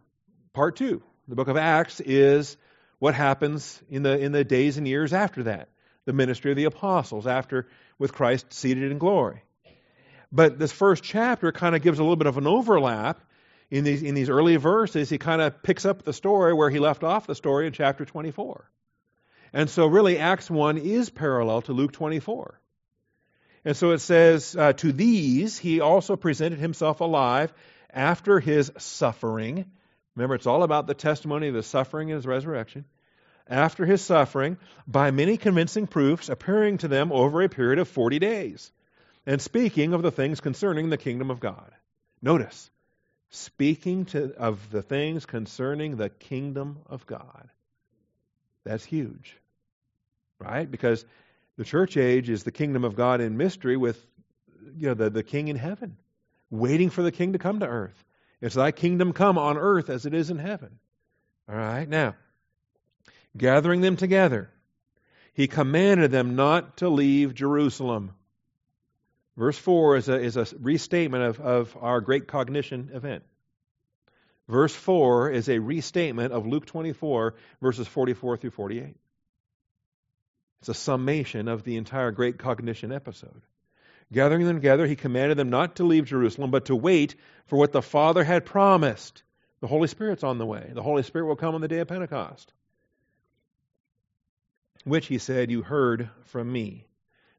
part 0.54 0.77
two. 0.77 1.04
The 1.27 1.36
book 1.36 1.49
of 1.49 1.58
Acts 1.58 1.99
is 1.99 2.58
what 2.99 3.15
happens 3.15 3.82
in 3.89 4.04
the, 4.04 4.17
in 4.17 4.32
the 4.32 4.43
days 4.43 4.77
and 4.77 4.88
years 4.88 5.13
after 5.13 5.43
that, 5.43 5.69
the 6.06 6.13
ministry 6.13 6.51
of 6.51 6.58
the 6.58 6.65
apostles, 6.65 7.27
after 7.27 7.67
with 7.99 8.13
Christ 8.13 8.54
seated 8.54 8.91
in 8.91 8.97
glory. 8.97 9.43
But 10.32 10.58
this 10.58 10.71
first 10.71 11.04
chapter 11.04 11.51
kind 11.51 11.75
of 11.75 11.82
gives 11.82 11.99
a 11.99 12.04
little 12.04 12.15
bit 12.15 12.27
of 12.27 12.38
an 12.38 12.47
overlap 12.47 13.21
in 13.69 13.86
these, 13.86 14.04
in 14.04 14.15
these 14.15 14.30
early 14.30 14.58
verses, 14.58 15.10
he 15.10 15.17
kind 15.17 15.41
of 15.41 15.63
picks 15.63 15.86
up 15.86 16.04
the 16.04 16.13
story 16.13 16.54
where 16.54 16.69
he 16.69 16.80
left 16.80 17.04
off 17.04 17.25
the 17.25 17.36
story 17.36 17.67
in 17.67 17.73
chapter 17.73 18.04
24. 18.04 18.69
And 19.54 19.69
so, 19.69 19.88
really, 19.88 20.17
Acts 20.17 20.49
1 20.49 20.77
is 20.77 21.10
parallel 21.10 21.62
to 21.63 21.73
Luke 21.73 21.93
24. 21.93 22.61
And 23.63 23.78
so 23.78 23.91
it 23.91 24.00
says, 24.00 24.56
uh, 24.56 24.74
To 24.74 24.91
these 24.91 25.58
he 25.58 25.82
also 25.82 26.15
presented 26.15 26.60
himself 26.60 27.00
alive 27.00 27.54
after 27.91 28.39
his 28.39 28.71
suffering. 28.78 29.65
Remember, 30.15 30.36
it's 30.36 30.47
all 30.47 30.63
about 30.63 30.88
the 30.88 30.93
testimony 30.93 31.47
of 31.47 31.56
his 31.56 31.67
suffering 31.67 32.10
and 32.10 32.17
his 32.17 32.28
resurrection. 32.28 32.86
After 33.47 33.86
his 33.86 34.02
suffering, 34.02 34.58
by 34.88 35.12
many 35.12 35.38
convincing 35.38 35.88
proofs, 35.88 36.30
appearing 36.30 36.80
to 36.80 36.88
them 36.88 37.12
over 37.12 37.41
a 37.41 37.50
period 37.50 37.80
of 37.80 37.88
40 37.88 38.19
days, 38.19 38.71
and 39.26 39.41
speaking 39.41 39.93
of 39.93 40.02
the 40.02 40.12
things 40.12 40.39
concerning 40.39 40.89
the 40.89 40.97
kingdom 40.97 41.30
of 41.30 41.39
God. 41.39 41.71
Notice, 42.21 42.69
speaking 43.30 44.06
to, 44.06 44.34
of 44.36 44.69
the 44.69 44.82
things 44.82 45.26
concerning 45.26 45.97
the 45.97 46.10
kingdom 46.10 46.80
of 46.88 47.06
God. 47.06 47.50
That's 48.63 48.86
huge, 48.86 49.38
right? 50.39 50.69
Because 50.69 51.06
the 51.62 51.65
church 51.65 51.95
age 51.95 52.28
is 52.28 52.43
the 52.43 52.52
kingdom 52.52 52.84
of 52.84 52.95
God 52.95 53.21
in 53.21 53.38
mystery 53.38 53.78
with 53.78 54.04
you 54.76 54.88
know, 54.88 54.93
the, 54.95 55.12
the 55.12 55.21
king 55.21 55.47
in 55.47 55.56
heaven, 55.56 55.95
waiting 56.50 56.89
for 56.89 57.04
the 57.04 57.12
king 57.12 57.34
to 57.34 57.38
come 57.38 57.60
to 57.60 57.67
earth. 57.67 58.04
It's 58.41 58.56
thy 58.56 58.71
kingdom 58.71 59.13
come 59.13 59.38
on 59.38 59.60
earth 59.60 59.91
as 59.91 60.08
it 60.08 60.15
is 60.15 60.32
in 60.32 60.39
heaven. 60.39 60.80
All 61.47 61.54
right, 61.54 61.88
now, 61.88 62.15
gathering 63.38 63.82
them 63.82 63.95
together, 63.95 64.50
he 65.36 65.47
commanded 65.47 66.10
them 66.10 66.36
not 66.36 66.78
to 66.78 66.89
leave 66.89 67.36
Jerusalem. 67.36 68.15
Verse 69.38 69.60
4 69.60 69.97
is 69.97 70.10
a, 70.10 70.19
is 70.19 70.38
a 70.38 70.47
restatement 70.60 71.26
of, 71.26 71.39
of 71.39 71.78
our 71.80 72.02
great 72.02 72.28
cognition 72.28 72.89
event. 72.91 73.21
Verse 74.47 74.74
4 74.74 75.30
is 75.30 75.47
a 75.47 75.60
restatement 75.60 76.34
of 76.34 76.47
Luke 76.47 76.65
24, 76.65 77.36
verses 77.62 77.88
44 77.88 78.38
through 78.38 78.50
48. 78.50 78.95
It's 80.62 80.69
a 80.69 80.74
summation 80.76 81.47
of 81.47 81.63
the 81.63 81.76
entire 81.76 82.12
great 82.12 82.38
cognition 82.38 82.91
episode. 82.91 83.41
Gathering 84.13 84.45
them 84.45 84.58
together, 84.58 84.86
he 84.86 84.95
commanded 84.95 85.38
them 85.38 85.50
not 85.50 85.78
to 85.78 85.84
leave 85.84 86.06
Jerusalem, 86.06 86.52
but 86.52 86.65
to 86.65 86.76
wait 86.76 87.15
for 87.47 87.58
what 87.58 87.71
the 87.71 87.82
Father 87.82 88.24
had 88.24 88.45
promised. 88.45 89.24
The 89.62 89.67
Holy 89.67 89.88
Spirit's 89.88 90.24
on 90.24 90.38
the 90.38 90.45
way. 90.45 90.69
The 90.74 90.84
Holy 90.84 91.02
Spirit 91.02 91.26
will 91.26 91.36
come 91.36 91.56
on 91.56 91.62
the 91.62 91.67
day 91.67 91.80
of 91.80 91.88
Pentecost. 91.88 92.54
Which, 94.84 95.08
he 95.08 95.17
said, 95.17 95.50
you 95.50 95.63
heard 95.63 96.10
from 96.26 96.52
me. 96.52 96.86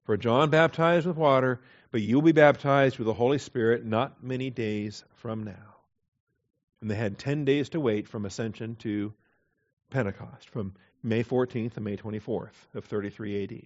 For 0.04 0.16
John 0.16 0.50
baptized 0.50 1.06
with 1.06 1.16
water, 1.16 1.60
but 1.92 2.00
you 2.00 2.16
will 2.16 2.22
be 2.22 2.32
baptized 2.32 2.98
with 2.98 3.06
the 3.06 3.14
Holy 3.14 3.38
Spirit 3.38 3.84
not 3.84 4.24
many 4.24 4.50
days 4.50 5.04
from 5.14 5.44
now. 5.44 5.76
And 6.80 6.90
they 6.90 6.96
had 6.96 7.18
10 7.18 7.44
days 7.44 7.68
to 7.70 7.80
wait 7.80 8.08
from 8.08 8.24
Ascension 8.24 8.74
to 8.76 9.12
Pentecost, 9.90 10.48
from 10.48 10.74
May 11.02 11.24
14th 11.24 11.76
and 11.76 11.84
May 11.84 11.96
24th 11.96 12.50
of 12.74 12.84
33 12.84 13.44
AD. 13.44 13.62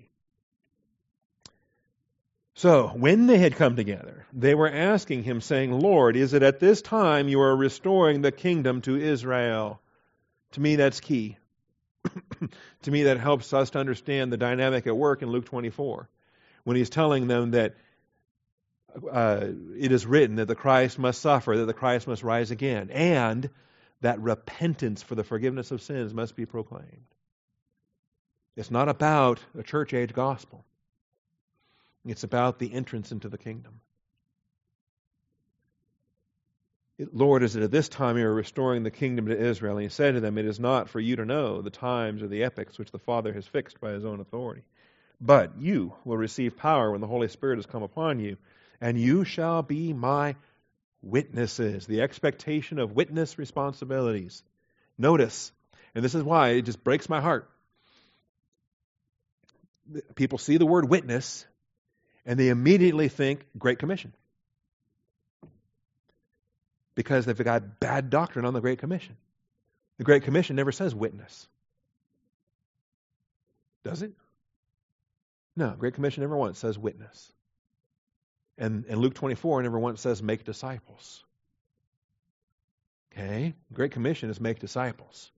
So, 2.55 2.89
when 2.89 3.27
they 3.27 3.37
had 3.37 3.57
come 3.57 3.77
together, 3.77 4.25
they 4.33 4.55
were 4.55 4.71
asking 4.71 5.25
him, 5.25 5.43
saying, 5.43 5.79
Lord, 5.79 6.17
is 6.17 6.33
it 6.33 6.43
at 6.43 6.59
this 6.59 6.81
time 6.81 7.29
you 7.29 7.43
are 7.43 7.55
restoring 7.55 8.23
the 8.23 8.33
kingdom 8.33 8.81
to 8.83 8.97
Israel? 8.97 9.79
To 10.53 10.61
me, 10.61 10.77
that's 10.77 11.01
key. 11.01 11.37
to 12.83 12.91
me, 12.91 13.03
that 13.03 13.21
helps 13.21 13.53
us 13.53 13.71
to 13.71 13.79
understand 13.79 14.33
the 14.33 14.39
dynamic 14.39 14.87
at 14.87 14.97
work 14.97 15.21
in 15.21 15.29
Luke 15.29 15.45
24. 15.45 16.09
When 16.65 16.79
he's 16.79 16.89
telling 16.89 17.27
them 17.27 17.51
that 17.51 17.75
uh, 19.13 19.49
it 19.77 19.93
is 19.93 20.07
written 20.07 20.37
that 20.37 20.49
the 20.49 20.55
Christ 20.55 20.99
must 20.99 21.21
suffer, 21.21 21.59
that 21.59 21.67
the 21.67 21.75
Christ 21.75 22.07
must 22.07 22.23
rise 22.23 22.51
again, 22.51 22.89
and 22.91 23.51
that 24.01 24.21
repentance 24.21 25.03
for 25.03 25.15
the 25.15 25.25
forgiveness 25.25 25.71
of 25.73 25.83
sins 25.83 26.15
must 26.15 26.37
be 26.37 26.47
proclaimed. 26.47 27.05
It's 28.57 28.71
not 28.71 28.89
about 28.89 29.39
a 29.59 29.63
church 29.63 29.93
age 29.95 30.13
gospel, 30.13 30.65
it's 32.05 32.25
about 32.25 32.59
the 32.59 32.73
entrance 32.73 33.13
into 33.13 33.29
the 33.29 33.39
kingdom. 33.39 33.81
Lord, 37.13 37.43
is 37.43 37.57
it 37.57 37.63
at 37.63 37.71
this 37.71 37.91
time 37.91 38.17
you 38.17 38.27
are 38.27 38.33
restoring 38.33 38.83
the 38.83 38.91
kingdom 38.91 39.27
to 39.27 39.39
Israel? 39.39 39.75
And 39.77 39.83
he 39.83 39.91
said 39.91 40.15
to 40.15 40.21
them, 40.21 40.39
It 40.39 40.47
is 40.47 40.59
not 40.59 40.89
for 40.89 40.99
you 40.99 41.17
to 41.17 41.27
know 41.27 41.61
the 41.61 41.69
times 41.69 42.23
or 42.23 42.27
the 42.27 42.45
epochs 42.45 42.79
which 42.79 42.91
the 42.91 42.99
Father 42.99 43.35
has 43.35 43.47
fixed 43.47 43.81
by 43.83 43.93
his 43.93 44.07
own 44.07 44.19
authority. 44.19 44.63
But 45.21 45.59
you 45.59 45.93
will 46.07 46.17
receive 46.17 46.57
power 46.57 46.91
when 46.91 47.03
the 47.03 47.07
Holy 47.07 47.29
Spirit 47.29 47.57
has 47.57 47.67
come 47.67 47.83
upon 47.83 48.19
you 48.19 48.39
and 48.81 48.99
you 48.99 49.25
shall 49.25 49.63
be 49.63 49.93
my 49.93 50.37
witnesses. 51.03 51.87
The 51.87 52.03
expectation 52.03 52.79
of 52.79 52.93
witness 52.93 53.39
responsibilities. 53.39 54.43
Notice, 54.97 55.53
and 55.95 56.03
this 56.03 56.15
is 56.15 56.23
why 56.23 56.51
it 56.51 56.63
just 56.63 56.83
breaks 56.83 57.09
my 57.09 57.21
heart. 57.21 57.51
People 60.15 60.39
see 60.39 60.57
the 60.57 60.67
word 60.67 60.89
witness 60.89 61.47
and 62.27 62.39
they 62.39 62.49
immediately 62.49 63.09
think 63.09 63.47
Great 63.57 63.79
Commission. 63.79 64.13
Because 66.95 67.25
they've 67.25 67.37
got 67.37 67.79
bad 67.79 68.11
doctrine 68.11 68.45
on 68.45 68.53
the 68.53 68.61
Great 68.61 68.81
Commission. 68.81 69.17
The 69.99 70.05
Great 70.05 70.25
Commission 70.25 70.57
never 70.57 70.73
says 70.73 70.95
witness. 70.95 71.47
Does 73.85 74.03
it? 74.03 74.13
No, 75.55 75.71
Great 75.79 75.95
Commission 75.95 76.23
never 76.23 76.37
once 76.37 76.59
says 76.59 76.77
witness. 76.77 77.33
And, 78.59 78.85
and 78.89 79.01
Luke 79.01 79.15
24 79.15 79.63
never 79.63 79.79
once 79.79 80.01
says 80.01 80.23
make 80.23 80.45
disciples. 80.45 81.23
Okay? 83.13 83.55
Great 83.73 83.93
Commission 83.93 84.31
is 84.31 84.41
make 84.41 84.59
disciples. 84.59 85.31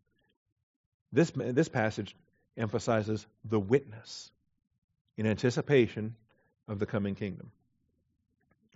This, 1.12 1.30
this 1.34 1.68
passage 1.68 2.16
emphasizes 2.56 3.26
the 3.44 3.60
witness 3.60 4.30
in 5.18 5.26
anticipation 5.26 6.14
of 6.66 6.78
the 6.78 6.86
coming 6.86 7.14
kingdom. 7.14 7.50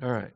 All 0.03 0.11
right. 0.11 0.33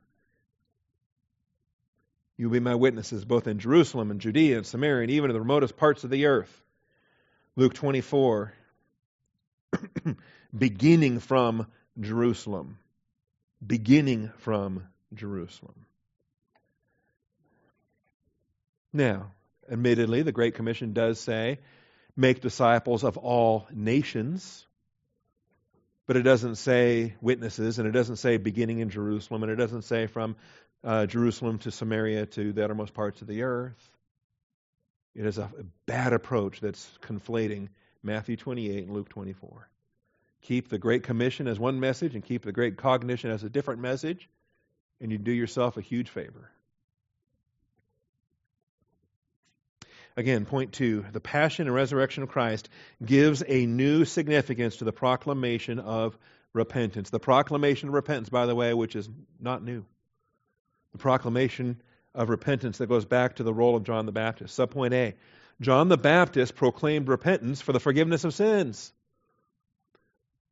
You 2.39 2.47
will 2.47 2.55
be 2.55 2.61
my 2.61 2.75
witnesses 2.75 3.25
both 3.25 3.47
in 3.47 3.59
Jerusalem 3.59 4.11
and 4.11 4.21
Judea 4.21 4.59
and 4.59 4.67
Samaria 4.67 5.03
and 5.03 5.11
even 5.11 5.31
in 5.31 5.35
the 5.35 5.41
remotest 5.41 5.77
parts 5.77 6.05
of 6.05 6.11
the 6.11 6.27
earth. 6.27 6.63
Luke 7.57 7.75
24, 7.75 8.53
beginning 10.57 11.21
from 11.21 11.67
Jerusalem. 11.99 12.79
Beginning 13.67 14.31
from 14.39 14.87
Jerusalem. 15.15 15.87
Now, 18.93 19.33
admittedly, 19.71 20.23
the 20.23 20.33
Great 20.33 20.55
Commission 20.55 20.93
does 20.93 21.19
say, 21.19 21.59
make 22.17 22.43
disciples 22.43 23.03
of 23.03 23.17
all 23.17 23.67
nations. 23.73 24.66
But 26.07 26.17
it 26.17 26.23
doesn't 26.23 26.57
say 26.57 27.15
witnesses, 27.21 27.79
and 27.79 27.89
it 27.89 27.93
doesn't 27.93 28.17
say 28.17 28.37
beginning 28.37 28.79
in 28.79 28.91
Jerusalem, 28.91 29.43
and 29.43 29.51
it 29.51 29.57
doesn't 29.57 29.83
say 29.83 30.07
from 30.07 30.37
uh, 30.85 31.07
Jerusalem 31.07 31.59
to 31.61 31.71
Samaria 31.71 32.27
to 32.27 32.53
the 32.53 32.65
uttermost 32.65 32.95
parts 32.95 33.21
of 33.23 33.29
the 33.29 33.43
earth. 33.43 33.91
It 35.15 35.27
is 35.27 35.39
a 35.39 35.51
bad 35.87 36.13
approach 36.13 36.61
that's 36.61 36.89
conflating 37.03 37.69
Matthew 38.03 38.37
28 38.37 38.85
and 38.85 38.93
Luke 38.93 39.09
24. 39.09 39.69
Keep 40.43 40.69
the 40.69 40.79
Great 40.79 41.03
Commission 41.03 41.49
as 41.49 41.59
one 41.59 41.81
message 41.81 42.15
and 42.15 42.25
keep 42.25 42.43
the 42.43 42.53
Great 42.53 42.77
Cognition 42.77 43.31
as 43.31 43.43
a 43.43 43.49
different 43.49 43.81
message, 43.81 44.29
and 45.01 45.11
you 45.11 45.19
do 45.19 45.33
yourself 45.33 45.77
a 45.77 45.81
huge 45.81 46.11
favor. 46.11 46.51
Again, 50.17 50.47
point 50.47 50.73
two 50.73 51.05
the 51.12 51.21
passion 51.21 51.67
and 51.67 51.75
resurrection 51.75 52.23
of 52.23 52.31
Christ 52.31 52.69
gives 53.05 53.43
a 53.47 53.67
new 53.67 54.05
significance 54.05 54.77
to 54.77 54.85
the 54.85 54.93
proclamation 54.93 55.79
of 55.79 56.17
repentance. 56.53 57.11
The 57.11 57.21
proclamation 57.21 57.89
of 57.89 57.95
repentance, 57.95 58.31
by 58.31 58.47
the 58.47 58.55
way, 58.55 58.73
which 58.73 58.97
is 58.97 59.09
not 59.39 59.62
new. 59.62 59.85
The 60.93 60.99
proclamation 60.99 61.83
of 62.14 62.31
repentance 62.31 62.79
that 62.79 62.87
goes 62.87 63.05
back 63.05 63.37
to 63.37 63.43
the 63.43 63.53
role 63.53 63.77
of 63.77 63.85
John 63.85 64.07
the 64.07 64.12
Baptist. 64.12 64.59
Subpoint 64.59 64.95
A 64.95 65.14
John 65.61 65.89
the 65.89 65.99
Baptist 65.99 66.55
proclaimed 66.55 67.09
repentance 67.09 67.61
for 67.61 67.73
the 67.73 67.81
forgiveness 67.81 68.25
of 68.25 68.35
sins. 68.35 68.93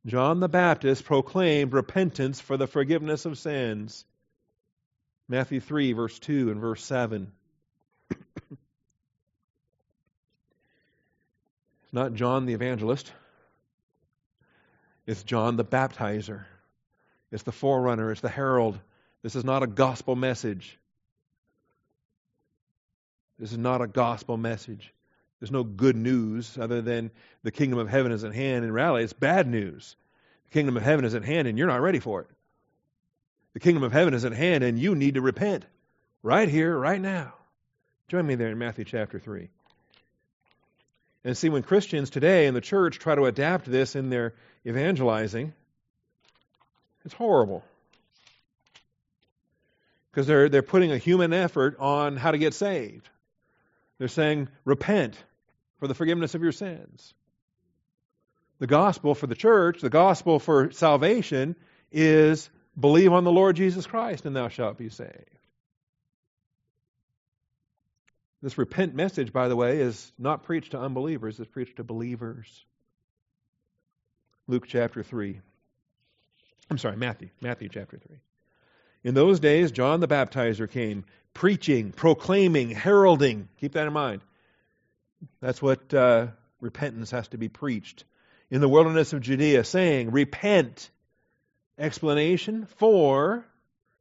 John 0.05 0.39
the 0.39 0.49
Baptist 0.49 1.05
proclaimed 1.05 1.73
repentance 1.73 2.39
for 2.39 2.57
the 2.57 2.67
forgiveness 2.67 3.25
of 3.25 3.39
sins. 3.39 4.05
Matthew 5.27 5.59
3, 5.59 5.93
verse 5.93 6.19
2 6.19 6.51
and 6.51 6.61
verse 6.61 6.83
7. 6.83 7.31
Not 11.95 12.13
John 12.13 12.45
the 12.45 12.53
evangelist. 12.53 13.11
It's 15.07 15.23
John 15.23 15.55
the 15.55 15.65
baptizer. 15.65 16.43
It's 17.31 17.43
the 17.43 17.51
forerunner. 17.51 18.11
It's 18.11 18.21
the 18.21 18.29
herald. 18.29 18.77
This 19.23 19.35
is 19.35 19.43
not 19.43 19.63
a 19.63 19.67
gospel 19.67 20.15
message. 20.15 20.77
This 23.39 23.51
is 23.51 23.57
not 23.57 23.81
a 23.81 23.87
gospel 23.87 24.37
message. 24.37 24.93
There's 25.39 25.51
no 25.51 25.63
good 25.63 25.95
news 25.95 26.57
other 26.57 26.81
than 26.81 27.11
the 27.43 27.51
kingdom 27.51 27.79
of 27.79 27.89
heaven 27.89 28.11
is 28.11 28.23
at 28.23 28.33
hand. 28.33 28.63
In 28.63 28.71
reality, 28.71 29.03
it's 29.03 29.13
bad 29.13 29.47
news. 29.47 29.95
The 30.45 30.51
kingdom 30.51 30.77
of 30.77 30.83
heaven 30.83 31.05
is 31.05 31.15
at 31.15 31.23
hand 31.23 31.47
and 31.47 31.57
you're 31.57 31.67
not 31.67 31.81
ready 31.81 31.99
for 31.99 32.21
it. 32.21 32.27
The 33.53 33.59
kingdom 33.59 33.83
of 33.83 33.91
heaven 33.91 34.13
is 34.13 34.25
at 34.25 34.33
hand 34.33 34.63
and 34.63 34.77
you 34.77 34.95
need 34.95 35.15
to 35.15 35.21
repent 35.21 35.65
right 36.23 36.47
here, 36.47 36.77
right 36.77 36.99
now. 36.99 37.33
Join 38.07 38.27
me 38.27 38.35
there 38.35 38.49
in 38.49 38.57
Matthew 38.57 38.85
chapter 38.85 39.19
3. 39.19 39.49
And 41.25 41.35
see, 41.35 41.49
when 41.49 41.63
Christians 41.63 42.11
today 42.11 42.45
in 42.45 42.53
the 42.53 42.61
church 42.61 42.99
try 42.99 43.15
to 43.15 43.25
adapt 43.25 43.65
this 43.65 43.95
in 43.95 44.11
their 44.11 44.35
evangelizing, 44.65 45.53
it's 47.03 47.15
horrible. 47.15 47.63
Because 50.11 50.27
they're, 50.27 50.49
they're 50.49 50.61
putting 50.61 50.91
a 50.91 50.99
human 50.99 51.33
effort 51.33 51.77
on 51.79 52.15
how 52.15 52.29
to 52.29 52.37
get 52.37 52.53
saved. 52.53 53.09
They're 53.97 54.07
saying, 54.07 54.49
repent 54.65 55.17
for 55.79 55.87
the 55.87 55.95
forgiveness 55.95 56.35
of 56.35 56.43
your 56.43 56.51
sins. 56.51 57.15
The 58.59 58.67
gospel 58.67 59.15
for 59.15 59.25
the 59.25 59.35
church, 59.35 59.81
the 59.81 59.89
gospel 59.89 60.39
for 60.39 60.71
salvation, 60.71 61.55
is 61.91 62.49
believe 62.79 63.11
on 63.11 63.23
the 63.23 63.31
Lord 63.31 63.55
Jesus 63.55 63.87
Christ 63.87 64.25
and 64.25 64.35
thou 64.35 64.49
shalt 64.49 64.77
be 64.77 64.89
saved. 64.89 65.34
This 68.45 68.59
repent 68.59 68.93
message, 68.93 69.33
by 69.33 69.47
the 69.47 69.55
way, 69.55 69.79
is 69.79 70.13
not 70.19 70.43
preached 70.43 70.73
to 70.73 70.79
unbelievers, 70.79 71.39
it's 71.39 71.49
preached 71.49 71.77
to 71.77 71.83
believers. 71.83 72.63
Luke 74.47 74.67
chapter 74.67 75.01
3. 75.01 75.41
I'm 76.69 76.77
sorry, 76.77 76.95
Matthew, 76.95 77.29
Matthew 77.41 77.69
chapter 77.69 77.97
3. 77.97 78.17
In 79.03 79.15
those 79.15 79.39
days, 79.39 79.71
John 79.71 79.99
the 79.99 80.07
Baptizer 80.07 80.69
came 80.69 81.05
preaching, 81.33 81.91
proclaiming, 81.91 82.69
heralding. 82.69 83.49
Keep 83.61 83.71
that 83.73 83.87
in 83.87 83.93
mind. 83.93 84.21
That's 85.41 85.59
what 85.59 85.91
uh, 85.91 86.27
repentance 86.61 87.09
has 87.09 87.27
to 87.29 87.39
be 87.39 87.49
preached. 87.49 88.03
In 88.51 88.61
the 88.61 88.69
wilderness 88.69 89.11
of 89.11 89.21
Judea, 89.21 89.63
saying, 89.63 90.11
Repent. 90.11 90.91
Explanation 91.79 92.67
for 92.77 93.43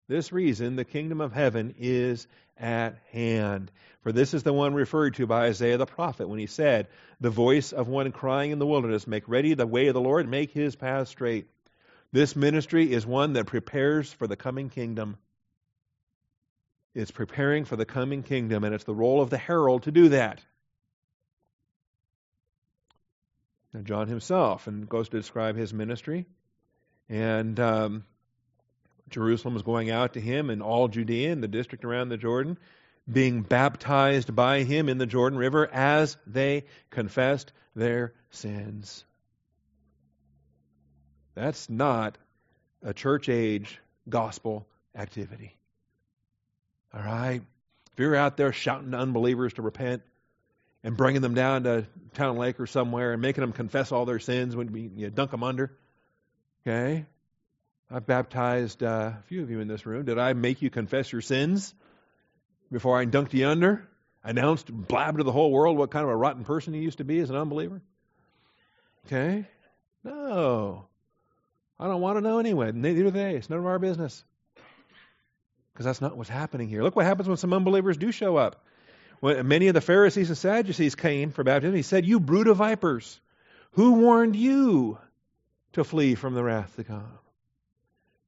this 0.09 0.33
reason, 0.33 0.77
the 0.77 0.85
kingdom 0.85 1.21
of 1.21 1.33
heaven 1.33 1.75
is 1.79 2.27
at 2.57 2.99
hand. 3.11 3.71
For 4.03 4.13
this 4.13 4.35
is 4.35 4.43
the 4.43 4.53
one 4.53 4.75
referred 4.75 5.15
to 5.15 5.27
by 5.27 5.47
Isaiah 5.47 5.79
the 5.79 5.87
prophet 5.87 6.29
when 6.29 6.39
he 6.39 6.47
said, 6.47 6.89
The 7.21 7.31
voice 7.31 7.73
of 7.73 7.89
one 7.89 8.13
crying 8.13 8.51
in 8.51 8.59
the 8.59 8.67
wilderness, 8.67 9.07
Make 9.07 9.29
ready 9.29 9.55
the 9.55 9.67
way 9.67 9.89
of 9.89 9.95
the 9.95 10.01
Lord, 10.01 10.29
make 10.29 10.51
his 10.51 10.77
path 10.77 11.09
straight. 11.09 11.49
This 12.13 12.37
ministry 12.37 12.93
is 12.93 13.07
one 13.07 13.33
that 13.33 13.47
prepares 13.47 14.13
for 14.13 14.27
the 14.27 14.37
coming 14.37 14.69
kingdom. 14.69 15.17
It's 16.95 17.11
preparing 17.11 17.65
for 17.65 17.77
the 17.77 17.87
coming 17.87 18.23
kingdom, 18.23 18.63
and 18.63 18.75
it's 18.75 18.85
the 18.85 18.95
role 18.95 19.21
of 19.21 19.31
the 19.31 19.39
herald 19.39 19.85
to 19.85 19.91
do 19.91 20.11
that. 20.11 20.41
Now, 23.73 23.81
John 23.81 24.07
himself 24.07 24.69
and 24.69 24.89
goes 24.89 25.09
to 25.09 25.17
describe 25.17 25.57
his 25.57 25.75
ministry. 25.75 26.27
And 27.09 27.59
um, 27.59 28.05
Jerusalem 29.11 29.55
was 29.55 29.63
going 29.63 29.91
out 29.91 30.15
to 30.15 30.21
him 30.21 30.51
and 30.51 30.63
all 30.63 30.89
Judea 30.89 31.33
and 31.33 31.43
the 31.43 31.49
district 31.49 31.85
around 31.85 32.09
the 32.09 32.17
Jordan, 32.17 32.59
being 33.11 33.43
baptized 33.43 34.35
by 34.35 34.63
him 34.63 34.89
in 34.89 34.99
the 34.99 35.07
Jordan 35.07 35.39
River 35.39 35.69
as 35.73 36.17
they 36.27 36.65
confessed 36.91 37.53
their 37.77 38.15
sins. 38.31 39.05
That's 41.35 41.69
not 41.69 42.17
a 42.83 42.95
church 42.95 43.29
age 43.29 43.81
gospel 44.09 44.67
activity. 44.95 45.57
All 46.95 47.03
right? 47.03 47.43
If 47.93 47.99
you're 47.99 48.17
out 48.17 48.37
there 48.37 48.53
shouting 48.53 48.93
to 48.93 48.99
unbelievers 48.99 49.55
to 49.55 49.63
repent 49.63 50.03
and 50.83 50.97
bringing 50.97 51.23
them 51.23 51.35
down 51.35 51.65
to 51.65 51.87
Town 52.15 52.37
Lake 52.37 52.61
or 52.61 52.67
somewhere 52.67 53.13
and 53.13 53.23
making 53.23 53.43
them 53.43 53.53
confess 53.53 53.93
all 53.93 54.05
their 54.05 54.19
sins 54.19 54.55
when 54.55 54.93
you 54.97 55.11
dunk 55.11 55.31
them 55.31 55.43
under, 55.43 55.73
okay? 56.67 57.07
I've 57.91 58.07
baptized 58.07 58.82
uh, 58.82 59.12
a 59.18 59.22
few 59.28 59.43
of 59.43 59.51
you 59.51 59.61
in 59.61 59.68
this 59.68 59.87
room. 59.87 60.05
Did 60.05 60.18
I 60.18 60.32
make 60.32 60.62
you 60.62 60.70
confess 60.70 61.12
your 61.12 61.20
sins 61.20 61.74
before 62.72 62.99
I 62.99 63.07
dunked 63.07 63.32
you 63.35 63.47
under? 63.47 63.87
Announced, 64.22 64.72
blabbed 64.72 65.18
to 65.18 65.24
the 65.24 65.32
whole 65.32 65.51
world 65.51 65.76
what 65.76 65.91
kind 65.91 66.05
of 66.05 66.11
a 66.11 66.16
rotten 66.16 66.45
person 66.45 66.72
you 66.72 66.80
used 66.80 66.99
to 66.99 67.05
be 67.05 67.18
as 67.20 67.28
an 67.28 67.37
unbeliever? 67.37 67.82
Okay? 69.07 69.47
No. 70.03 70.87
I 71.78 71.87
don't 71.87 72.01
want 72.01 72.16
to 72.16 72.22
know 72.22 72.39
anyway. 72.39 72.72
Neither 72.72 73.05
do 73.05 73.11
they. 73.11 73.35
It's 73.35 73.51
none 73.51 73.59
of 73.59 73.66
our 73.66 73.78
business. 73.78 74.24
Because 75.72 75.85
that's 75.85 76.01
not 76.01 76.16
what's 76.16 76.30
happening 76.30 76.68
here. 76.68 76.82
Look 76.82 76.97
what 76.97 77.05
happens 77.05 77.28
when 77.28 77.37
some 77.37 77.53
unbelievers 77.53 77.97
do 77.99 78.12
show 78.12 78.37
up. 78.37 78.64
When 79.20 79.47
many 79.47 79.68
of 79.68 79.74
the 79.74 79.80
Pharisees 79.80 80.28
and 80.28 80.39
Sadducees 80.39 80.95
came 80.95 81.30
for 81.30 81.45
baptism, 81.45 81.74
he 81.74 81.82
said, 81.82 82.07
You 82.07 82.20
brood 82.20 82.47
of 82.47 82.59
vipers, 82.59 83.20
who 83.72 83.95
warned 83.95 84.37
you 84.37 84.99
to 85.72 85.85
flee 85.85 86.14
from 86.14 86.35
the 86.35 86.43
wrath 86.43 86.76
to 86.76 86.85
come? 86.85 87.18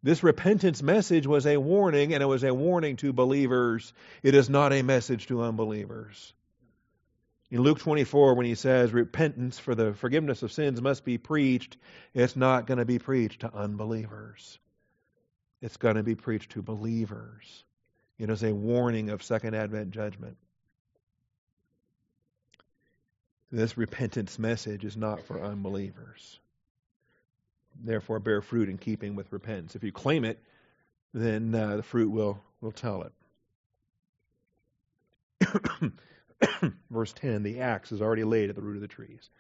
This 0.03 0.23
repentance 0.23 0.83
message 0.83 1.27
was 1.27 1.47
a 1.47 1.57
warning, 1.57 2.15
and 2.15 2.23
it 2.23 2.27
was 2.27 2.45
a 2.45 2.55
warning 2.55 2.97
to 2.97 3.13
believers. 3.13 3.93
It 4.23 4.35
is 4.35 4.49
not 4.49 4.73
a 4.73 4.83
message 4.83 5.27
to 5.29 5.43
unbelievers. 5.43 6.33
In 7.51 7.61
Luke 7.61 7.79
24, 7.79 8.35
when 8.35 8.47
he 8.47 8.57
says 8.57 8.93
repentance 8.93 9.59
for 9.59 9.75
the 9.75 9.95
forgiveness 9.95 10.43
of 10.43 10.53
sins 10.53 10.83
must 10.83 11.05
be 11.05 11.17
preached, 11.17 11.77
it's 12.13 12.37
not 12.37 12.67
going 12.67 12.79
to 12.79 12.85
be 12.85 12.99
preached 12.99 13.41
to 13.41 13.55
unbelievers. 13.55 14.59
It's 15.63 15.77
going 15.77 15.97
to 15.97 16.03
be 16.03 16.17
preached 16.17 16.53
to 16.53 16.63
believers. 16.63 17.65
It 18.19 18.31
is 18.31 18.43
a 18.43 18.55
warning 18.55 19.11
of 19.11 19.23
Second 19.23 19.55
Advent 19.55 19.93
judgment. 19.93 20.37
This 23.53 23.79
repentance 23.79 24.39
message 24.39 24.85
is 24.85 24.97
not 24.97 25.23
for 25.23 25.41
unbelievers. 25.41 26.41
Therefore 27.83 28.19
bear 28.19 28.43
fruit 28.43 28.69
in 28.69 28.79
keeping 28.79 29.15
with 29.15 29.33
repentance. 29.33 29.75
If 29.75 29.85
you 29.85 29.93
claim 29.93 30.25
it, 30.25 30.41
then 31.15 31.55
uh, 31.55 31.77
the 31.77 31.83
fruit 31.83 32.11
will, 32.11 32.39
will 32.61 32.73
tell 32.73 33.03
it. 33.03 33.13
Verse 36.91 37.13
10 37.15 37.43
the 37.43 37.61
axe 37.61 37.93
is 37.93 38.03
already 38.03 38.25
laid 38.25 38.51
at 38.51 38.57
the 38.57 38.63
root 38.63 38.77
of 38.77 38.83
the 38.83 38.89
trees. 38.89 39.31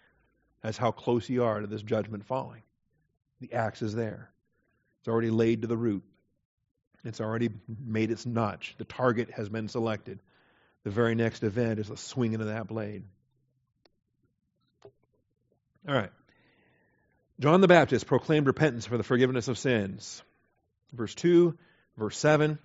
That's 0.62 0.78
how 0.78 0.90
close 0.90 1.28
you 1.28 1.44
are 1.44 1.60
to 1.60 1.66
this 1.66 1.82
judgment 1.82 2.24
falling. 2.24 2.62
The 3.40 3.52
axe 3.52 3.82
is 3.82 3.94
there, 3.94 4.30
it's 5.00 5.08
already 5.08 5.30
laid 5.30 5.62
to 5.62 5.68
the 5.68 5.76
root. 5.76 6.02
It's 7.04 7.20
already 7.20 7.50
made 7.84 8.10
its 8.10 8.26
notch. 8.26 8.74
The 8.78 8.84
target 8.84 9.30
has 9.30 9.48
been 9.48 9.68
selected. 9.68 10.18
The 10.82 10.90
very 10.90 11.14
next 11.14 11.44
event 11.44 11.78
is 11.78 11.88
the 11.88 11.96
swinging 11.96 12.40
of 12.40 12.48
that 12.48 12.66
blade. 12.66 13.04
All 15.88 15.94
right. 15.94 16.10
John 17.38 17.60
the 17.60 17.68
Baptist 17.68 18.06
proclaimed 18.06 18.46
repentance 18.46 18.86
for 18.86 18.96
the 18.96 19.02
forgiveness 19.02 19.48
of 19.48 19.58
sins. 19.58 20.22
Verse 20.92 21.14
2, 21.14 21.56
verse 21.98 22.16
7. 22.16 22.58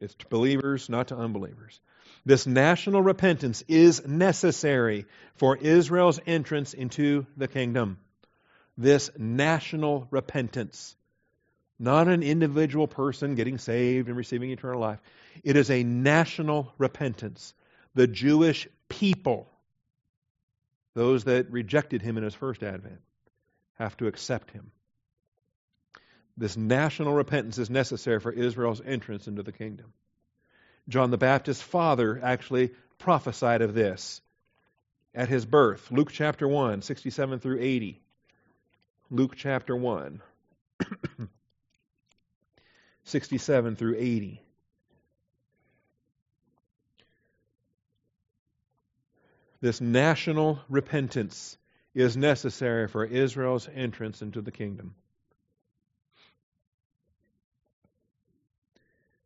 It's 0.00 0.14
to 0.14 0.26
believers, 0.28 0.88
not 0.88 1.08
to 1.08 1.16
unbelievers. 1.16 1.80
This 2.26 2.46
national 2.46 3.00
repentance 3.00 3.64
is 3.68 4.06
necessary 4.06 5.06
for 5.36 5.56
Israel's 5.56 6.20
entrance 6.26 6.74
into 6.74 7.26
the 7.36 7.48
kingdom. 7.48 7.98
This 8.76 9.10
national 9.16 10.06
repentance. 10.10 10.94
Not 11.78 12.08
an 12.08 12.22
individual 12.22 12.86
person 12.86 13.34
getting 13.34 13.56
saved 13.56 14.08
and 14.08 14.16
receiving 14.16 14.50
eternal 14.50 14.80
life. 14.80 15.00
It 15.42 15.56
is 15.56 15.70
a 15.70 15.82
national 15.82 16.74
repentance. 16.76 17.54
The 17.94 18.06
Jewish 18.06 18.68
people 18.90 19.49
those 20.94 21.24
that 21.24 21.50
rejected 21.50 22.02
him 22.02 22.16
in 22.16 22.24
his 22.24 22.34
first 22.34 22.62
advent 22.62 23.00
have 23.74 23.96
to 23.98 24.06
accept 24.06 24.50
him. 24.50 24.70
This 26.36 26.56
national 26.56 27.12
repentance 27.12 27.58
is 27.58 27.70
necessary 27.70 28.20
for 28.20 28.32
Israel's 28.32 28.80
entrance 28.84 29.26
into 29.26 29.42
the 29.42 29.52
kingdom. 29.52 29.92
John 30.88 31.10
the 31.10 31.18
Baptist's 31.18 31.62
father 31.62 32.20
actually 32.22 32.72
prophesied 32.98 33.62
of 33.62 33.74
this 33.74 34.20
at 35.14 35.28
his 35.28 35.44
birth. 35.44 35.90
Luke 35.90 36.10
chapter 36.12 36.48
1, 36.48 36.82
67 36.82 37.40
through 37.40 37.60
80. 37.60 38.00
Luke 39.10 39.34
chapter 39.36 39.74
1, 39.74 40.22
67 43.04 43.76
through 43.76 43.96
80. 43.98 44.42
This 49.60 49.80
national 49.80 50.58
repentance 50.68 51.58
is 51.94 52.16
necessary 52.16 52.88
for 52.88 53.04
Israel's 53.04 53.68
entrance 53.68 54.22
into 54.22 54.40
the 54.40 54.52
kingdom. 54.52 54.94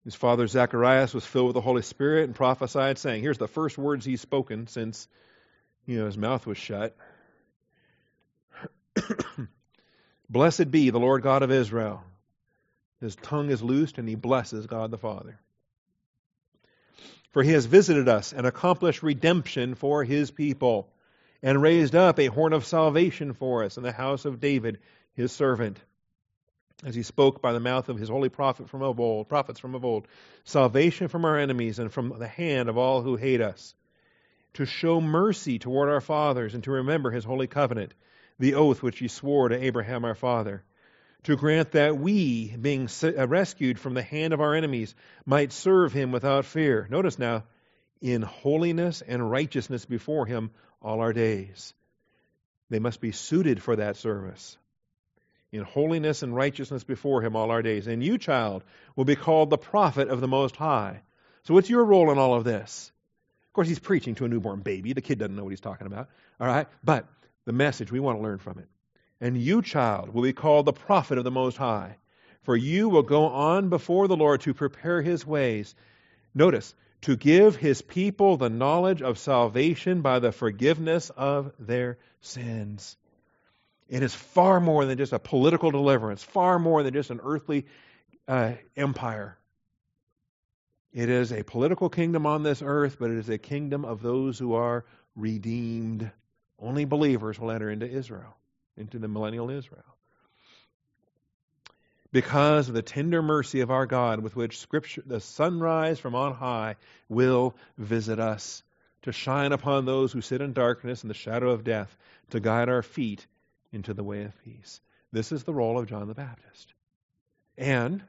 His 0.05 0.15
father 0.15 0.47
Zacharias 0.47 1.15
was 1.15 1.25
filled 1.25 1.47
with 1.47 1.55
the 1.55 1.61
Holy 1.63 1.83
Spirit 1.83 2.25
and 2.25 2.35
prophesied, 2.35 2.99
saying, 2.99 3.23
Here's 3.23 3.39
the 3.39 3.49
first 3.49 3.79
words 3.79 4.05
he's 4.05 4.21
spoken 4.21 4.67
since 4.67 5.09
you 5.87 5.99
know 5.99 6.07
his 6.07 6.19
mouth 6.19 6.47
was 6.47 6.59
shut. 6.59 6.97
Blessed 10.29 10.71
be 10.71 10.91
the 10.91 11.01
Lord 11.01 11.23
God 11.23 11.43
of 11.43 11.51
Israel. 11.51 12.03
His 13.01 13.17
tongue 13.17 13.51
is 13.51 13.63
loosed 13.63 13.99
and 13.99 14.09
he 14.09 14.15
blesses 14.15 14.67
God 14.67 14.91
the 14.91 14.99
Father. 14.99 15.39
For 17.35 17.43
he 17.43 17.51
has 17.51 17.67
visited 17.67 18.09
us 18.09 18.33
and 18.33 18.47
accomplished 18.47 19.03
redemption 19.03 19.75
for 19.75 20.05
his 20.05 20.31
people, 20.31 20.89
and 21.43 21.61
raised 21.61 21.97
up 21.97 22.21
a 22.21 22.27
horn 22.29 22.53
of 22.53 22.65
salvation 22.65 23.33
for 23.33 23.65
us 23.65 23.77
in 23.77 23.83
the 23.83 23.91
house 23.91 24.25
of 24.25 24.39
David, 24.39 24.79
his 25.15 25.33
servant. 25.33 25.81
As 26.85 26.95
he 26.95 27.03
spoke 27.03 27.43
by 27.43 27.53
the 27.53 27.59
mouth 27.59 27.89
of 27.89 27.99
his 27.99 28.09
holy 28.09 28.29
prophet 28.29 28.69
from 28.71 28.83
of 28.83 29.01
old, 29.01 29.29
prophets 29.29 29.59
from 29.59 29.75
of 29.75 29.85
old, 29.85 30.07
salvation 30.45 31.09
from 31.09 31.25
our 31.25 31.37
enemies 31.37 31.81
and 31.81 31.93
from 31.93 32.17
the 32.21 32.29
hand 32.29 32.69
of 32.69 32.79
all 32.79 33.03
who 33.03 33.17
hate 33.17 33.41
us, 33.41 33.75
to 34.53 34.65
show 34.65 35.01
mercy 35.01 35.59
toward 35.59 35.89
our 35.89 36.01
fathers 36.01 36.55
and 36.55 36.63
to 36.63 36.71
remember 36.71 37.11
his 37.11 37.25
holy 37.25 37.49
covenant, 37.49 37.95
the 38.39 38.55
oath 38.55 38.81
which 38.81 39.01
he 39.01 39.09
swore 39.09 39.49
to 39.49 39.61
Abraham 39.61 40.05
our 40.05 40.15
father 40.15 40.63
to 41.25 41.37
grant 41.37 41.73
that 41.73 41.99
we, 41.99 42.55
being 42.57 42.89
uh, 43.03 43.27
rescued 43.27 43.79
from 43.79 43.95
the 43.95 44.03
hand 44.03 44.33
of 44.33 44.41
our 44.41 44.55
enemies, 44.55 44.95
might 45.25 45.53
serve 45.53 45.93
him 45.93 46.13
without 46.13 46.45
fear. 46.45 46.87
Notice 46.91 47.19
now, 47.19 47.45
in 48.01 48.23
holiness 48.23 49.03
and 49.07 49.31
righteousness 49.31 49.87
before 49.87 50.27
him 50.27 50.51
all 50.83 51.01
our 51.01 51.15
days. 51.15 51.73
They 52.69 52.79
must 52.79 53.01
be 53.01 53.13
suited 53.13 53.63
for 53.63 53.77
that 53.77 53.97
service. 53.97 54.59
In 55.53 55.63
holiness 55.63 56.23
and 56.23 56.35
righteousness 56.35 56.85
before 56.85 57.23
him 57.23 57.37
all 57.37 57.51
our 57.51 57.63
days. 57.63 57.87
And 57.87 58.05
you, 58.05 58.19
child, 58.19 58.63
will 58.95 59.05
be 59.05 59.17
called 59.17 59.49
the 59.49 59.57
prophet 59.59 60.09
of 60.09 60.21
the 60.21 60.29
Most 60.29 60.57
High. 60.57 61.01
So, 61.45 61.55
what's 61.55 61.71
your 61.71 61.85
role 61.85 62.11
in 62.11 62.19
all 62.19 62.35
of 62.35 62.45
this? 62.45 62.91
Of 63.49 63.53
course, 63.55 63.69
he's 63.69 63.79
preaching 63.79 64.17
to 64.17 64.25
a 64.25 64.29
newborn 64.29 64.61
baby. 64.61 64.93
The 64.93 65.01
kid 65.01 65.19
doesn't 65.19 65.37
know 65.37 65.45
what 65.45 65.51
he's 65.51 65.61
talking 65.61 65.87
about. 65.87 66.09
All 66.41 66.47
right? 66.47 66.67
But 66.83 67.07
the 67.45 67.53
message, 67.53 67.93
we 67.93 68.01
want 68.01 68.19
to 68.19 68.23
learn 68.23 68.39
from 68.39 68.59
it. 68.59 68.69
And 69.21 69.37
you, 69.37 69.63
child, 69.63 70.13
will 70.13 70.23
be 70.23 70.33
called 70.33 70.67
the 70.67 70.73
prophet 70.73 71.19
of 71.19 71.25
the 71.25 71.31
Most 71.31 71.57
High. 71.57 71.97
For 72.43 72.57
you 72.57 72.89
will 72.89 73.03
go 73.03 73.27
on 73.27 73.71
before 73.71 74.07
the 74.07 74.17
Lord 74.17 74.43
to 74.43 74.55
prepare 74.55 75.01
his 75.01 75.27
ways. 75.27 75.75
Notice, 76.35 76.75
to 77.03 77.17
give 77.17 77.57
his 77.57 77.83
people 77.83 78.37
the 78.37 78.51
knowledge 78.51 79.03
of 79.03 79.19
salvation 79.19 80.03
by 80.03 80.19
the 80.19 80.33
forgiveness 80.33 81.11
of 81.11 81.53
their 81.59 81.99
sins. 82.21 82.97
It 83.89 84.03
is 84.03 84.15
far 84.15 84.61
more 84.61 84.85
than 84.85 84.99
just 84.99 85.13
a 85.13 85.19
political 85.19 85.71
deliverance, 85.71 86.23
far 86.23 86.59
more 86.59 86.83
than 86.83 86.95
just 86.95 87.11
an 87.11 87.21
earthly 87.23 87.67
uh, 88.27 88.53
empire. 88.77 89.39
It 90.93 91.09
is 91.09 91.33
a 91.33 91.43
political 91.43 91.89
kingdom 91.89 92.25
on 92.25 92.43
this 92.43 92.63
earth, 92.65 92.97
but 92.99 93.11
it 93.11 93.19
is 93.19 93.29
a 93.29 93.39
kingdom 93.39 93.85
of 93.85 94.01
those 94.01 94.39
who 94.39 94.55
are 94.55 94.85
redeemed. 95.15 96.11
Only 96.59 96.85
believers 96.85 97.39
will 97.39 97.51
enter 97.51 97.71
into 97.71 97.87
Israel 97.87 98.35
into 98.77 98.99
the 98.99 99.09
millennial 99.09 99.51
Israel. 99.51 99.83
Because 102.13 102.69
of 102.69 102.75
the 102.75 102.83
tender 102.83 103.23
mercy 103.23 103.61
of 103.61 103.71
our 103.71 103.87
God, 103.87 104.21
with 104.21 104.37
which 104.37 104.61
Scripture, 104.61 105.03
the 105.05 105.21
sunrise 105.21 105.99
from 105.99 106.15
on 106.15 106.33
high 106.33 106.77
will 107.09 107.57
visit 107.77 108.21
us, 108.21 108.63
to 109.03 109.13
shine 109.13 109.53
upon 109.53 109.85
those 109.85 110.13
who 110.13 110.21
sit 110.21 110.41
in 110.41 110.53
darkness 110.53 111.03
and 111.03 111.11
the 111.11 111.15
shadow 111.15 111.51
of 111.51 111.65
death, 111.65 111.95
to 112.31 112.41
guide 112.41 112.69
our 112.69 112.83
feet 112.83 113.27
into 113.73 113.93
the 113.93 114.05
way 114.05 114.23
of 114.23 114.45
peace. 114.45 114.81
This 115.13 115.33
is 115.33 115.43
the 115.43 115.53
role 115.53 115.79
of 115.79 115.87
John 115.87 116.07
the 116.09 116.15
Baptist. 116.15 116.73
And 117.59 118.03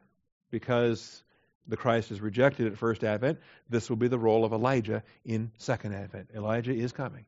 because 0.51 1.24
the 1.68 1.78
Christ 1.78 2.11
is 2.11 2.22
rejected 2.22 2.68
at 2.68 2.78
first 2.78 3.03
advent, 3.03 3.39
this 3.70 3.89
will 3.89 3.97
be 3.97 4.07
the 4.07 4.20
role 4.20 4.45
of 4.45 4.53
Elijah 4.53 5.03
in 5.26 5.51
second 5.57 5.93
advent. 5.93 6.30
Elijah 6.36 6.74
is 6.74 6.91
coming. 6.91 7.26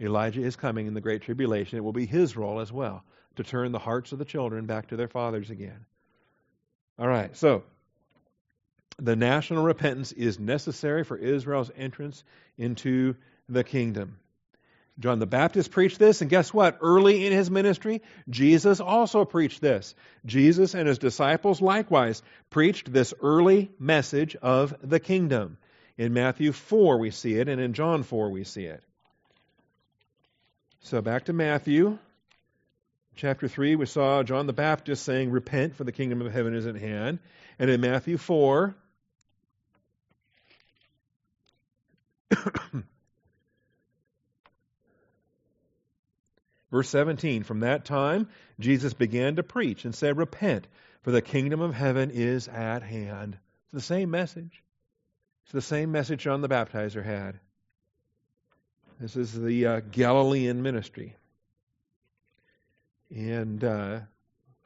Elijah 0.00 0.42
is 0.42 0.56
coming 0.56 0.86
in 0.86 0.94
the 0.94 1.00
Great 1.00 1.22
Tribulation. 1.22 1.78
It 1.78 1.84
will 1.84 1.92
be 1.92 2.06
his 2.06 2.36
role 2.36 2.60
as 2.60 2.72
well 2.72 3.04
to 3.36 3.44
turn 3.44 3.72
the 3.72 3.78
hearts 3.78 4.12
of 4.12 4.18
the 4.18 4.24
children 4.24 4.66
back 4.66 4.88
to 4.88 4.96
their 4.96 5.08
fathers 5.08 5.50
again. 5.50 5.86
All 6.98 7.08
right, 7.08 7.36
so 7.36 7.64
the 8.98 9.16
national 9.16 9.64
repentance 9.64 10.12
is 10.12 10.38
necessary 10.38 11.04
for 11.04 11.16
Israel's 11.16 11.70
entrance 11.76 12.22
into 12.56 13.16
the 13.48 13.64
kingdom. 13.64 14.18
John 15.00 15.18
the 15.18 15.26
Baptist 15.26 15.72
preached 15.72 15.98
this, 15.98 16.20
and 16.20 16.30
guess 16.30 16.54
what? 16.54 16.78
Early 16.80 17.26
in 17.26 17.32
his 17.32 17.50
ministry, 17.50 18.02
Jesus 18.30 18.78
also 18.78 19.24
preached 19.24 19.60
this. 19.60 19.96
Jesus 20.24 20.74
and 20.74 20.86
his 20.86 20.98
disciples 20.98 21.60
likewise 21.60 22.22
preached 22.50 22.92
this 22.92 23.12
early 23.20 23.72
message 23.80 24.36
of 24.36 24.74
the 24.82 25.00
kingdom. 25.00 25.58
In 25.98 26.12
Matthew 26.12 26.52
4, 26.52 26.98
we 26.98 27.10
see 27.10 27.34
it, 27.34 27.48
and 27.48 27.60
in 27.60 27.72
John 27.72 28.04
4, 28.04 28.30
we 28.30 28.44
see 28.44 28.66
it. 28.66 28.84
So 30.84 31.00
back 31.00 31.24
to 31.24 31.32
Matthew. 31.32 31.98
Chapter 33.16 33.48
3, 33.48 33.74
we 33.76 33.86
saw 33.86 34.22
John 34.22 34.46
the 34.46 34.52
Baptist 34.52 35.02
saying, 35.02 35.30
Repent, 35.30 35.74
for 35.76 35.84
the 35.84 35.92
kingdom 35.92 36.20
of 36.20 36.30
heaven 36.30 36.54
is 36.54 36.66
at 36.66 36.76
hand. 36.76 37.20
And 37.58 37.70
in 37.70 37.80
Matthew 37.80 38.18
4, 38.18 38.74
Verse 46.70 46.90
17 46.90 47.44
From 47.44 47.60
that 47.60 47.86
time, 47.86 48.28
Jesus 48.60 48.92
began 48.92 49.36
to 49.36 49.42
preach 49.42 49.86
and 49.86 49.94
said, 49.94 50.18
Repent, 50.18 50.68
for 51.00 51.12
the 51.12 51.22
kingdom 51.22 51.62
of 51.62 51.74
heaven 51.74 52.10
is 52.10 52.46
at 52.46 52.82
hand. 52.82 53.38
It's 53.62 53.72
the 53.72 53.80
same 53.80 54.10
message. 54.10 54.62
It's 55.44 55.52
the 55.52 55.62
same 55.62 55.92
message 55.92 56.24
John 56.24 56.42
the 56.42 56.48
Baptizer 56.50 57.02
had. 57.02 57.40
This 59.00 59.16
is 59.16 59.32
the 59.32 59.66
uh, 59.66 59.80
Galilean 59.80 60.62
ministry. 60.62 61.16
And 63.10 63.62
uh, 63.62 64.00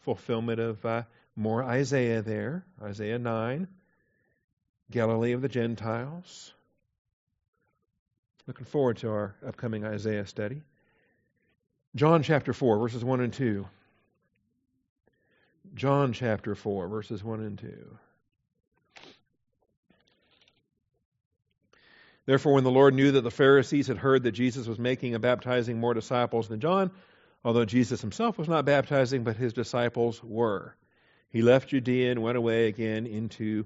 fulfillment 0.01 0.61
of 0.61 0.85
uh, 0.85 1.03
more 1.35 1.63
Isaiah 1.63 2.23
there, 2.23 2.65
Isaiah 2.83 3.19
9, 3.19 3.69
Galilee 4.91 5.33
of 5.33 5.43
the 5.43 5.49
Gentiles. 5.49 6.53
Looking 8.47 8.67
forward 8.67 8.99
to 8.99 9.11
our 9.11 9.35
upcoming 9.47 9.85
Isaiah 9.85 10.27
study. 10.27 10.63
John 11.95 12.23
chapter 12.23 12.53
4, 12.53 12.79
verses 12.79 13.05
1 13.05 13.21
and 13.21 13.33
2. 13.33 13.67
John 15.75 16.13
chapter 16.13 16.55
4, 16.55 16.89
verses 16.89 17.23
1 17.25 17.41
and 17.41 17.59
2. 17.59 17.99
Therefore, 22.29 22.53
when 22.53 22.65
the 22.65 22.71
Lord 22.71 22.93
knew 22.93 23.13
that 23.13 23.23
the 23.23 23.31
Pharisees 23.31 23.87
had 23.87 23.97
heard 23.97 24.25
that 24.25 24.33
Jesus 24.33 24.67
was 24.67 24.79
making 24.79 25.15
and 25.15 25.23
baptizing 25.23 25.81
more 25.81 25.95
disciples 25.95 26.47
than 26.47 26.61
John, 26.61 26.91
although 27.43 27.65
Jesus 27.65 28.03
himself 28.03 28.37
was 28.37 28.51
not 28.51 28.67
baptizing, 28.67 29.25
but 29.25 29.39
his 29.39 29.55
disciples 29.55 30.23
were, 30.23 30.77
he 31.31 31.41
left 31.41 31.71
Judea 31.71 32.11
and 32.11 32.23
went 32.23 32.37
away 32.37 32.67
again 32.67 33.07
into 33.07 33.65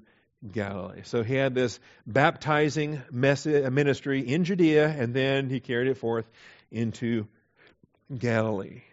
Galilee. 0.49 1.01
So 1.03 1.23
he 1.23 1.33
had 1.33 1.53
this 1.53 1.77
baptizing 2.07 2.99
uh, 2.99 3.69
ministry 3.69 4.21
in 4.21 4.45
Judea, 4.45 4.87
and 4.87 5.13
then 5.13 5.49
he 5.49 5.59
carried 5.59 5.89
it 5.89 5.97
forth 5.97 6.25
into 6.71 7.27
Galilee. 8.17 8.83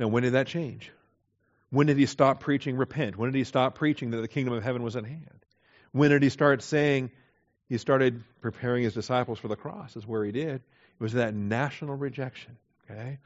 Now, 0.00 0.08
when 0.08 0.24
did 0.24 0.32
that 0.32 0.48
change? 0.48 0.90
When 1.70 1.86
did 1.86 1.96
he 1.96 2.06
stop 2.06 2.40
preaching 2.40 2.76
repent? 2.76 3.16
When 3.16 3.30
did 3.30 3.38
he 3.38 3.44
stop 3.44 3.76
preaching 3.76 4.10
that 4.10 4.20
the 4.20 4.26
kingdom 4.26 4.52
of 4.52 4.64
heaven 4.64 4.82
was 4.82 4.96
at 4.96 5.04
hand? 5.04 5.44
When 5.92 6.10
did 6.10 6.22
he 6.22 6.28
start 6.28 6.62
saying 6.62 7.10
he 7.68 7.78
started 7.78 8.22
preparing 8.40 8.84
his 8.84 8.94
disciples 8.94 9.38
for 9.38 9.48
the 9.48 9.56
cross? 9.56 9.96
Is 9.96 10.06
where 10.06 10.24
he 10.24 10.32
did. 10.32 10.56
It 10.56 11.02
was 11.02 11.14
that 11.14 11.34
national 11.34 11.96
rejection. 11.96 12.56
Okay, 12.90 13.18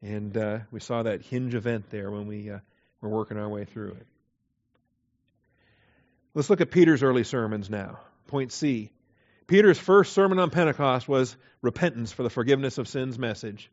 and 0.00 0.36
uh, 0.36 0.58
we 0.70 0.80
saw 0.80 1.02
that 1.02 1.22
hinge 1.22 1.54
event 1.54 1.90
there 1.90 2.10
when 2.10 2.26
we 2.26 2.50
uh, 2.50 2.58
were 3.00 3.08
working 3.08 3.38
our 3.38 3.48
way 3.48 3.64
through 3.64 3.92
it. 3.92 4.06
Let's 6.34 6.48
look 6.48 6.62
at 6.62 6.70
Peter's 6.70 7.02
early 7.02 7.24
sermons 7.24 7.68
now. 7.68 8.00
Point 8.26 8.52
C. 8.52 8.90
Peter's 9.46 9.78
first 9.78 10.14
sermon 10.14 10.38
on 10.38 10.48
Pentecost 10.48 11.06
was 11.06 11.36
repentance 11.60 12.10
for 12.10 12.22
the 12.22 12.30
forgiveness 12.30 12.78
of 12.78 12.88
sins 12.88 13.18
message. 13.18 13.70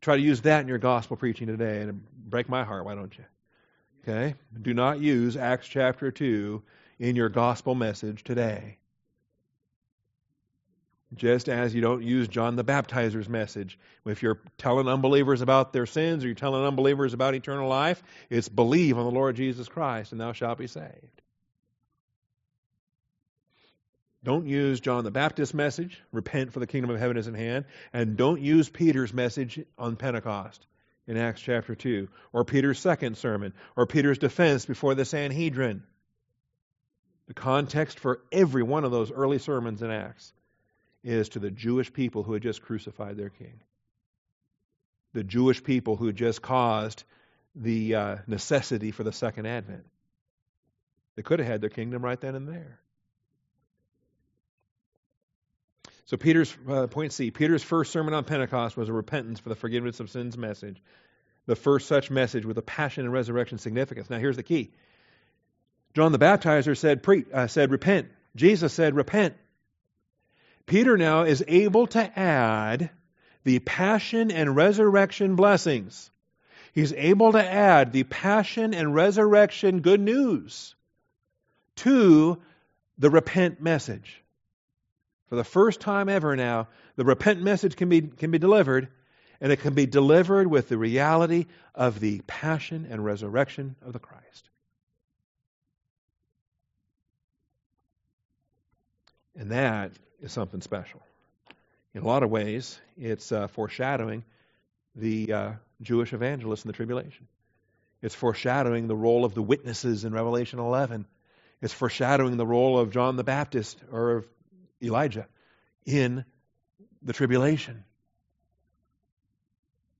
Try 0.00 0.16
to 0.16 0.22
use 0.22 0.42
that 0.42 0.60
in 0.60 0.68
your 0.68 0.78
gospel 0.78 1.16
preaching 1.16 1.48
today 1.48 1.80
and 1.80 2.06
break 2.16 2.48
my 2.48 2.62
heart, 2.62 2.84
why 2.84 2.94
don't 2.94 3.16
you? 3.18 3.24
Okay? 4.02 4.36
Do 4.62 4.72
not 4.72 5.00
use 5.00 5.36
Acts 5.36 5.66
chapter 5.66 6.10
2 6.10 6.62
in 7.00 7.16
your 7.16 7.30
gospel 7.30 7.74
message 7.74 8.22
today. 8.22 8.76
Just 11.14 11.48
as 11.48 11.74
you 11.74 11.80
don't 11.80 12.04
use 12.04 12.28
John 12.28 12.54
the 12.54 12.62
Baptizer's 12.62 13.28
message. 13.28 13.78
If 14.06 14.22
you're 14.22 14.40
telling 14.58 14.86
unbelievers 14.86 15.40
about 15.40 15.72
their 15.72 15.86
sins 15.86 16.22
or 16.22 16.28
you're 16.28 16.36
telling 16.36 16.62
unbelievers 16.62 17.14
about 17.14 17.34
eternal 17.34 17.68
life, 17.68 18.00
it's 18.28 18.48
believe 18.48 18.96
on 18.96 19.04
the 19.04 19.10
Lord 19.10 19.34
Jesus 19.34 19.66
Christ 19.66 20.12
and 20.12 20.20
thou 20.20 20.32
shalt 20.32 20.58
be 20.58 20.68
saved. 20.68 21.22
Don't 24.22 24.46
use 24.46 24.80
John 24.80 25.02
the 25.02 25.10
Baptist's 25.10 25.54
message, 25.54 26.00
repent 26.12 26.52
for 26.52 26.60
the 26.60 26.66
kingdom 26.66 26.90
of 26.90 27.00
heaven 27.00 27.16
is 27.16 27.26
at 27.26 27.34
hand, 27.34 27.64
and 27.94 28.18
don't 28.18 28.42
use 28.42 28.68
Peter's 28.68 29.14
message 29.14 29.58
on 29.78 29.96
Pentecost 29.96 30.64
in 31.06 31.16
Acts 31.16 31.40
chapter 31.40 31.74
2, 31.74 32.08
or 32.34 32.44
Peter's 32.44 32.78
second 32.78 33.16
sermon, 33.16 33.54
or 33.74 33.86
Peter's 33.86 34.18
defense 34.18 34.66
before 34.66 34.94
the 34.94 35.06
Sanhedrin. 35.06 35.82
The 37.30 37.34
context 37.34 38.00
for 38.00 38.22
every 38.32 38.64
one 38.64 38.82
of 38.82 38.90
those 38.90 39.12
early 39.12 39.38
sermons 39.38 39.82
in 39.82 39.90
Acts 39.92 40.32
is 41.04 41.28
to 41.28 41.38
the 41.38 41.52
Jewish 41.52 41.92
people 41.92 42.24
who 42.24 42.32
had 42.32 42.42
just 42.42 42.60
crucified 42.60 43.16
their 43.16 43.28
king. 43.28 43.60
The 45.12 45.22
Jewish 45.22 45.62
people 45.62 45.94
who 45.94 46.06
had 46.06 46.16
just 46.16 46.42
caused 46.42 47.04
the 47.54 47.94
uh, 47.94 48.16
necessity 48.26 48.90
for 48.90 49.04
the 49.04 49.12
second 49.12 49.46
advent. 49.46 49.86
They 51.14 51.22
could 51.22 51.38
have 51.38 51.46
had 51.46 51.60
their 51.60 51.70
kingdom 51.70 52.04
right 52.04 52.20
then 52.20 52.34
and 52.34 52.48
there. 52.48 52.80
So 56.06 56.16
Peter's 56.16 56.52
uh, 56.68 56.88
point 56.88 57.12
C, 57.12 57.30
Peter's 57.30 57.62
first 57.62 57.92
sermon 57.92 58.12
on 58.12 58.24
Pentecost 58.24 58.76
was 58.76 58.88
a 58.88 58.92
repentance 58.92 59.38
for 59.38 59.50
the 59.50 59.54
forgiveness 59.54 60.00
of 60.00 60.10
sins 60.10 60.36
message. 60.36 60.82
The 61.46 61.54
first 61.54 61.86
such 61.86 62.10
message 62.10 62.44
with 62.44 62.58
a 62.58 62.62
passion 62.62 63.04
and 63.04 63.12
resurrection 63.12 63.58
significance. 63.58 64.10
Now 64.10 64.18
here's 64.18 64.34
the 64.34 64.42
key. 64.42 64.72
John 65.94 66.12
the 66.12 66.18
Baptizer 66.18 66.76
said, 66.76 67.02
pre, 67.02 67.24
uh, 67.32 67.46
said 67.46 67.70
repent. 67.70 68.08
Jesus 68.36 68.72
said 68.72 68.94
repent. 68.94 69.34
Peter 70.66 70.96
now 70.96 71.22
is 71.22 71.44
able 71.48 71.88
to 71.88 72.18
add 72.18 72.90
the 73.42 73.58
passion 73.58 74.30
and 74.30 74.54
resurrection 74.54 75.34
blessings. 75.34 76.10
He's 76.72 76.92
able 76.92 77.32
to 77.32 77.44
add 77.44 77.92
the 77.92 78.04
passion 78.04 78.74
and 78.74 78.94
resurrection 78.94 79.80
good 79.80 80.00
news 80.00 80.74
to 81.76 82.40
the 82.98 83.10
repent 83.10 83.60
message. 83.60 84.22
For 85.28 85.36
the 85.36 85.44
first 85.44 85.80
time 85.80 86.08
ever 86.08 86.36
now, 86.36 86.68
the 86.96 87.04
repent 87.04 87.42
message 87.42 87.76
can 87.76 87.88
be, 87.88 88.02
can 88.02 88.30
be 88.30 88.38
delivered, 88.38 88.88
and 89.40 89.50
it 89.50 89.60
can 89.60 89.74
be 89.74 89.86
delivered 89.86 90.48
with 90.48 90.68
the 90.68 90.76
reality 90.76 91.46
of 91.74 91.98
the 91.98 92.20
passion 92.26 92.86
and 92.90 93.04
resurrection 93.04 93.74
of 93.82 93.92
the 93.92 93.98
Christ. 93.98 94.49
And 99.40 99.52
that 99.52 99.92
is 100.20 100.32
something 100.32 100.60
special. 100.60 101.00
In 101.94 102.02
a 102.02 102.06
lot 102.06 102.22
of 102.22 102.28
ways, 102.30 102.78
it's 102.98 103.32
uh, 103.32 103.46
foreshadowing 103.46 104.22
the 104.94 105.32
uh, 105.32 105.52
Jewish 105.80 106.12
evangelists 106.12 106.66
in 106.66 106.68
the 106.68 106.74
tribulation. 106.76 107.26
It's 108.02 108.14
foreshadowing 108.14 108.86
the 108.86 108.94
role 108.94 109.24
of 109.24 109.32
the 109.32 109.40
witnesses 109.40 110.04
in 110.04 110.12
Revelation 110.12 110.58
11. 110.58 111.06
It's 111.62 111.72
foreshadowing 111.72 112.36
the 112.36 112.44
role 112.44 112.78
of 112.78 112.90
John 112.90 113.16
the 113.16 113.24
Baptist 113.24 113.80
or 113.90 114.18
of 114.18 114.28
Elijah 114.82 115.26
in 115.86 116.26
the 117.00 117.14
tribulation. 117.14 117.84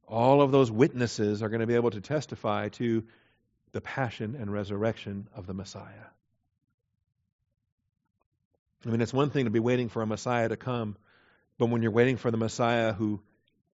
All 0.06 0.42
of 0.42 0.52
those 0.52 0.70
witnesses 0.70 1.42
are 1.42 1.48
going 1.48 1.60
to 1.60 1.66
be 1.66 1.76
able 1.76 1.92
to 1.92 2.02
testify 2.02 2.68
to 2.68 3.04
the 3.72 3.80
passion 3.80 4.36
and 4.38 4.52
resurrection 4.52 5.28
of 5.34 5.46
the 5.46 5.54
Messiah. 5.54 6.10
I 8.86 8.90
mean, 8.90 9.00
it's 9.00 9.12
one 9.12 9.30
thing 9.30 9.44
to 9.44 9.50
be 9.50 9.60
waiting 9.60 9.88
for 9.88 10.02
a 10.02 10.06
Messiah 10.06 10.48
to 10.48 10.56
come, 10.56 10.96
but 11.58 11.66
when 11.66 11.82
you're 11.82 11.90
waiting 11.90 12.16
for 12.16 12.30
the 12.30 12.36
Messiah 12.36 12.92
who 12.92 13.20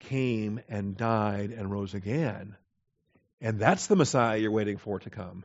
came 0.00 0.60
and 0.68 0.96
died 0.96 1.50
and 1.50 1.70
rose 1.70 1.94
again, 1.94 2.56
and 3.40 3.58
that's 3.58 3.86
the 3.86 3.96
Messiah 3.96 4.38
you're 4.38 4.50
waiting 4.50 4.78
for 4.78 4.98
to 5.00 5.10
come, 5.10 5.44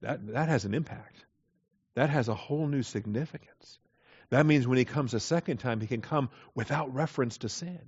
that, 0.00 0.26
that 0.28 0.48
has 0.48 0.64
an 0.64 0.74
impact 0.74 1.24
that 1.98 2.10
has 2.10 2.28
a 2.28 2.34
whole 2.34 2.68
new 2.68 2.84
significance. 2.84 3.80
That 4.30 4.46
means 4.46 4.68
when 4.68 4.78
he 4.78 4.84
comes 4.84 5.14
a 5.14 5.20
second 5.20 5.56
time, 5.56 5.80
he 5.80 5.88
can 5.88 6.00
come 6.00 6.30
without 6.54 6.94
reference 6.94 7.38
to 7.38 7.48
sin. 7.48 7.80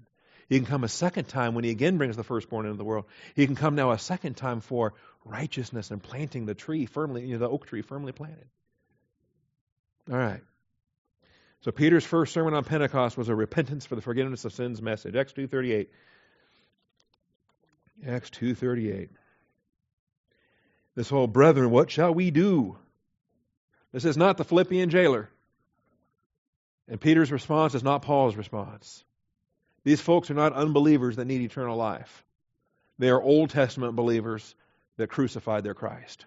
He 0.49 0.57
can 0.57 0.67
come 0.67 0.83
a 0.83 0.89
second 0.89 1.29
time 1.29 1.55
when 1.55 1.63
he 1.63 1.71
again 1.71 1.97
brings 1.97 2.17
the 2.17 2.25
firstborn 2.25 2.67
into 2.67 2.77
the 2.77 2.85
world. 2.85 3.05
He 3.37 3.47
can 3.47 3.55
come 3.55 3.77
now 3.77 3.93
a 3.93 3.99
second 4.01 4.37
time 4.37 4.63
for 4.63 4.95
righteousness 5.25 5.93
and 5.93 6.03
planting 6.03 6.45
the 6.45 6.57
tree 6.57 6.87
firmly, 6.87 7.25
you 7.25 7.35
know, 7.35 7.39
the 7.39 7.49
oak 7.49 7.67
tree 7.67 7.83
firmly 7.83 8.11
planted. 8.11 8.49
All 10.11 10.19
right. 10.19 10.41
So 11.63 11.71
Peter's 11.71 12.05
first 12.05 12.33
sermon 12.33 12.55
on 12.55 12.65
Pentecost 12.65 13.17
was 13.17 13.29
a 13.29 13.35
repentance 13.35 13.87
for 13.87 13.95
the 13.95 14.03
forgiveness 14.03 14.45
of 14.45 14.53
sins 14.53 14.81
message. 14.81 15.15
Acts 15.15 15.33
2.38. 15.35 15.89
Acts 18.07 18.31
2.38. 18.31 19.11
This 20.97 21.09
whole, 21.09 21.27
brethren, 21.27 21.71
what 21.71 21.91
shall 21.91 22.13
we 22.13 22.31
do? 22.31 22.77
This 23.93 24.05
is 24.05 24.17
not 24.17 24.37
the 24.37 24.45
Philippian 24.45 24.91
jailer. 24.91 25.29
And 26.89 27.01
Peter's 27.01 27.31
response 27.31 27.75
is 27.75 27.85
not 27.85 28.03
Paul's 28.03 28.37
response. 28.37 29.05
These 29.85 30.01
folks 30.01 30.31
are 30.31 30.35
not 30.35 30.53
unbelievers 30.53 31.17
that 31.17 31.27
need 31.27 31.43
eternal 31.43 31.77
life. 31.77 32.25
They 32.99 33.11
are 33.11 33.23
Old 33.23 33.51
Testament 33.51 33.97
believers 33.97 34.55
that 34.97 35.09
crucified 35.09 35.63
their 35.63 35.75
Christ. 35.75 36.27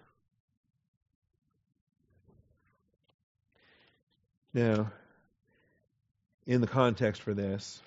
Now, 4.54 4.92
in 6.46 6.60
the 6.60 6.68
context 6.68 7.20
for 7.22 7.34
this, 7.34 7.82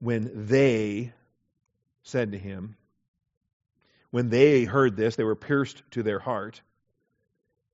when 0.00 0.46
they 0.48 1.12
said 2.02 2.32
to 2.32 2.38
him, 2.38 2.76
when 4.10 4.30
they 4.30 4.64
heard 4.64 4.96
this, 4.96 5.16
they 5.16 5.24
were 5.24 5.36
pierced 5.36 5.82
to 5.92 6.02
their 6.02 6.18
heart. 6.18 6.60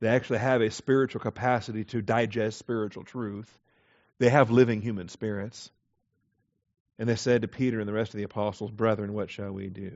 They 0.01 0.09
actually 0.09 0.41
have 0.41 0.61
a 0.61 0.71
spiritual 0.71 1.21
capacity 1.21 1.85
to 1.85 2.03
digest 2.03 2.59
spiritual 2.59 3.05
truth. 3.05 3.51
They 4.19 4.29
have 4.29 4.51
living 4.51 4.83
human 4.83 5.09
spirits. 5.09 5.71
And 6.99 7.09
they 7.09 7.17
said 7.17 7.43
to 7.43 7.49
Peter 7.49 7.79
and 7.79 7.89
the 7.89 7.93
rest 7.93 8.13
of 8.13 8.19
the 8.19 8.25
apostles, 8.25 8.71
Brethren, 8.71 9.13
what 9.13 9.31
shall 9.31 9.53
we 9.53 9.69
do? 9.69 9.93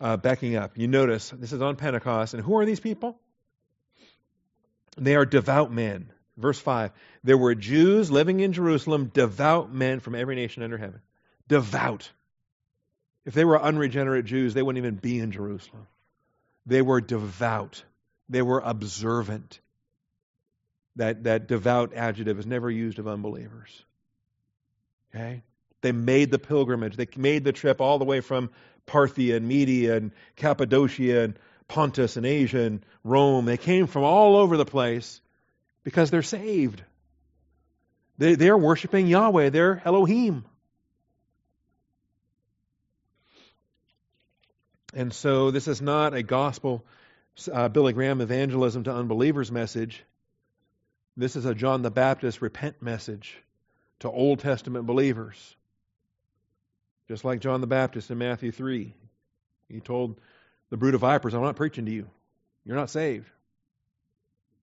Uh, 0.00 0.16
backing 0.16 0.56
up, 0.56 0.78
you 0.78 0.88
notice 0.88 1.30
this 1.30 1.52
is 1.52 1.60
on 1.60 1.76
Pentecost. 1.76 2.32
And 2.32 2.42
who 2.42 2.56
are 2.58 2.64
these 2.64 2.80
people? 2.80 3.18
They 4.96 5.14
are 5.14 5.26
devout 5.26 5.70
men. 5.70 6.10
Verse 6.40 6.58
5 6.58 6.92
There 7.22 7.38
were 7.38 7.54
Jews 7.54 8.10
living 8.10 8.40
in 8.40 8.52
Jerusalem, 8.52 9.10
devout 9.12 9.72
men 9.72 10.00
from 10.00 10.14
every 10.14 10.36
nation 10.36 10.62
under 10.62 10.78
heaven. 10.78 11.00
Devout. 11.48 12.10
If 13.24 13.34
they 13.34 13.44
were 13.44 13.60
unregenerate 13.60 14.24
Jews, 14.24 14.54
they 14.54 14.62
wouldn't 14.62 14.84
even 14.84 14.96
be 14.96 15.18
in 15.18 15.30
Jerusalem. 15.30 15.86
They 16.66 16.82
were 16.82 17.00
devout. 17.00 17.84
They 18.28 18.42
were 18.42 18.60
observant. 18.60 19.60
That, 20.96 21.24
that 21.24 21.46
devout 21.46 21.94
adjective 21.94 22.38
is 22.38 22.46
never 22.46 22.70
used 22.70 22.98
of 22.98 23.06
unbelievers. 23.06 23.84
Okay? 25.14 25.42
They 25.82 25.92
made 25.92 26.30
the 26.30 26.38
pilgrimage. 26.38 26.96
They 26.96 27.06
made 27.16 27.44
the 27.44 27.52
trip 27.52 27.80
all 27.80 27.98
the 27.98 28.04
way 28.04 28.20
from 28.20 28.50
Parthia 28.86 29.36
and 29.36 29.46
Media 29.46 29.96
and 29.96 30.12
Cappadocia 30.36 31.22
and 31.22 31.38
Pontus 31.68 32.16
and 32.16 32.26
Asia 32.26 32.62
and 32.62 32.84
Rome. 33.04 33.44
They 33.44 33.56
came 33.56 33.86
from 33.86 34.02
all 34.02 34.36
over 34.36 34.56
the 34.56 34.64
place 34.64 35.20
because 35.84 36.10
they're 36.10 36.22
saved. 36.22 36.82
They, 38.18 38.34
their 38.34 38.56
worshiping 38.56 39.06
Yahweh, 39.06 39.50
they're 39.50 39.80
Elohim. 39.84 40.44
And 44.92 45.12
so 45.12 45.50
this 45.50 45.68
is 45.68 45.80
not 45.80 46.14
a 46.14 46.22
gospel 46.22 46.84
uh, 47.52 47.68
Billy 47.68 47.92
Graham 47.92 48.20
evangelism 48.20 48.84
to 48.84 48.92
unbelievers 48.92 49.50
message. 49.50 50.04
This 51.16 51.36
is 51.36 51.44
a 51.44 51.54
John 51.54 51.82
the 51.82 51.90
Baptist 51.90 52.42
repent 52.42 52.82
message 52.82 53.36
to 54.00 54.10
Old 54.10 54.40
Testament 54.40 54.86
believers. 54.86 55.56
Just 57.08 57.24
like 57.24 57.40
John 57.40 57.60
the 57.60 57.66
Baptist 57.66 58.10
in 58.10 58.18
Matthew 58.18 58.52
3. 58.52 58.92
He 59.68 59.80
told 59.80 60.20
the 60.70 60.76
brood 60.76 60.94
of 60.94 61.00
vipers, 61.00 61.34
I'm 61.34 61.42
not 61.42 61.56
preaching 61.56 61.86
to 61.86 61.92
you. 61.92 62.08
You're 62.64 62.76
not 62.76 62.90
saved. 62.90 63.28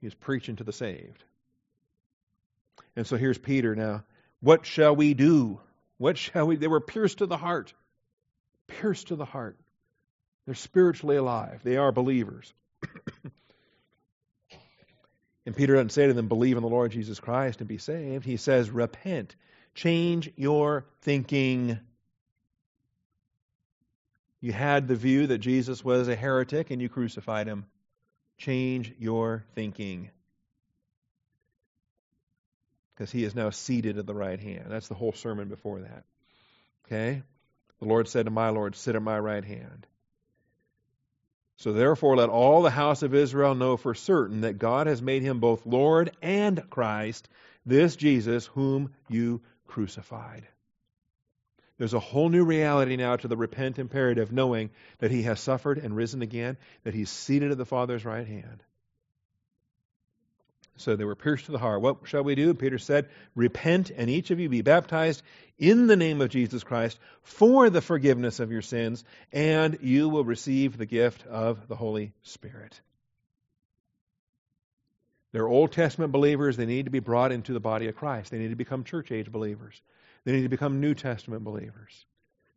He's 0.01 0.13
preaching 0.13 0.57
to 0.57 0.63
the 0.63 0.73
saved. 0.73 1.23
And 2.95 3.05
so 3.05 3.17
here's 3.17 3.37
Peter 3.37 3.75
now. 3.75 4.03
What 4.39 4.65
shall 4.65 4.95
we 4.95 5.13
do? 5.13 5.59
What 5.97 6.17
shall 6.17 6.47
we? 6.47 6.55
They 6.55 6.67
were 6.67 6.81
pierced 6.81 7.19
to 7.19 7.25
the 7.25 7.37
heart. 7.37 7.73
Pierced 8.67 9.07
to 9.07 9.15
the 9.15 9.25
heart. 9.25 9.57
They're 10.45 10.55
spiritually 10.55 11.17
alive. 11.17 11.61
They 11.63 11.77
are 11.77 11.91
believers. 11.91 12.53
and 15.45 15.55
Peter 15.55 15.73
doesn't 15.73 15.91
say 15.91 16.07
to 16.07 16.13
them, 16.13 16.27
believe 16.27 16.57
in 16.57 16.63
the 16.63 16.69
Lord 16.69 16.91
Jesus 16.91 17.19
Christ 17.19 17.59
and 17.59 17.67
be 17.67 17.77
saved. 17.77 18.25
He 18.25 18.37
says, 18.37 18.69
repent. 18.69 19.35
Change 19.75 20.31
your 20.35 20.85
thinking. 21.01 21.79
You 24.39 24.53
had 24.53 24.87
the 24.87 24.95
view 24.95 25.27
that 25.27 25.39
Jesus 25.39 25.83
was 25.83 26.07
a 26.07 26.15
heretic 26.15 26.71
and 26.71 26.81
you 26.81 26.89
crucified 26.89 27.47
him. 27.47 27.65
Change 28.37 28.93
your 28.99 29.43
thinking. 29.55 30.09
Because 32.93 33.11
he 33.11 33.23
is 33.23 33.35
now 33.35 33.49
seated 33.49 33.97
at 33.97 34.05
the 34.05 34.13
right 34.13 34.39
hand. 34.39 34.65
That's 34.69 34.87
the 34.87 34.95
whole 34.95 35.13
sermon 35.13 35.47
before 35.47 35.79
that. 35.81 36.03
Okay? 36.85 37.21
The 37.79 37.85
Lord 37.85 38.07
said 38.07 38.25
to 38.25 38.31
my 38.31 38.49
Lord, 38.49 38.75
Sit 38.75 38.95
at 38.95 39.01
my 39.01 39.19
right 39.19 39.45
hand. 39.45 39.85
So 41.57 41.73
therefore, 41.73 42.17
let 42.17 42.29
all 42.29 42.61
the 42.61 42.69
house 42.69 43.01
of 43.01 43.15
Israel 43.15 43.55
know 43.55 43.77
for 43.77 43.95
certain 43.95 44.41
that 44.41 44.59
God 44.59 44.85
has 44.85 45.01
made 45.01 45.23
him 45.23 45.39
both 45.39 45.65
Lord 45.65 46.11
and 46.21 46.69
Christ, 46.69 47.27
this 47.65 47.95
Jesus 47.95 48.45
whom 48.45 48.93
you 49.09 49.41
crucified. 49.65 50.47
There's 51.77 51.93
a 51.93 51.99
whole 51.99 52.29
new 52.29 52.43
reality 52.43 52.95
now 52.95 53.15
to 53.17 53.27
the 53.27 53.37
repent 53.37 53.77
imperative, 53.77 54.31
knowing 54.31 54.71
that 54.99 55.11
he 55.11 55.23
has 55.23 55.39
suffered 55.39 55.77
and 55.77 55.95
risen 55.95 56.21
again, 56.21 56.57
that 56.83 56.95
he's 56.95 57.09
seated 57.09 57.51
at 57.51 57.57
the 57.57 57.65
Father's 57.65 58.03
right 58.03 58.25
hand. 58.25 58.63
So 60.77 60.95
they 60.95 61.05
were 61.05 61.15
pierced 61.15 61.45
to 61.47 61.51
the 61.51 61.57
heart. 61.57 61.81
What 61.81 61.97
shall 62.03 62.23
we 62.23 62.35
do? 62.35 62.53
Peter 62.53 62.77
said, 62.77 63.09
Repent, 63.35 63.91
and 63.95 64.09
each 64.09 64.29
of 64.29 64.39
you 64.39 64.47
be 64.47 64.61
baptized 64.61 65.23
in 65.57 65.87
the 65.87 65.95
name 65.95 66.21
of 66.21 66.29
Jesus 66.29 66.63
Christ 66.63 66.99
for 67.23 67.69
the 67.69 67.81
forgiveness 67.81 68.39
of 68.39 68.51
your 68.51 68.61
sins, 68.61 69.03
and 69.31 69.79
you 69.81 70.09
will 70.09 70.23
receive 70.23 70.77
the 70.77 70.85
gift 70.85 71.25
of 71.25 71.67
the 71.67 71.75
Holy 71.75 72.13
Spirit. 72.21 72.79
They're 75.31 75.47
Old 75.47 75.71
Testament 75.71 76.11
believers. 76.11 76.57
They 76.57 76.65
need 76.65 76.85
to 76.85 76.91
be 76.91 76.99
brought 76.99 77.31
into 77.31 77.53
the 77.53 77.59
body 77.59 77.87
of 77.87 77.95
Christ. 77.95 78.31
They 78.31 78.39
need 78.39 78.49
to 78.49 78.55
become 78.55 78.83
church 78.83 79.11
age 79.11 79.31
believers. 79.31 79.81
They 80.27 80.33
need 80.33 80.43
to 80.43 80.49
become 80.49 80.81
New 80.81 80.93
Testament 80.93 81.45
believers. 81.45 82.05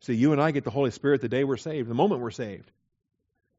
See, 0.01 0.13
you 0.13 0.33
and 0.33 0.41
I 0.41 0.51
get 0.51 0.65
the 0.65 0.69
Holy 0.69 0.91
Spirit 0.91 1.21
the 1.21 1.29
day 1.29 1.45
we're 1.45 1.55
saved, 1.55 1.89
the 1.89 1.93
moment 1.93 2.19
we're 2.19 2.29
saved. 2.29 2.69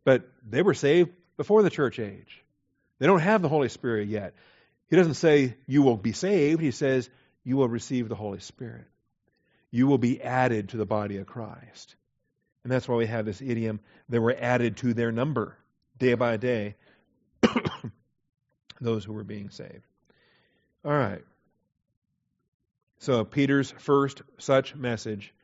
But 0.04 0.28
they 0.46 0.60
were 0.60 0.74
saved 0.74 1.12
before 1.38 1.62
the 1.62 1.70
church 1.70 1.98
age. 1.98 2.44
They 2.98 3.06
don't 3.06 3.20
have 3.20 3.40
the 3.40 3.48
Holy 3.48 3.70
Spirit 3.70 4.08
yet. 4.08 4.34
He 4.90 4.96
doesn't 4.96 5.14
say 5.14 5.56
you 5.66 5.80
will 5.80 5.96
be 5.96 6.12
saved. 6.12 6.60
He 6.60 6.72
says 6.72 7.08
you 7.42 7.56
will 7.56 7.70
receive 7.70 8.10
the 8.10 8.14
Holy 8.14 8.40
Spirit. 8.40 8.84
You 9.70 9.86
will 9.86 9.96
be 9.96 10.20
added 10.20 10.68
to 10.68 10.76
the 10.76 10.84
body 10.84 11.16
of 11.16 11.26
Christ. 11.26 11.96
And 12.64 12.70
that's 12.70 12.86
why 12.86 12.96
we 12.96 13.06
have 13.06 13.24
this 13.24 13.40
idiom, 13.40 13.80
they 14.10 14.18
were 14.18 14.36
added 14.38 14.76
to 14.78 14.92
their 14.92 15.10
number 15.10 15.56
day 15.98 16.12
by 16.12 16.36
day, 16.36 16.74
those 18.78 19.06
who 19.06 19.14
were 19.14 19.24
being 19.24 19.48
saved. 19.48 19.86
All 20.84 20.92
right. 20.92 21.24
So, 23.02 23.24
Peter's 23.24 23.72
first 23.78 24.22
such 24.38 24.76
message 24.76 25.34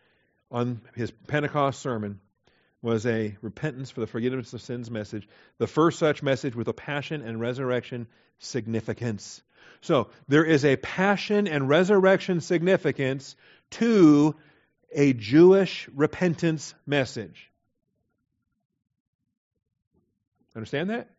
on 0.48 0.80
his 0.94 1.11
Pentecost 1.11 1.82
sermon 1.82 2.20
was 2.82 3.04
a 3.04 3.36
repentance 3.42 3.90
for 3.90 3.98
the 3.98 4.06
forgiveness 4.06 4.52
of 4.52 4.62
sins 4.62 4.92
message, 4.92 5.28
the 5.59 5.66
first 5.66 5.98
such 5.98 6.22
message 6.22 6.54
with 6.54 6.68
a 6.68 6.72
passion 6.72 7.20
and 7.20 7.40
resurrection 7.40 8.06
significance. 8.38 9.42
So, 9.80 10.06
there 10.28 10.44
is 10.44 10.64
a 10.64 10.76
passion 10.76 11.48
and 11.48 11.68
resurrection 11.68 12.40
significance 12.42 13.34
to 13.70 14.36
a 14.92 15.12
Jewish 15.12 15.88
repentance 15.96 16.76
message. 16.86 17.50
Understand 20.54 20.90
that? 20.90 21.11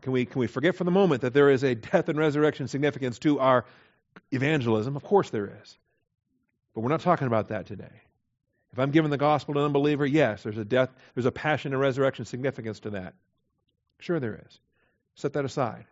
Can 0.00 0.12
we, 0.12 0.26
can 0.26 0.38
we 0.38 0.46
forget 0.46 0.76
for 0.76 0.84
the 0.84 0.92
moment 0.92 1.22
that 1.22 1.34
there 1.34 1.50
is 1.50 1.64
a 1.64 1.74
death 1.74 2.08
and 2.08 2.16
resurrection 2.16 2.68
significance 2.68 3.18
to 3.20 3.40
our 3.40 3.64
evangelism? 4.30 4.96
Of 4.96 5.02
course 5.02 5.30
there 5.30 5.52
is. 5.62 5.78
But 6.74 6.82
we're 6.82 6.90
not 6.90 7.00
talking 7.00 7.26
about 7.26 7.48
that 7.48 7.66
today. 7.66 8.02
If 8.72 8.78
I'm 8.78 8.90
giving 8.90 9.10
the 9.10 9.16
gospel 9.16 9.54
to 9.54 9.60
an 9.60 9.66
unbeliever, 9.66 10.06
yes, 10.06 10.42
there's 10.42 10.58
a 10.58 10.64
death, 10.64 10.90
there's 11.14 11.26
a 11.26 11.32
passion 11.32 11.72
and 11.72 11.80
resurrection 11.80 12.24
significance 12.24 12.80
to 12.80 12.90
that. 12.90 13.14
Sure 13.98 14.20
there 14.20 14.42
is. 14.46 14.60
Set 15.14 15.32
that 15.32 15.44
aside. 15.44 15.86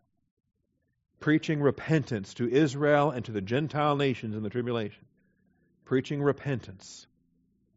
Preaching 1.19 1.61
repentance 1.61 2.35
to 2.35 2.49
Israel 2.49 3.11
and 3.11 3.25
to 3.25 3.33
the 3.33 3.41
Gentile 3.41 3.97
nations 3.97 4.37
in 4.37 4.43
the 4.43 4.51
tribulation. 4.51 5.05
Preaching 5.85 6.23
repentance 6.23 7.07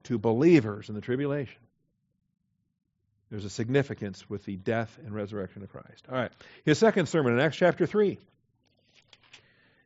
to 0.04 0.18
believers 0.18 0.90
in 0.90 0.96
the 0.96 1.02
tribulation. 1.02 1.62
There's 3.30 3.46
a 3.46 3.50
significance 3.50 4.28
with 4.30 4.44
the 4.46 4.58
death 4.58 4.98
and 5.06 5.14
resurrection 5.14 5.64
of 5.64 5.72
Christ. 5.72 6.06
All 6.10 6.18
right. 6.18 6.32
His 6.66 6.80
second 6.80 7.08
sermon 7.08 7.34
in 7.34 7.40
Acts 7.40 7.58
chapter 7.58 7.86
3. 7.86 8.18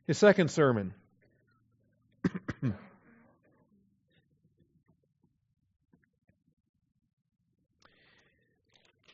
His 0.07 0.17
second 0.17 0.51
sermon. 0.51 0.93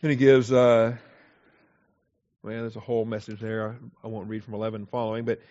And 0.01 0.11
he 0.11 0.15
gives, 0.15 0.51
uh, 0.51 0.95
well, 2.41 2.53
there's 2.53 2.77
a 2.77 2.81
whole 2.81 3.03
message 3.03 3.39
there. 3.41 3.77
I 4.03 4.07
won't 4.07 4.29
read 4.29 4.45
from 4.45 4.53
11 4.53 4.85
following, 4.85 5.25
but 5.25 5.41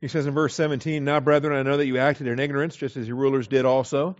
he 0.00 0.08
says 0.08 0.26
in 0.26 0.32
verse 0.32 0.54
17, 0.54 1.04
Now, 1.04 1.20
brethren, 1.20 1.54
I 1.54 1.62
know 1.62 1.76
that 1.76 1.86
you 1.86 1.98
acted 1.98 2.26
in 2.26 2.38
ignorance, 2.38 2.76
just 2.76 2.96
as 2.96 3.06
your 3.06 3.16
rulers 3.18 3.46
did 3.46 3.66
also, 3.66 4.16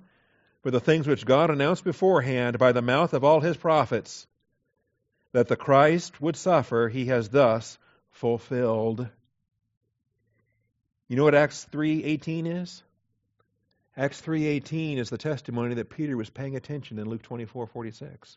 for 0.63 0.71
the 0.71 0.81
things 0.81 1.07
which 1.07 1.25
God 1.25 1.51
announced 1.51 1.83
beforehand 1.83 2.59
by 2.59 2.73
the 2.73 2.83
mouth 2.83 3.15
of 3.15 3.25
all 3.25 3.41
his 3.41 3.57
prophets, 3.57 4.27
that 5.33 5.49
the 5.49 5.57
Christ 5.57 6.21
would 6.21 6.37
suffer, 6.37 6.91
he 6.91 7.07
has 7.07 7.31
thus 7.31 7.79
fulfilled. 8.11 9.09
You 11.09 11.17
know 11.17 11.25
what 11.25 11.35
Acts 11.35 11.67
3:18 11.71 12.47
is? 12.47 12.83
Acts 13.97 14.21
3:18 14.21 14.99
is 14.99 15.11
the 15.11 15.19
testimony 15.19 15.75
that 15.75 15.91
Peter 15.91 16.17
was 16.17 16.31
paying 16.31 16.57
attention 16.57 16.99
in 16.99 17.09
Luke 17.09 17.23
24:46. 17.23 18.37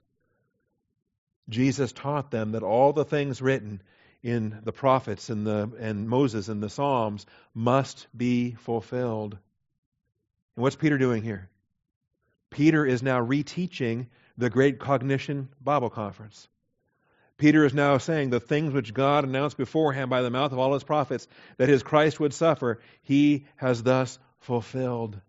Jesus 1.50 1.94
taught 1.94 2.30
them 2.30 2.52
that 2.52 2.64
all 2.64 2.92
the 2.92 3.06
things 3.06 3.42
written 3.42 3.82
in 4.22 4.60
the 4.64 4.74
prophets 4.74 5.30
and, 5.30 5.48
the, 5.48 5.72
and 5.80 6.10
Moses 6.10 6.50
and 6.50 6.62
the 6.62 6.70
Psalms 6.70 7.26
must 7.54 8.08
be 8.16 8.52
fulfilled. 8.52 9.38
And 10.56 10.64
what's 10.64 10.76
Peter 10.76 10.98
doing 10.98 11.24
here? 11.24 11.50
Peter 12.50 12.86
is 12.86 13.02
now 13.02 13.24
reteaching 13.24 14.08
the 14.38 14.50
Great 14.50 14.80
Cognition 14.80 15.50
Bible 15.62 15.90
Conference. 15.90 16.48
Peter 17.38 17.66
is 17.66 17.74
now 17.74 18.00
saying 18.00 18.30
the 18.30 18.40
things 18.40 18.74
which 18.74 18.94
God 18.94 19.24
announced 19.24 19.58
beforehand 19.58 20.10
by 20.10 20.24
the 20.24 20.32
mouth 20.32 20.52
of 20.52 20.58
all 20.58 20.74
his 20.74 20.84
prophets 20.84 21.28
that 21.58 21.70
his 21.70 21.84
Christ 21.84 22.20
would 22.20 22.34
suffer, 22.34 22.80
he 23.04 23.46
has 23.58 23.84
thus 23.84 24.18
fulfilled. 24.40 25.20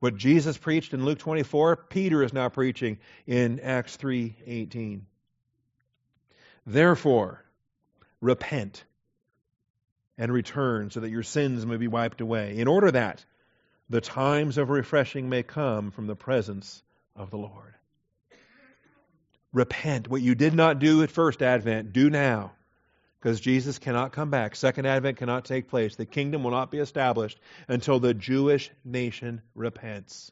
What 0.00 0.16
Jesus 0.16 0.58
preached 0.58 0.94
in 0.94 1.04
Luke 1.04 1.18
24, 1.18 1.76
Peter 1.76 2.22
is 2.22 2.32
now 2.32 2.48
preaching 2.50 2.98
in 3.26 3.58
Acts 3.60 3.96
3:18. 3.96 5.06
Therefore, 6.66 7.42
repent 8.20 8.84
and 10.18 10.32
return 10.32 10.90
so 10.90 11.00
that 11.00 11.10
your 11.10 11.22
sins 11.22 11.64
may 11.64 11.78
be 11.78 11.88
wiped 11.88 12.20
away, 12.20 12.58
in 12.58 12.68
order 12.68 12.90
that 12.90 13.24
the 13.88 14.00
times 14.00 14.58
of 14.58 14.68
refreshing 14.68 15.28
may 15.28 15.42
come 15.42 15.90
from 15.90 16.06
the 16.06 16.16
presence 16.16 16.82
of 17.16 17.30
the 17.30 17.38
Lord. 17.38 17.74
Repent. 19.52 20.08
What 20.08 20.22
you 20.22 20.34
did 20.34 20.54
not 20.54 20.78
do 20.78 21.02
at 21.02 21.10
first 21.10 21.42
advent, 21.42 21.92
do 21.92 22.10
now 22.10 22.52
because 23.20 23.40
Jesus 23.40 23.78
cannot 23.78 24.12
come 24.12 24.30
back. 24.30 24.54
Second 24.54 24.86
advent 24.86 25.16
cannot 25.16 25.44
take 25.44 25.68
place. 25.68 25.96
The 25.96 26.06
kingdom 26.06 26.44
will 26.44 26.52
not 26.52 26.70
be 26.70 26.78
established 26.78 27.40
until 27.66 27.98
the 27.98 28.14
Jewish 28.14 28.70
nation 28.84 29.42
repents. 29.54 30.30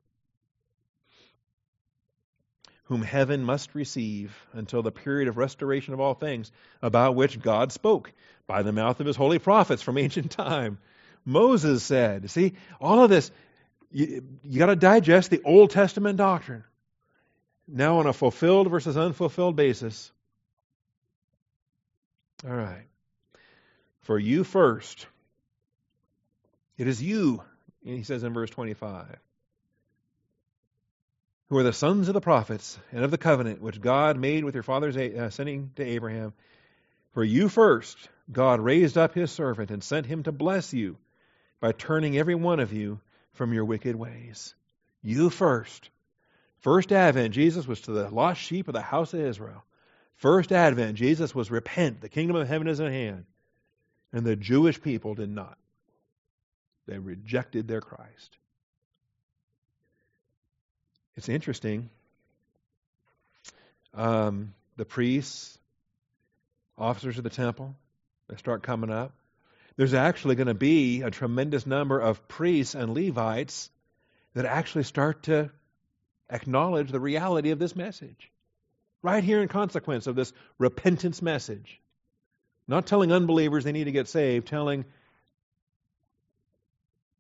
whom 2.87 3.03
heaven 3.03 3.45
must 3.45 3.75
receive 3.75 4.37
until 4.53 4.83
the 4.83 4.93
period 4.93 5.29
of 5.29 5.37
restoration 5.37 5.93
of 5.93 6.01
all 6.01 6.15
things, 6.15 6.53
about 6.83 7.17
which 7.17 7.41
God 7.41 7.73
spoke 7.73 8.13
by 8.47 8.63
the 8.63 8.73
mouth 8.73 9.01
of 9.01 9.07
his 9.07 9.17
holy 9.17 9.39
prophets 9.39 9.83
from 9.83 9.99
ancient 10.07 10.31
time. 10.31 10.79
Moses 11.25 11.83
said, 11.83 12.31
see, 12.31 12.55
all 12.81 13.03
of 13.03 13.11
this, 13.11 13.31
you, 13.91 14.23
you 14.45 14.59
got 14.59 14.67
to 14.67 14.77
digest 14.77 15.31
the 15.31 15.43
Old 15.45 15.71
Testament 15.71 16.17
doctrine. 16.17 16.63
Now 17.69 17.99
on 17.99 18.07
a 18.07 18.13
fulfilled 18.13 18.71
versus 18.71 18.97
unfulfilled 18.97 19.57
basis. 19.57 20.13
All 22.47 22.55
right. 22.55 22.87
For 24.03 24.19
you 24.19 24.45
first. 24.45 25.07
It 26.79 26.87
is 26.87 27.03
you, 27.03 27.43
he 27.83 28.03
says 28.03 28.23
in 28.23 28.35
verse 28.35 28.51
25 28.51 29.19
who 31.49 31.59
are 31.59 31.63
the 31.63 31.73
sons 31.73 32.09
of 32.09 32.15
the 32.15 32.21
prophets 32.21 32.79
and 32.93 33.05
of 33.05 33.11
the 33.11 33.19
covenant 33.19 33.63
which 33.63 33.81
God 33.81 34.19
made 34.19 34.45
with 34.45 34.55
your 34.55 34.65
fathers, 34.65 34.97
uh, 34.97 35.31
sending 35.31 35.71
to 35.77 35.85
Abraham. 35.85 36.33
For 37.13 37.23
you 37.23 37.49
first, 37.49 37.97
God 38.31 38.61
raised 38.61 38.99
up 38.99 39.15
his 39.15 39.31
servant 39.31 39.71
and 39.71 39.83
sent 39.83 40.07
him 40.07 40.25
to 40.25 40.33
bless 40.33 40.73
you 40.73 40.97
by 41.61 41.73
turning 41.73 42.19
every 42.19 42.35
one 42.35 42.61
of 42.61 42.73
you 42.73 43.01
from 43.35 43.53
your 43.53 43.65
wicked 43.65 43.95
ways. 43.95 44.55
You 45.03 45.31
first. 45.31 45.89
First 46.61 46.93
advent, 46.93 47.35
Jesus 47.35 47.67
was 47.67 47.81
to 47.83 47.93
the 47.93 48.09
lost 48.09 48.41
sheep 48.41 48.69
of 48.69 48.75
the 48.75 48.81
house 48.81 49.15
of 49.15 49.21
Israel. 49.21 49.65
First 50.17 50.53
advent, 50.53 50.97
Jesus 50.97 51.35
was 51.35 51.51
repent, 51.51 52.01
the 52.01 52.09
kingdom 52.09 52.37
of 52.37 52.49
heaven 52.49 52.69
is 52.69 52.81
at 52.81 52.91
hand. 52.91 53.27
And 54.13 54.25
the 54.25 54.37
Jewish 54.37 54.81
people 54.81 55.15
did 55.15 55.29
not. 55.29 55.59
They 56.87 56.99
rejected 56.99 57.69
their 57.69 57.81
Christ. 57.81 58.37
It's 61.17 61.29
interesting. 61.29 61.91
Um, 63.95 64.55
the 64.77 64.85
priests, 64.85 65.59
officers 66.79 67.19
of 67.19 67.25
the 67.25 67.31
temple, 67.31 67.75
they 68.29 68.37
start 68.37 68.63
coming 68.63 68.91
up. 68.91 69.13
There's 69.77 69.95
actually 69.95 70.37
going 70.37 70.47
to 70.47 70.55
be 70.55 71.03
a 71.03 71.11
tremendous 71.11 71.67
number 71.67 71.99
of 71.99 72.29
priests 72.29 72.75
and 72.75 72.95
Levites 72.95 73.71
that 74.35 74.45
actually 74.45 74.85
start 74.85 75.25
to 75.25 75.51
acknowledge 76.31 76.91
the 76.91 77.01
reality 77.01 77.51
of 77.51 77.59
this 77.59 77.77
message. 77.77 78.31
Right 79.03 79.23
here 79.23 79.43
in 79.43 79.49
consequence 79.49 80.07
of 80.07 80.17
this 80.17 80.33
repentance 80.59 81.23
message. 81.23 81.81
Not 82.67 82.87
telling 82.87 83.13
unbelievers 83.13 83.65
they 83.65 83.73
need 83.73 83.85
to 83.85 83.93
get 83.93 84.09
saved, 84.09 84.49
telling 84.49 84.85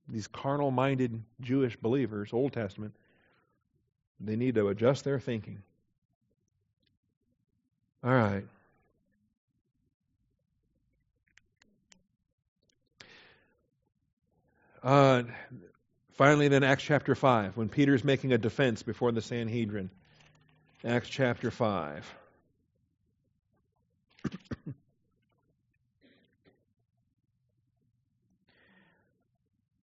these 0.09 0.27
carnal 0.27 0.71
minded 0.71 1.23
Jewish 1.41 1.77
believers, 1.77 2.33
Old 2.33 2.53
Testament, 2.53 2.95
they 4.21 4.37
need 4.37 4.55
to 4.55 4.69
adjust 4.69 5.05
their 5.05 5.21
thinking. 5.21 5.63
All 8.03 8.13
right. 8.13 8.45
Uh, 14.83 15.25
finally, 16.17 16.49
then, 16.49 16.63
Acts 16.65 16.83
chapter 16.83 17.15
5, 17.15 17.57
when 17.57 17.69
Peter's 17.69 18.03
making 18.05 18.33
a 18.33 18.39
defense 18.39 18.83
before 18.83 19.13
the 19.13 19.23
Sanhedrin. 19.23 19.91
Acts 20.85 21.09
chapter 21.09 21.51
5. 21.51 22.15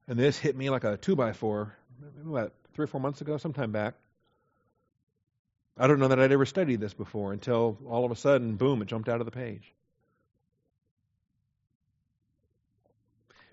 and 0.07 0.19
this 0.19 0.37
hit 0.37 0.55
me 0.55 0.69
like 0.69 0.83
a 0.83 0.97
two 0.97 1.15
by 1.15 1.33
four, 1.33 1.75
what, 2.23 2.53
three 2.73 2.83
or 2.83 2.87
four 2.87 3.01
months 3.01 3.21
ago, 3.21 3.37
sometime 3.37 3.71
back. 3.71 3.95
I 5.77 5.87
don't 5.87 5.99
know 5.99 6.09
that 6.09 6.19
I'd 6.19 6.31
ever 6.31 6.45
studied 6.45 6.79
this 6.79 6.93
before 6.93 7.33
until 7.33 7.79
all 7.87 8.05
of 8.05 8.11
a 8.11 8.15
sudden, 8.15 8.55
boom, 8.55 8.81
it 8.81 8.85
jumped 8.85 9.09
out 9.09 9.19
of 9.19 9.25
the 9.25 9.31
page. 9.31 9.73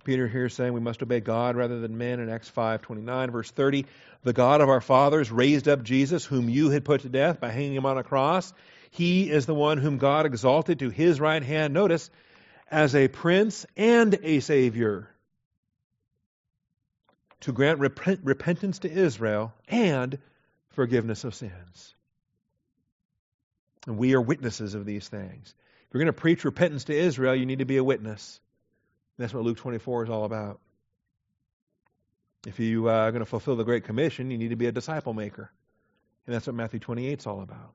Peter 0.05 0.27
here 0.27 0.49
saying 0.49 0.73
we 0.73 0.81
must 0.81 1.03
obey 1.03 1.21
God 1.21 1.57
rather 1.57 1.81
than 1.81 1.99
men 1.99 2.21
in 2.21 2.29
Acts 2.29 2.51
5:29 2.51 3.31
verse 3.31 3.51
30 3.51 3.87
the 4.23 4.33
God 4.33 4.61
of 4.61 4.69
our 4.69 4.81
fathers 4.81 5.31
raised 5.31 5.69
up 5.69 5.83
Jesus 5.83 6.25
whom 6.25 6.49
you 6.49 6.71
had 6.71 6.85
put 6.85 7.03
to 7.03 7.09
death 7.09 7.41
by 7.41 7.51
hanging 7.51 7.75
him 7.75 7.87
on 7.87 7.99
a 7.99 8.05
cross 8.05 8.53
he 8.91 9.31
is 9.31 9.47
the 9.47 9.55
one 9.55 9.79
whom 9.79 9.99
God 9.99 10.27
exalted 10.27 10.81
to 10.81 10.91
his 10.91 11.21
right 11.21 11.43
hand 11.43 11.75
notice 11.75 12.11
as 12.71 12.95
a 12.95 13.09
prince 13.09 13.67
and 13.77 14.19
a 14.23 14.41
savior 14.41 15.09
to 17.41 17.53
grant 17.53 17.79
rep- 17.79 18.19
repentance 18.23 18.81
to 18.81 18.91
Israel 18.91 19.53
and 19.69 20.19
forgiveness 20.71 21.25
of 21.25 21.35
sins 21.35 21.95
and 23.87 23.99
we 23.99 24.15
are 24.15 24.21
witnesses 24.21 24.75
of 24.75 24.85
these 24.85 25.09
things. 25.09 25.55
If 25.89 25.95
you're 25.95 26.03
going 26.03 26.15
to 26.15 26.21
preach 26.21 26.45
repentance 26.45 26.85
to 26.85 26.97
Israel, 26.97 27.35
you 27.35 27.47
need 27.47 27.61
to 27.61 27.65
be 27.65 27.79
a 27.79 27.85
witness. 27.85 28.41
That's 29.21 29.35
what 29.35 29.45
Luke 29.45 29.59
24 29.59 30.05
is 30.05 30.11
all 30.11 30.25
about. 30.25 30.61
If 32.47 32.59
you 32.59 32.89
uh, 32.89 32.93
are 32.93 33.13
going 33.13 33.21
to 33.21 33.27
fulfill 33.27 33.55
the 33.55 33.65
Great 33.65 33.85
Commission, 33.85 34.31
you 34.31 34.39
need 34.39 34.49
to 34.49 34.57
be 34.57 34.65
a 34.65 34.73
disciple 34.73 35.13
maker. 35.13 35.53
And 36.27 36.35
that's 36.35 36.47
what 36.47 36.57
Matthew 36.57 36.81
28 36.81 37.19
is 37.19 37.27
all 37.27 37.43
about. 37.43 37.75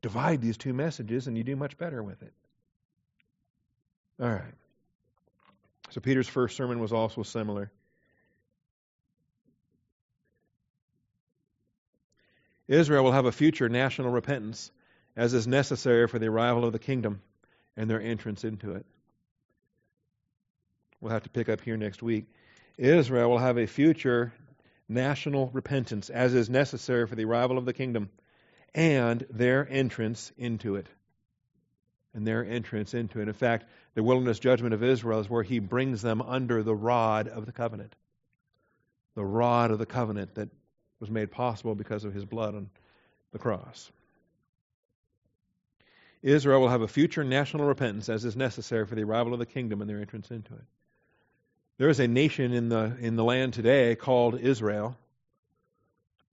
Divide 0.00 0.40
these 0.40 0.56
two 0.56 0.72
messages, 0.72 1.26
and 1.26 1.36
you 1.36 1.42
do 1.42 1.56
much 1.56 1.76
better 1.76 2.00
with 2.04 2.22
it. 2.22 2.32
All 4.20 4.30
right. 4.30 4.54
So 5.90 6.00
Peter's 6.00 6.28
first 6.28 6.56
sermon 6.56 6.78
was 6.78 6.92
also 6.92 7.24
similar. 7.24 7.72
Israel 12.68 13.02
will 13.02 13.12
have 13.12 13.26
a 13.26 13.32
future 13.32 13.68
national 13.68 14.10
repentance 14.10 14.70
as 15.16 15.34
is 15.34 15.48
necessary 15.48 16.06
for 16.06 16.20
the 16.20 16.28
arrival 16.28 16.64
of 16.64 16.72
the 16.72 16.78
kingdom 16.78 17.22
and 17.76 17.90
their 17.90 18.00
entrance 18.00 18.44
into 18.44 18.76
it. 18.76 18.86
We'll 21.00 21.12
have 21.12 21.24
to 21.24 21.30
pick 21.30 21.48
up 21.48 21.60
here 21.60 21.76
next 21.76 22.02
week. 22.02 22.26
Israel 22.78 23.30
will 23.30 23.38
have 23.38 23.58
a 23.58 23.66
future 23.66 24.32
national 24.88 25.48
repentance 25.48 26.10
as 26.10 26.34
is 26.34 26.48
necessary 26.48 27.06
for 27.06 27.14
the 27.14 27.24
arrival 27.24 27.58
of 27.58 27.64
the 27.64 27.72
kingdom 27.72 28.10
and 28.74 29.26
their 29.30 29.66
entrance 29.68 30.32
into 30.36 30.76
it. 30.76 30.86
And 32.14 32.26
their 32.26 32.44
entrance 32.44 32.94
into 32.94 33.20
it. 33.20 33.28
In 33.28 33.34
fact, 33.34 33.66
the 33.94 34.02
wilderness 34.02 34.38
judgment 34.38 34.74
of 34.74 34.82
Israel 34.82 35.20
is 35.20 35.28
where 35.28 35.42
he 35.42 35.58
brings 35.58 36.00
them 36.00 36.22
under 36.22 36.62
the 36.62 36.74
rod 36.74 37.28
of 37.28 37.44
the 37.44 37.52
covenant. 37.52 37.94
The 39.14 39.24
rod 39.24 39.70
of 39.70 39.78
the 39.78 39.86
covenant 39.86 40.34
that 40.36 40.48
was 40.98 41.10
made 41.10 41.30
possible 41.30 41.74
because 41.74 42.04
of 42.04 42.14
his 42.14 42.24
blood 42.24 42.54
on 42.54 42.70
the 43.32 43.38
cross. 43.38 43.90
Israel 46.22 46.60
will 46.60 46.68
have 46.68 46.82
a 46.82 46.88
future 46.88 47.22
national 47.22 47.66
repentance 47.66 48.08
as 48.08 48.24
is 48.24 48.36
necessary 48.36 48.86
for 48.86 48.94
the 48.94 49.04
arrival 49.04 49.32
of 49.34 49.38
the 49.38 49.46
kingdom 49.46 49.80
and 49.80 49.88
their 49.88 50.00
entrance 50.00 50.30
into 50.30 50.54
it. 50.54 50.64
There 51.78 51.88
is 51.90 52.00
a 52.00 52.08
nation 52.08 52.52
in 52.52 52.68
the 52.68 52.96
in 53.00 53.16
the 53.16 53.24
land 53.24 53.54
today 53.54 53.96
called 53.96 54.38
Israel. 54.38 54.96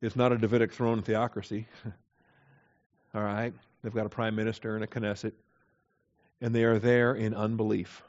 It's 0.01 0.15
not 0.15 0.31
a 0.31 0.37
Davidic 0.37 0.73
throne 0.73 1.01
theocracy. 1.01 1.67
All 3.15 3.21
right. 3.23 3.53
They've 3.81 3.93
got 3.93 4.05
a 4.05 4.09
prime 4.09 4.35
minister 4.35 4.75
and 4.75 4.83
a 4.83 4.87
Knesset. 4.87 5.33
And 6.41 6.53
they 6.53 6.63
are 6.63 6.79
there 6.79 7.13
in 7.13 7.33
unbelief. 7.33 8.01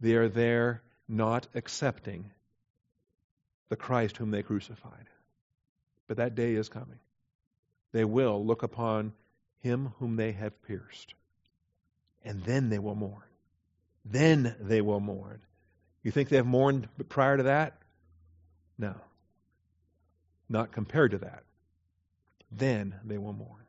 They 0.00 0.14
are 0.14 0.28
there 0.28 0.82
not 1.08 1.46
accepting 1.54 2.30
the 3.68 3.76
Christ 3.76 4.16
whom 4.16 4.30
they 4.30 4.42
crucified. 4.42 5.08
But 6.08 6.18
that 6.18 6.34
day 6.34 6.54
is 6.54 6.68
coming. 6.68 6.98
They 7.92 8.04
will 8.04 8.44
look 8.44 8.62
upon 8.62 9.12
him 9.60 9.92
whom 9.98 10.16
they 10.16 10.32
have 10.32 10.62
pierced. 10.62 11.14
And 12.24 12.42
then 12.44 12.68
they 12.68 12.78
will 12.78 12.94
mourn. 12.94 13.22
Then 14.04 14.54
they 14.60 14.80
will 14.80 15.00
mourn. 15.00 15.40
You 16.06 16.12
think 16.12 16.28
they 16.28 16.36
have 16.36 16.46
mourned 16.46 16.86
prior 17.08 17.36
to 17.36 17.42
that? 17.42 17.78
No. 18.78 18.94
Not 20.48 20.70
compared 20.70 21.10
to 21.10 21.18
that. 21.18 21.42
Then 22.52 22.94
they 23.04 23.18
will 23.18 23.32
mourn. 23.32 23.64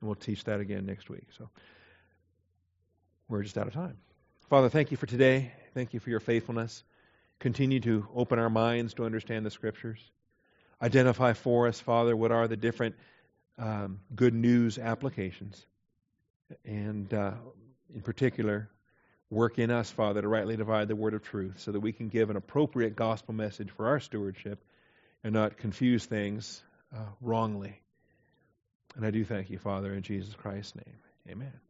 And 0.00 0.08
we'll 0.08 0.14
teach 0.14 0.44
that 0.44 0.60
again 0.60 0.86
next 0.86 1.10
week. 1.10 1.26
So 1.36 1.50
we're 3.28 3.42
just 3.42 3.58
out 3.58 3.66
of 3.66 3.74
time. 3.74 3.98
Father, 4.48 4.70
thank 4.70 4.90
you 4.90 4.96
for 4.96 5.04
today. 5.04 5.52
Thank 5.74 5.92
you 5.92 6.00
for 6.00 6.08
your 6.08 6.20
faithfulness. 6.20 6.82
Continue 7.40 7.80
to 7.80 8.08
open 8.14 8.38
our 8.38 8.48
minds 8.48 8.94
to 8.94 9.04
understand 9.04 9.44
the 9.44 9.50
scriptures. 9.50 10.00
Identify 10.80 11.34
for 11.34 11.68
us, 11.68 11.78
Father, 11.78 12.16
what 12.16 12.32
are 12.32 12.48
the 12.48 12.56
different 12.56 12.94
um, 13.58 14.00
good 14.16 14.32
news 14.32 14.78
applications. 14.78 15.66
And 16.64 17.12
uh, 17.12 17.32
in 17.94 18.00
particular, 18.00 18.70
work 19.30 19.58
in 19.58 19.70
us, 19.70 19.90
Father, 19.90 20.22
to 20.22 20.28
rightly 20.28 20.56
divide 20.56 20.88
the 20.88 20.96
word 20.96 21.14
of 21.14 21.22
truth 21.22 21.58
so 21.58 21.72
that 21.72 21.80
we 21.80 21.92
can 21.92 22.08
give 22.08 22.30
an 22.30 22.36
appropriate 22.36 22.96
gospel 22.96 23.34
message 23.34 23.70
for 23.70 23.88
our 23.88 24.00
stewardship 24.00 24.62
and 25.22 25.34
not 25.34 25.58
confuse 25.58 26.04
things 26.06 26.62
uh, 26.94 27.00
wrongly. 27.20 27.80
And 28.96 29.04
I 29.04 29.10
do 29.10 29.24
thank 29.24 29.50
you, 29.50 29.58
Father, 29.58 29.92
in 29.92 30.02
Jesus 30.02 30.34
Christ's 30.34 30.76
name. 30.76 30.96
Amen. 31.28 31.67